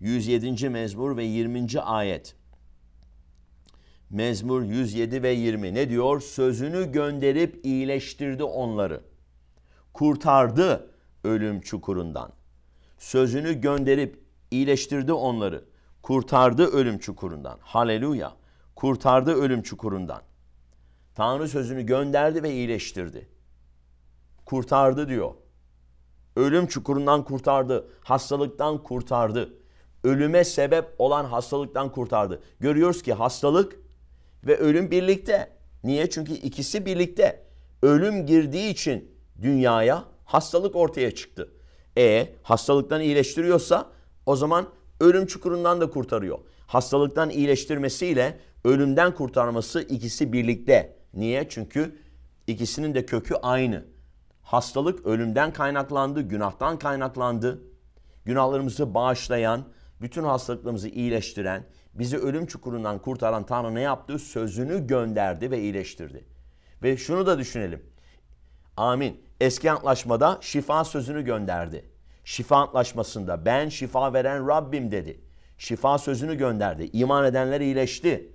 107. 0.00 0.68
mezmur 0.68 1.16
ve 1.16 1.24
20. 1.24 1.80
ayet. 1.80 2.36
Mezmur 4.10 4.62
107 4.62 5.22
ve 5.22 5.30
20 5.30 5.74
ne 5.74 5.88
diyor? 5.88 6.20
Sözünü 6.20 6.92
gönderip 6.92 7.66
iyileştirdi 7.66 8.44
onları. 8.44 9.00
Kurtardı 9.92 10.90
ölüm 11.24 11.60
çukurundan. 11.60 12.32
Sözünü 12.98 13.60
gönderip 13.60 14.22
iyileştirdi 14.50 15.12
onları. 15.12 15.64
Kurtardı 16.02 16.66
ölüm 16.66 16.98
çukurundan. 16.98 17.58
Haleluya. 17.60 18.32
Kurtardı 18.76 19.32
ölüm 19.34 19.62
çukurundan. 19.62 20.22
Tanrı 21.14 21.48
sözünü 21.48 21.82
gönderdi 21.82 22.42
ve 22.42 22.52
iyileştirdi. 22.52 23.28
Kurtardı 24.44 25.08
diyor. 25.08 25.34
Ölüm 26.36 26.66
çukurundan 26.66 27.24
kurtardı. 27.24 27.88
Hastalıktan 28.00 28.82
kurtardı. 28.82 29.54
Ölüme 30.04 30.44
sebep 30.44 30.84
olan 30.98 31.24
hastalıktan 31.24 31.92
kurtardı. 31.92 32.42
Görüyoruz 32.60 33.02
ki 33.02 33.12
hastalık 33.12 33.80
ve 34.46 34.56
ölüm 34.56 34.90
birlikte. 34.90 35.52
Niye? 35.84 36.10
Çünkü 36.10 36.32
ikisi 36.32 36.86
birlikte. 36.86 37.44
Ölüm 37.82 38.26
girdiği 38.26 38.70
için 38.70 39.10
dünyaya 39.42 40.04
hastalık 40.24 40.76
ortaya 40.76 41.14
çıktı. 41.14 41.52
E 41.98 42.28
hastalıktan 42.42 43.00
iyileştiriyorsa 43.00 43.86
o 44.26 44.36
zaman 44.36 44.66
ölüm 45.00 45.26
çukurundan 45.26 45.80
da 45.80 45.90
kurtarıyor. 45.90 46.38
Hastalıktan 46.66 47.30
iyileştirmesiyle 47.30 48.38
ölümden 48.64 49.14
kurtarması 49.14 49.82
ikisi 49.82 50.32
birlikte. 50.32 50.96
Niye? 51.14 51.46
Çünkü 51.48 51.96
ikisinin 52.46 52.94
de 52.94 53.06
kökü 53.06 53.34
aynı. 53.34 53.84
Hastalık 54.52 55.06
ölümden 55.06 55.52
kaynaklandı, 55.52 56.20
günahtan 56.20 56.78
kaynaklandı. 56.78 57.62
Günahlarımızı 58.24 58.94
bağışlayan, 58.94 59.64
bütün 60.00 60.24
hastalıklarımızı 60.24 60.88
iyileştiren, 60.88 61.64
bizi 61.94 62.18
ölüm 62.18 62.46
çukurundan 62.46 62.98
kurtaran 62.98 63.46
Tanrı 63.46 63.74
ne 63.74 63.80
yaptı? 63.80 64.18
Sözünü 64.18 64.86
gönderdi 64.86 65.50
ve 65.50 65.60
iyileştirdi. 65.60 66.24
Ve 66.82 66.96
şunu 66.96 67.26
da 67.26 67.38
düşünelim. 67.38 67.82
Amin. 68.76 69.20
Eski 69.40 69.70
antlaşmada 69.70 70.38
şifa 70.40 70.84
sözünü 70.84 71.22
gönderdi. 71.22 71.84
Şifa 72.24 72.56
antlaşmasında 72.56 73.44
ben 73.44 73.68
şifa 73.68 74.12
veren 74.12 74.48
Rabbim 74.48 74.92
dedi. 74.92 75.20
Şifa 75.58 75.98
sözünü 75.98 76.34
gönderdi. 76.34 76.90
İman 76.92 77.24
edenler 77.24 77.60
iyileşti. 77.60 78.32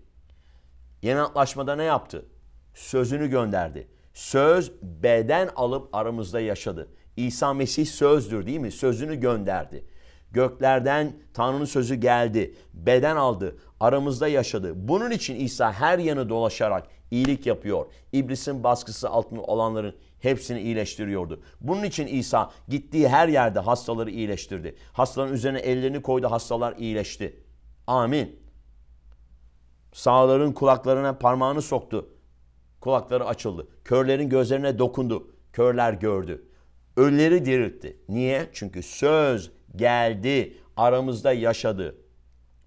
Yeni 1.01 1.19
antlaşmada 1.19 1.75
ne 1.75 1.83
yaptı? 1.83 2.25
Sözünü 2.73 3.27
gönderdi. 3.27 3.96
Söz 4.17 4.71
beden 4.81 5.49
alıp 5.55 5.95
aramızda 5.95 6.39
yaşadı. 6.39 6.87
İsa 7.17 7.53
Mesih 7.53 7.85
sözdür 7.85 8.45
değil 8.45 8.59
mi? 8.59 8.71
Sözünü 8.71 9.15
gönderdi. 9.15 9.85
Göklerden 10.31 11.13
Tanrı'nın 11.33 11.65
sözü 11.65 11.95
geldi. 11.95 12.55
Beden 12.73 13.15
aldı. 13.15 13.57
Aramızda 13.79 14.27
yaşadı. 14.27 14.87
Bunun 14.87 15.11
için 15.11 15.35
İsa 15.35 15.73
her 15.73 15.99
yanı 15.99 16.29
dolaşarak 16.29 16.87
iyilik 17.11 17.45
yapıyor. 17.45 17.85
İblisin 18.11 18.63
baskısı 18.63 19.09
altında 19.09 19.41
olanların 19.41 19.95
hepsini 20.19 20.61
iyileştiriyordu. 20.61 21.41
Bunun 21.61 21.83
için 21.83 22.07
İsa 22.07 22.51
gittiği 22.67 23.07
her 23.07 23.27
yerde 23.27 23.59
hastaları 23.59 24.11
iyileştirdi. 24.11 24.75
Hastaların 24.93 25.33
üzerine 25.33 25.59
ellerini 25.59 26.01
koydu, 26.01 26.31
hastalar 26.31 26.75
iyileşti. 26.77 27.43
Amin. 27.87 28.39
Sağların 29.93 30.51
kulaklarına 30.51 31.17
parmağını 31.17 31.61
soktu. 31.61 32.09
Kulakları 32.81 33.25
açıldı. 33.25 33.67
Körlerin 33.83 34.29
gözlerine 34.29 34.79
dokundu. 34.79 35.31
Körler 35.53 35.93
gördü. 35.93 36.45
Ölüleri 36.97 37.45
diriltti. 37.45 37.97
Niye? 38.09 38.49
Çünkü 38.53 38.83
söz 38.83 39.51
geldi, 39.75 40.57
aramızda 40.77 41.33
yaşadı. 41.33 41.95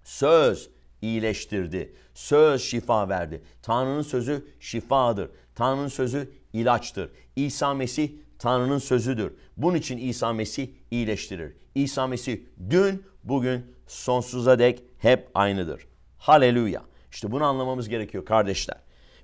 Söz 0.04 0.70
iyileştirdi. 1.02 1.94
Söz 2.14 2.62
şifa 2.62 3.08
verdi. 3.08 3.42
Tanrı'nın 3.62 4.02
sözü 4.02 4.46
şifadır. 4.60 5.30
Tanrı'nın 5.54 5.88
sözü 5.88 6.30
ilaçtır. 6.52 7.10
İsa 7.36 7.74
Mesih 7.74 8.10
Tanrı'nın 8.38 8.78
sözüdür. 8.78 9.32
Bunun 9.56 9.76
için 9.76 9.98
İsa 9.98 10.32
Mesih 10.32 10.68
iyileştirir. 10.90 11.56
İsa 11.74 12.06
Mesih 12.06 12.40
dün, 12.70 13.04
bugün, 13.24 13.66
sonsuza 13.86 14.58
dek 14.58 14.82
hep 14.98 15.30
aynıdır. 15.34 15.86
Haleluya. 16.18 16.82
İşte 17.12 17.32
bunu 17.32 17.44
anlamamız 17.44 17.88
gerekiyor 17.88 18.24
kardeşler. 18.24 18.76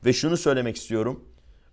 Ve 0.06 0.12
şunu 0.12 0.36
söylemek 0.36 0.76
istiyorum. 0.76 1.24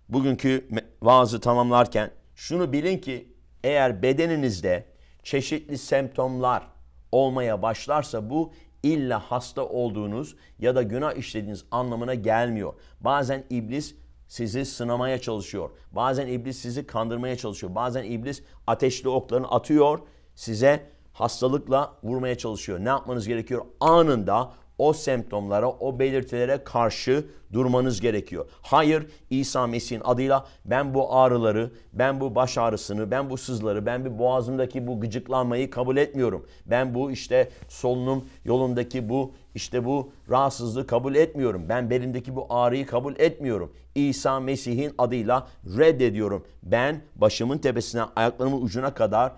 Bugünkü 0.08 0.68
vaazı 1.02 1.40
tamamlarken 1.40 2.10
şunu 2.34 2.72
bilin 2.72 2.98
ki 2.98 3.28
eğer 3.64 4.02
bedeninizde 4.02 4.86
çeşitli 5.22 5.78
semptomlar 5.78 6.66
olmaya 7.12 7.62
başlarsa 7.62 8.30
bu 8.30 8.52
illa 8.82 9.18
hasta 9.18 9.64
olduğunuz 9.66 10.36
ya 10.58 10.74
da 10.74 10.82
günah 10.82 11.14
işlediğiniz 11.14 11.64
anlamına 11.70 12.14
gelmiyor. 12.14 12.74
Bazen 13.00 13.44
iblis 13.50 13.94
sizi 14.28 14.64
sınamaya 14.64 15.20
çalışıyor. 15.20 15.70
Bazen 15.92 16.26
iblis 16.26 16.58
sizi 16.58 16.86
kandırmaya 16.86 17.36
çalışıyor. 17.36 17.74
Bazen 17.74 18.04
iblis 18.04 18.42
ateşli 18.66 19.08
oklarını 19.08 19.50
atıyor, 19.50 19.98
size 20.34 20.90
hastalıkla 21.12 21.96
vurmaya 22.02 22.38
çalışıyor. 22.38 22.78
Ne 22.80 22.88
yapmanız 22.88 23.28
gerekiyor? 23.28 23.66
Anında 23.80 24.52
o 24.78 24.92
semptomlara, 24.92 25.70
o 25.70 25.98
belirtilere 25.98 26.64
karşı 26.64 27.24
durmanız 27.52 28.00
gerekiyor. 28.00 28.46
Hayır, 28.62 29.06
İsa 29.30 29.66
Mesih'in 29.66 30.02
adıyla 30.04 30.46
ben 30.64 30.94
bu 30.94 31.16
ağrıları, 31.16 31.70
ben 31.92 32.20
bu 32.20 32.34
baş 32.34 32.58
ağrısını, 32.58 33.10
ben 33.10 33.30
bu 33.30 33.36
sızları, 33.36 33.86
ben 33.86 34.04
bir 34.04 34.18
boğazımdaki 34.18 34.86
bu 34.86 35.00
gıcıklanmayı 35.00 35.70
kabul 35.70 35.96
etmiyorum. 35.96 36.46
Ben 36.66 36.94
bu 36.94 37.10
işte 37.10 37.48
solunum 37.68 38.24
yolundaki 38.44 39.08
bu 39.08 39.32
işte 39.54 39.84
bu 39.84 40.12
rahatsızlığı 40.30 40.86
kabul 40.86 41.14
etmiyorum. 41.14 41.68
Ben 41.68 41.90
belimdeki 41.90 42.36
bu 42.36 42.46
ağrıyı 42.50 42.86
kabul 42.86 43.14
etmiyorum. 43.16 43.72
İsa 43.94 44.40
Mesih'in 44.40 44.94
adıyla 44.98 45.46
reddediyorum. 45.78 46.46
Ben 46.62 47.02
başımın 47.16 47.58
tepesine, 47.58 48.02
ayaklarımın 48.16 48.62
ucuna 48.62 48.94
kadar 48.94 49.32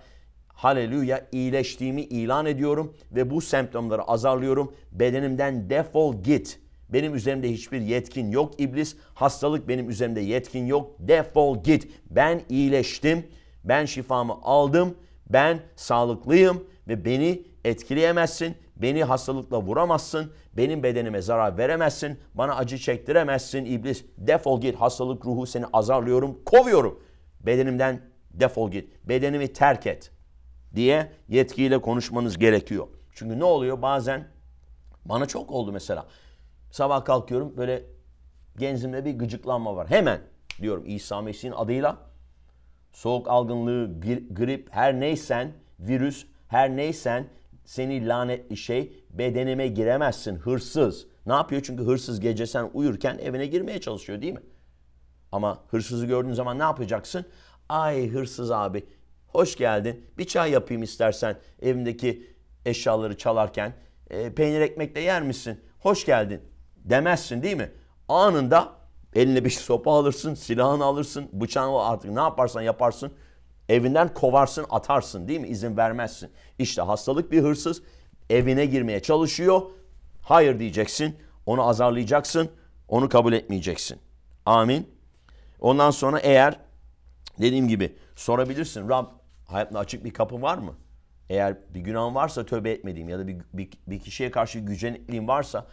haleluya 0.57 1.27
iyileştiğimi 1.31 2.01
ilan 2.01 2.45
ediyorum 2.45 2.93
ve 3.11 3.29
bu 3.29 3.41
semptomları 3.41 4.01
azarlıyorum. 4.03 4.73
Bedenimden 4.91 5.69
defol 5.69 6.23
git. 6.23 6.59
Benim 6.89 7.15
üzerimde 7.15 7.51
hiçbir 7.51 7.81
yetkin 7.81 8.31
yok 8.31 8.59
iblis. 8.61 8.95
Hastalık 9.13 9.67
benim 9.67 9.89
üzerimde 9.89 10.21
yetkin 10.21 10.65
yok. 10.65 10.95
Defol 10.99 11.63
git. 11.63 11.87
Ben 12.09 12.41
iyileştim. 12.49 13.27
Ben 13.63 13.85
şifamı 13.85 14.33
aldım. 14.43 14.97
Ben 15.29 15.59
sağlıklıyım 15.75 16.63
ve 16.87 17.05
beni 17.05 17.43
etkileyemezsin. 17.65 18.55
Beni 18.75 19.03
hastalıkla 19.03 19.61
vuramazsın. 19.61 20.31
Benim 20.53 20.83
bedenime 20.83 21.21
zarar 21.21 21.57
veremezsin. 21.57 22.19
Bana 22.33 22.55
acı 22.55 22.77
çektiremezsin 22.77 23.65
iblis. 23.65 24.05
Defol 24.17 24.61
git. 24.61 24.75
Hastalık 24.75 25.25
ruhu 25.25 25.45
seni 25.45 25.65
azarlıyorum. 25.73 26.39
Kovuyorum. 26.45 27.03
Bedenimden 27.39 28.01
defol 28.33 28.71
git. 28.71 29.07
Bedenimi 29.09 29.53
terk 29.53 29.87
et 29.87 30.16
diye 30.75 31.11
yetkiyle 31.29 31.81
konuşmanız 31.81 32.37
gerekiyor. 32.37 32.87
Çünkü 33.13 33.39
ne 33.39 33.43
oluyor 33.43 33.81
bazen 33.81 34.27
bana 35.05 35.25
çok 35.25 35.51
oldu 35.51 35.71
mesela. 35.71 36.05
Sabah 36.71 37.05
kalkıyorum 37.05 37.57
böyle 37.57 37.83
genzimde 38.57 39.05
bir 39.05 39.19
gıcıklanma 39.19 39.75
var. 39.75 39.89
Hemen 39.89 40.21
diyorum 40.61 40.83
İsa 40.87 41.21
Mesih'in 41.21 41.51
adıyla 41.51 41.97
soğuk 42.91 43.27
algınlığı, 43.27 43.99
grip 44.31 44.67
her 44.71 44.99
neysen, 44.99 45.51
virüs 45.79 46.25
her 46.47 46.77
neysen 46.77 47.27
seni 47.65 48.07
lanetli 48.07 48.57
şey 48.57 48.93
bedenime 49.09 49.67
giremezsin 49.67 50.35
hırsız. 50.35 51.07
Ne 51.25 51.33
yapıyor? 51.33 51.61
Çünkü 51.65 51.83
hırsız 51.83 52.19
gece 52.19 52.45
sen 52.45 52.69
uyurken 52.73 53.17
evine 53.17 53.45
girmeye 53.45 53.81
çalışıyor 53.81 54.21
değil 54.21 54.33
mi? 54.33 54.43
Ama 55.31 55.63
hırsızı 55.67 56.05
gördüğün 56.05 56.33
zaman 56.33 56.59
ne 56.59 56.63
yapacaksın? 56.63 57.25
Ay 57.69 58.09
hırsız 58.09 58.51
abi 58.51 58.85
hoş 59.37 59.55
geldin. 59.55 60.05
Bir 60.17 60.25
çay 60.25 60.51
yapayım 60.51 60.83
istersen 60.83 61.37
evimdeki 61.61 62.27
eşyaları 62.65 63.17
çalarken. 63.17 63.73
E, 64.09 64.33
peynir 64.33 64.61
ekmekle 64.61 65.01
yer 65.01 65.21
misin? 65.21 65.61
Hoş 65.79 66.05
geldin 66.05 66.41
demezsin 66.75 67.43
değil 67.43 67.57
mi? 67.57 67.71
Anında 68.09 68.73
eline 69.15 69.45
bir 69.45 69.49
sopa 69.49 69.91
alırsın, 69.91 70.33
silahını 70.33 70.83
alırsın, 70.85 71.29
bıçağını 71.33 71.85
artık 71.85 72.11
ne 72.11 72.19
yaparsan 72.19 72.61
yaparsın. 72.61 73.13
Evinden 73.69 74.13
kovarsın, 74.13 74.65
atarsın 74.69 75.27
değil 75.27 75.39
mi? 75.39 75.47
İzin 75.47 75.77
vermezsin. 75.77 76.29
İşte 76.59 76.81
hastalık 76.81 77.31
bir 77.31 77.41
hırsız 77.41 77.81
evine 78.29 78.65
girmeye 78.65 78.99
çalışıyor. 78.99 79.61
Hayır 80.21 80.59
diyeceksin. 80.59 81.15
Onu 81.45 81.67
azarlayacaksın. 81.67 82.49
Onu 82.87 83.09
kabul 83.09 83.33
etmeyeceksin. 83.33 83.99
Amin. 84.45 84.89
Ondan 85.59 85.91
sonra 85.91 86.19
eğer 86.19 86.59
dediğim 87.39 87.67
gibi 87.67 87.95
sorabilirsin. 88.15 88.89
Rab 88.89 89.16
hayatımda 89.47 89.79
açık 89.79 90.05
bir 90.05 90.13
kapı 90.13 90.41
var 90.41 90.57
mı? 90.57 90.75
Eğer 91.29 91.57
bir 91.73 91.79
günahım 91.79 92.15
varsa 92.15 92.45
tövbe 92.45 92.71
etmediğim 92.71 93.09
ya 93.09 93.19
da 93.19 93.27
bir, 93.27 93.37
bir, 93.53 93.69
bir 93.87 93.99
kişiye 93.99 94.31
karşı 94.31 94.59
gücenlikliğim 94.59 95.27
varsa 95.27 95.67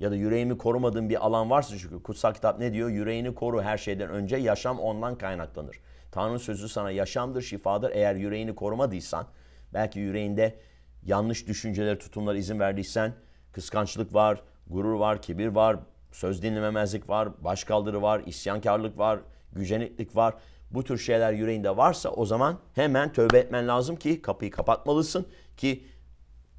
ya 0.00 0.10
da 0.10 0.16
yüreğimi 0.16 0.58
korumadığım 0.58 1.08
bir 1.08 1.26
alan 1.26 1.50
varsa 1.50 1.78
çünkü 1.78 2.02
kutsal 2.02 2.32
kitap 2.32 2.58
ne 2.58 2.72
diyor? 2.72 2.90
Yüreğini 2.90 3.34
koru 3.34 3.62
her 3.62 3.78
şeyden 3.78 4.10
önce 4.10 4.36
yaşam 4.36 4.78
ondan 4.78 5.18
kaynaklanır. 5.18 5.80
Tanrı 6.12 6.38
sözü 6.38 6.68
sana 6.68 6.90
yaşamdır, 6.90 7.42
şifadır. 7.42 7.90
Eğer 7.94 8.14
yüreğini 8.14 8.54
korumadıysan, 8.54 9.26
belki 9.74 9.98
yüreğinde 9.98 10.58
yanlış 11.02 11.46
düşünceler, 11.46 11.98
tutumlar 11.98 12.34
izin 12.34 12.60
verdiysen, 12.60 13.14
kıskançlık 13.52 14.14
var, 14.14 14.42
gurur 14.66 14.94
var, 14.94 15.22
kibir 15.22 15.48
var, 15.48 15.76
söz 16.12 16.42
dinlememezlik 16.42 17.08
var, 17.08 17.44
başkaldırı 17.44 18.02
var, 18.02 18.22
isyankarlık 18.26 18.98
var, 18.98 19.20
güceniklik 19.52 20.16
var. 20.16 20.34
Bu 20.76 20.84
tür 20.84 20.98
şeyler 20.98 21.32
yüreğinde 21.32 21.76
varsa 21.76 22.08
o 22.08 22.26
zaman 22.26 22.58
hemen 22.74 23.12
tövbe 23.12 23.38
etmen 23.38 23.68
lazım 23.68 23.96
ki 23.96 24.22
kapıyı 24.22 24.50
kapatmalısın 24.50 25.26
ki 25.56 25.84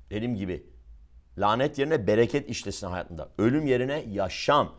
dediğim 0.09 0.35
gibi 0.35 0.63
lanet 1.37 1.79
yerine 1.79 2.07
bereket 2.07 2.49
işlesin 2.49 2.87
hayatında. 2.87 3.29
Ölüm 3.37 3.67
yerine 3.67 4.05
yaşam, 4.11 4.75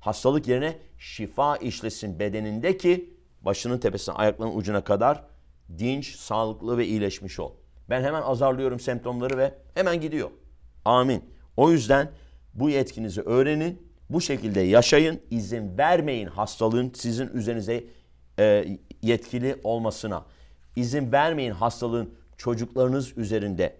hastalık 0.00 0.48
yerine 0.48 0.78
şifa 0.98 1.56
işlesin 1.56 2.18
bedeninde 2.18 2.76
ki 2.76 3.14
başının 3.40 3.78
tepesine 3.78 4.14
ayaklarının 4.14 4.56
ucuna 4.56 4.84
kadar 4.84 5.24
dinç, 5.78 6.16
sağlıklı 6.16 6.78
ve 6.78 6.86
iyileşmiş 6.86 7.40
ol. 7.40 7.52
Ben 7.90 8.02
hemen 8.02 8.22
azarlıyorum 8.22 8.80
semptomları 8.80 9.38
ve 9.38 9.54
hemen 9.74 10.00
gidiyor. 10.00 10.30
Amin. 10.84 11.24
O 11.56 11.70
yüzden 11.70 12.10
bu 12.54 12.70
yetkinizi 12.70 13.20
öğrenin, 13.20 13.92
bu 14.10 14.20
şekilde 14.20 14.60
yaşayın, 14.60 15.20
izin 15.30 15.78
vermeyin 15.78 16.26
hastalığın 16.26 16.92
sizin 16.94 17.28
üzerinize 17.28 17.84
e, 18.42 18.78
yetkili 19.02 19.60
olmasına. 19.64 20.24
İzin 20.76 21.12
vermeyin 21.12 21.50
hastalığın 21.50 22.14
çocuklarınız 22.36 23.18
üzerinde 23.18 23.76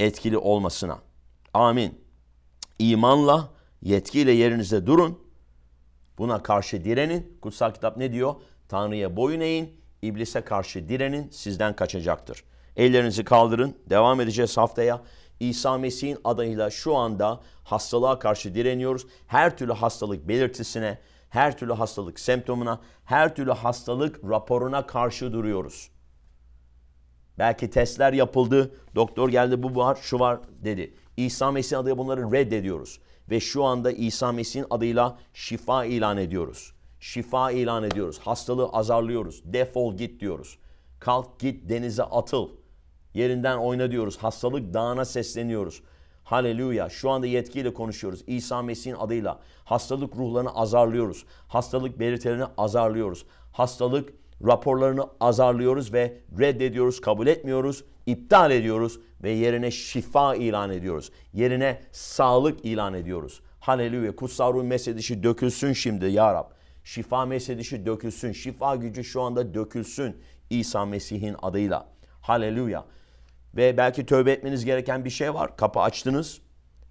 etkili 0.00 0.38
olmasına. 0.38 0.98
Amin. 1.54 2.00
İmanla, 2.78 3.48
yetkiyle 3.82 4.32
yerinizde 4.32 4.86
durun. 4.86 5.18
Buna 6.18 6.42
karşı 6.42 6.84
direnin. 6.84 7.38
Kutsal 7.42 7.74
kitap 7.74 7.96
ne 7.96 8.12
diyor? 8.12 8.34
Tanrı'ya 8.68 9.16
boyun 9.16 9.40
eğin, 9.40 9.80
iblise 10.02 10.40
karşı 10.40 10.88
direnin, 10.88 11.30
sizden 11.30 11.76
kaçacaktır. 11.76 12.44
Ellerinizi 12.76 13.24
kaldırın. 13.24 13.76
Devam 13.90 14.20
edeceğiz 14.20 14.56
haftaya. 14.56 15.02
İsa 15.40 15.78
Mesih'in 15.78 16.18
adıyla 16.24 16.70
şu 16.70 16.96
anda 16.96 17.40
hastalığa 17.64 18.18
karşı 18.18 18.54
direniyoruz. 18.54 19.06
Her 19.26 19.56
türlü 19.56 19.72
hastalık 19.72 20.28
belirtisine, 20.28 20.98
her 21.34 21.58
türlü 21.58 21.72
hastalık 21.72 22.20
semptomuna, 22.20 22.80
her 23.04 23.34
türlü 23.34 23.52
hastalık 23.52 24.24
raporuna 24.30 24.86
karşı 24.86 25.32
duruyoruz. 25.32 25.90
Belki 27.38 27.70
testler 27.70 28.12
yapıldı, 28.12 28.74
doktor 28.94 29.28
geldi 29.28 29.62
bu 29.62 29.76
var, 29.76 29.98
şu 30.02 30.18
var 30.18 30.40
dedi. 30.64 30.94
İsa 31.16 31.50
Mesih'in 31.50 31.80
adıyla 31.80 31.98
bunları 31.98 32.32
reddediyoruz. 32.32 33.00
Ve 33.30 33.40
şu 33.40 33.64
anda 33.64 33.92
İsa 33.92 34.32
Mesih'in 34.32 34.66
adıyla 34.70 35.18
şifa 35.32 35.84
ilan 35.84 36.16
ediyoruz. 36.16 36.72
Şifa 37.00 37.50
ilan 37.50 37.84
ediyoruz. 37.84 38.18
Hastalığı 38.18 38.68
azarlıyoruz. 38.68 39.42
Defol 39.44 39.96
git 39.96 40.20
diyoruz. 40.20 40.58
Kalk 41.00 41.40
git 41.40 41.68
denize 41.68 42.02
atıl. 42.02 42.48
Yerinden 43.14 43.56
oyna 43.56 43.90
diyoruz. 43.90 44.16
Hastalık 44.16 44.74
dağına 44.74 45.04
sesleniyoruz. 45.04 45.82
Haleluya. 46.24 46.88
Şu 46.88 47.10
anda 47.10 47.26
yetkiyle 47.26 47.74
konuşuyoruz. 47.74 48.24
İsa 48.26 48.62
Mesih'in 48.62 48.94
adıyla 48.94 49.40
hastalık 49.64 50.16
ruhlarını 50.16 50.50
azarlıyoruz. 50.50 51.24
Hastalık 51.48 52.00
belirtilerini 52.00 52.44
azarlıyoruz. 52.56 53.26
Hastalık 53.52 54.12
raporlarını 54.46 55.06
azarlıyoruz 55.20 55.92
ve 55.92 56.18
reddediyoruz, 56.38 57.00
kabul 57.00 57.26
etmiyoruz, 57.26 57.84
iptal 58.06 58.50
ediyoruz 58.50 59.00
ve 59.22 59.30
yerine 59.30 59.70
şifa 59.70 60.34
ilan 60.34 60.70
ediyoruz. 60.70 61.10
Yerine 61.32 61.82
sağlık 61.92 62.64
ilan 62.64 62.94
ediyoruz. 62.94 63.40
Haleluya. 63.60 64.16
Kutsal 64.16 64.54
ruh 64.54 64.64
mesedişi 64.64 65.22
dökülsün 65.22 65.72
şimdi 65.72 66.06
ya 66.06 66.34
Rab. 66.34 66.50
Şifa 66.84 67.26
mesedişi 67.26 67.86
dökülsün. 67.86 68.32
Şifa 68.32 68.76
gücü 68.76 69.04
şu 69.04 69.22
anda 69.22 69.54
dökülsün 69.54 70.16
İsa 70.50 70.84
Mesih'in 70.84 71.36
adıyla. 71.42 71.88
Haleluya. 72.20 72.84
Ve 73.56 73.76
belki 73.76 74.06
tövbe 74.06 74.32
etmeniz 74.32 74.64
gereken 74.64 75.04
bir 75.04 75.10
şey 75.10 75.34
var. 75.34 75.56
Kapı 75.56 75.80
açtınız. 75.80 76.40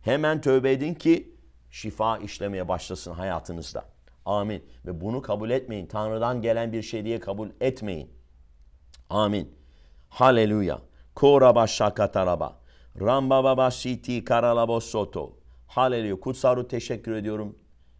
Hemen 0.01 0.41
tövbe 0.41 0.71
edin 0.71 0.93
ki 0.93 1.35
şifa 1.71 2.17
işlemeye 2.17 2.67
başlasın 2.67 3.13
hayatınızda. 3.13 3.85
Amin. 4.25 4.63
Ve 4.85 5.01
bunu 5.01 5.21
kabul 5.21 5.49
etmeyin. 5.49 5.85
Tanrı'dan 5.85 6.41
gelen 6.41 6.73
bir 6.73 6.81
şey 6.81 7.05
diye 7.05 7.19
kabul 7.19 7.49
etmeyin. 7.61 8.09
Amin. 9.09 9.55
Haleluya. 10.09 10.79
Koraba 11.15 11.67
şakataraba. 11.67 12.59
Ramba 13.01 13.43
baba 13.43 13.71
siti 13.71 14.23
karalabo 14.23 14.79
soto. 14.79 15.33
Haleluya. 15.67 16.19
Kutsaru 16.19 16.67
teşekkür 16.67 17.15
ediyorum. 17.15 17.55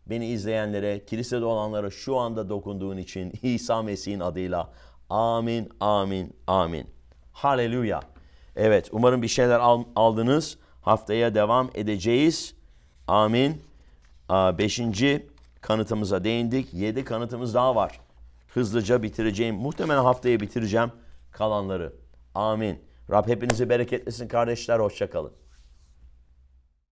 Beni 0.06 0.28
izleyenlere, 0.28 1.06
kilisede 1.06 1.46
olanlara 1.46 1.92
şu 1.92 2.18
anda 2.18 2.50
dokunduğun 2.50 2.98
için 2.98 3.34
İsa 3.44 3.82
Mesih'in 3.82 4.20
adıyla. 4.20 4.70
Amin, 5.10 5.70
amin, 5.80 6.36
amin. 6.48 6.88
Haleluya. 7.32 8.13
Evet, 8.56 8.90
umarım 8.92 9.22
bir 9.22 9.28
şeyler 9.28 9.60
aldınız. 9.96 10.58
Haftaya 10.82 11.36
devam 11.36 11.70
edeceğiz. 11.74 12.56
Amin. 13.08 13.62
Beşinci 14.32 15.28
kanıtımıza 15.62 16.24
değindik. 16.24 16.74
Yedi 16.74 17.04
kanıtımız 17.06 17.54
daha 17.54 17.76
var. 17.76 18.00
Hızlıca 18.48 19.04
bitireceğim. 19.04 19.56
Muhtemelen 19.56 20.04
haftaya 20.04 20.40
bitireceğim 20.40 20.92
kalanları. 21.32 21.94
Amin. 22.36 22.80
Rab 23.12 23.28
hepinizi 23.28 23.70
bereketlesin 23.70 24.28
kardeşler. 24.28 24.80
Hoşçakalın. 24.80 25.32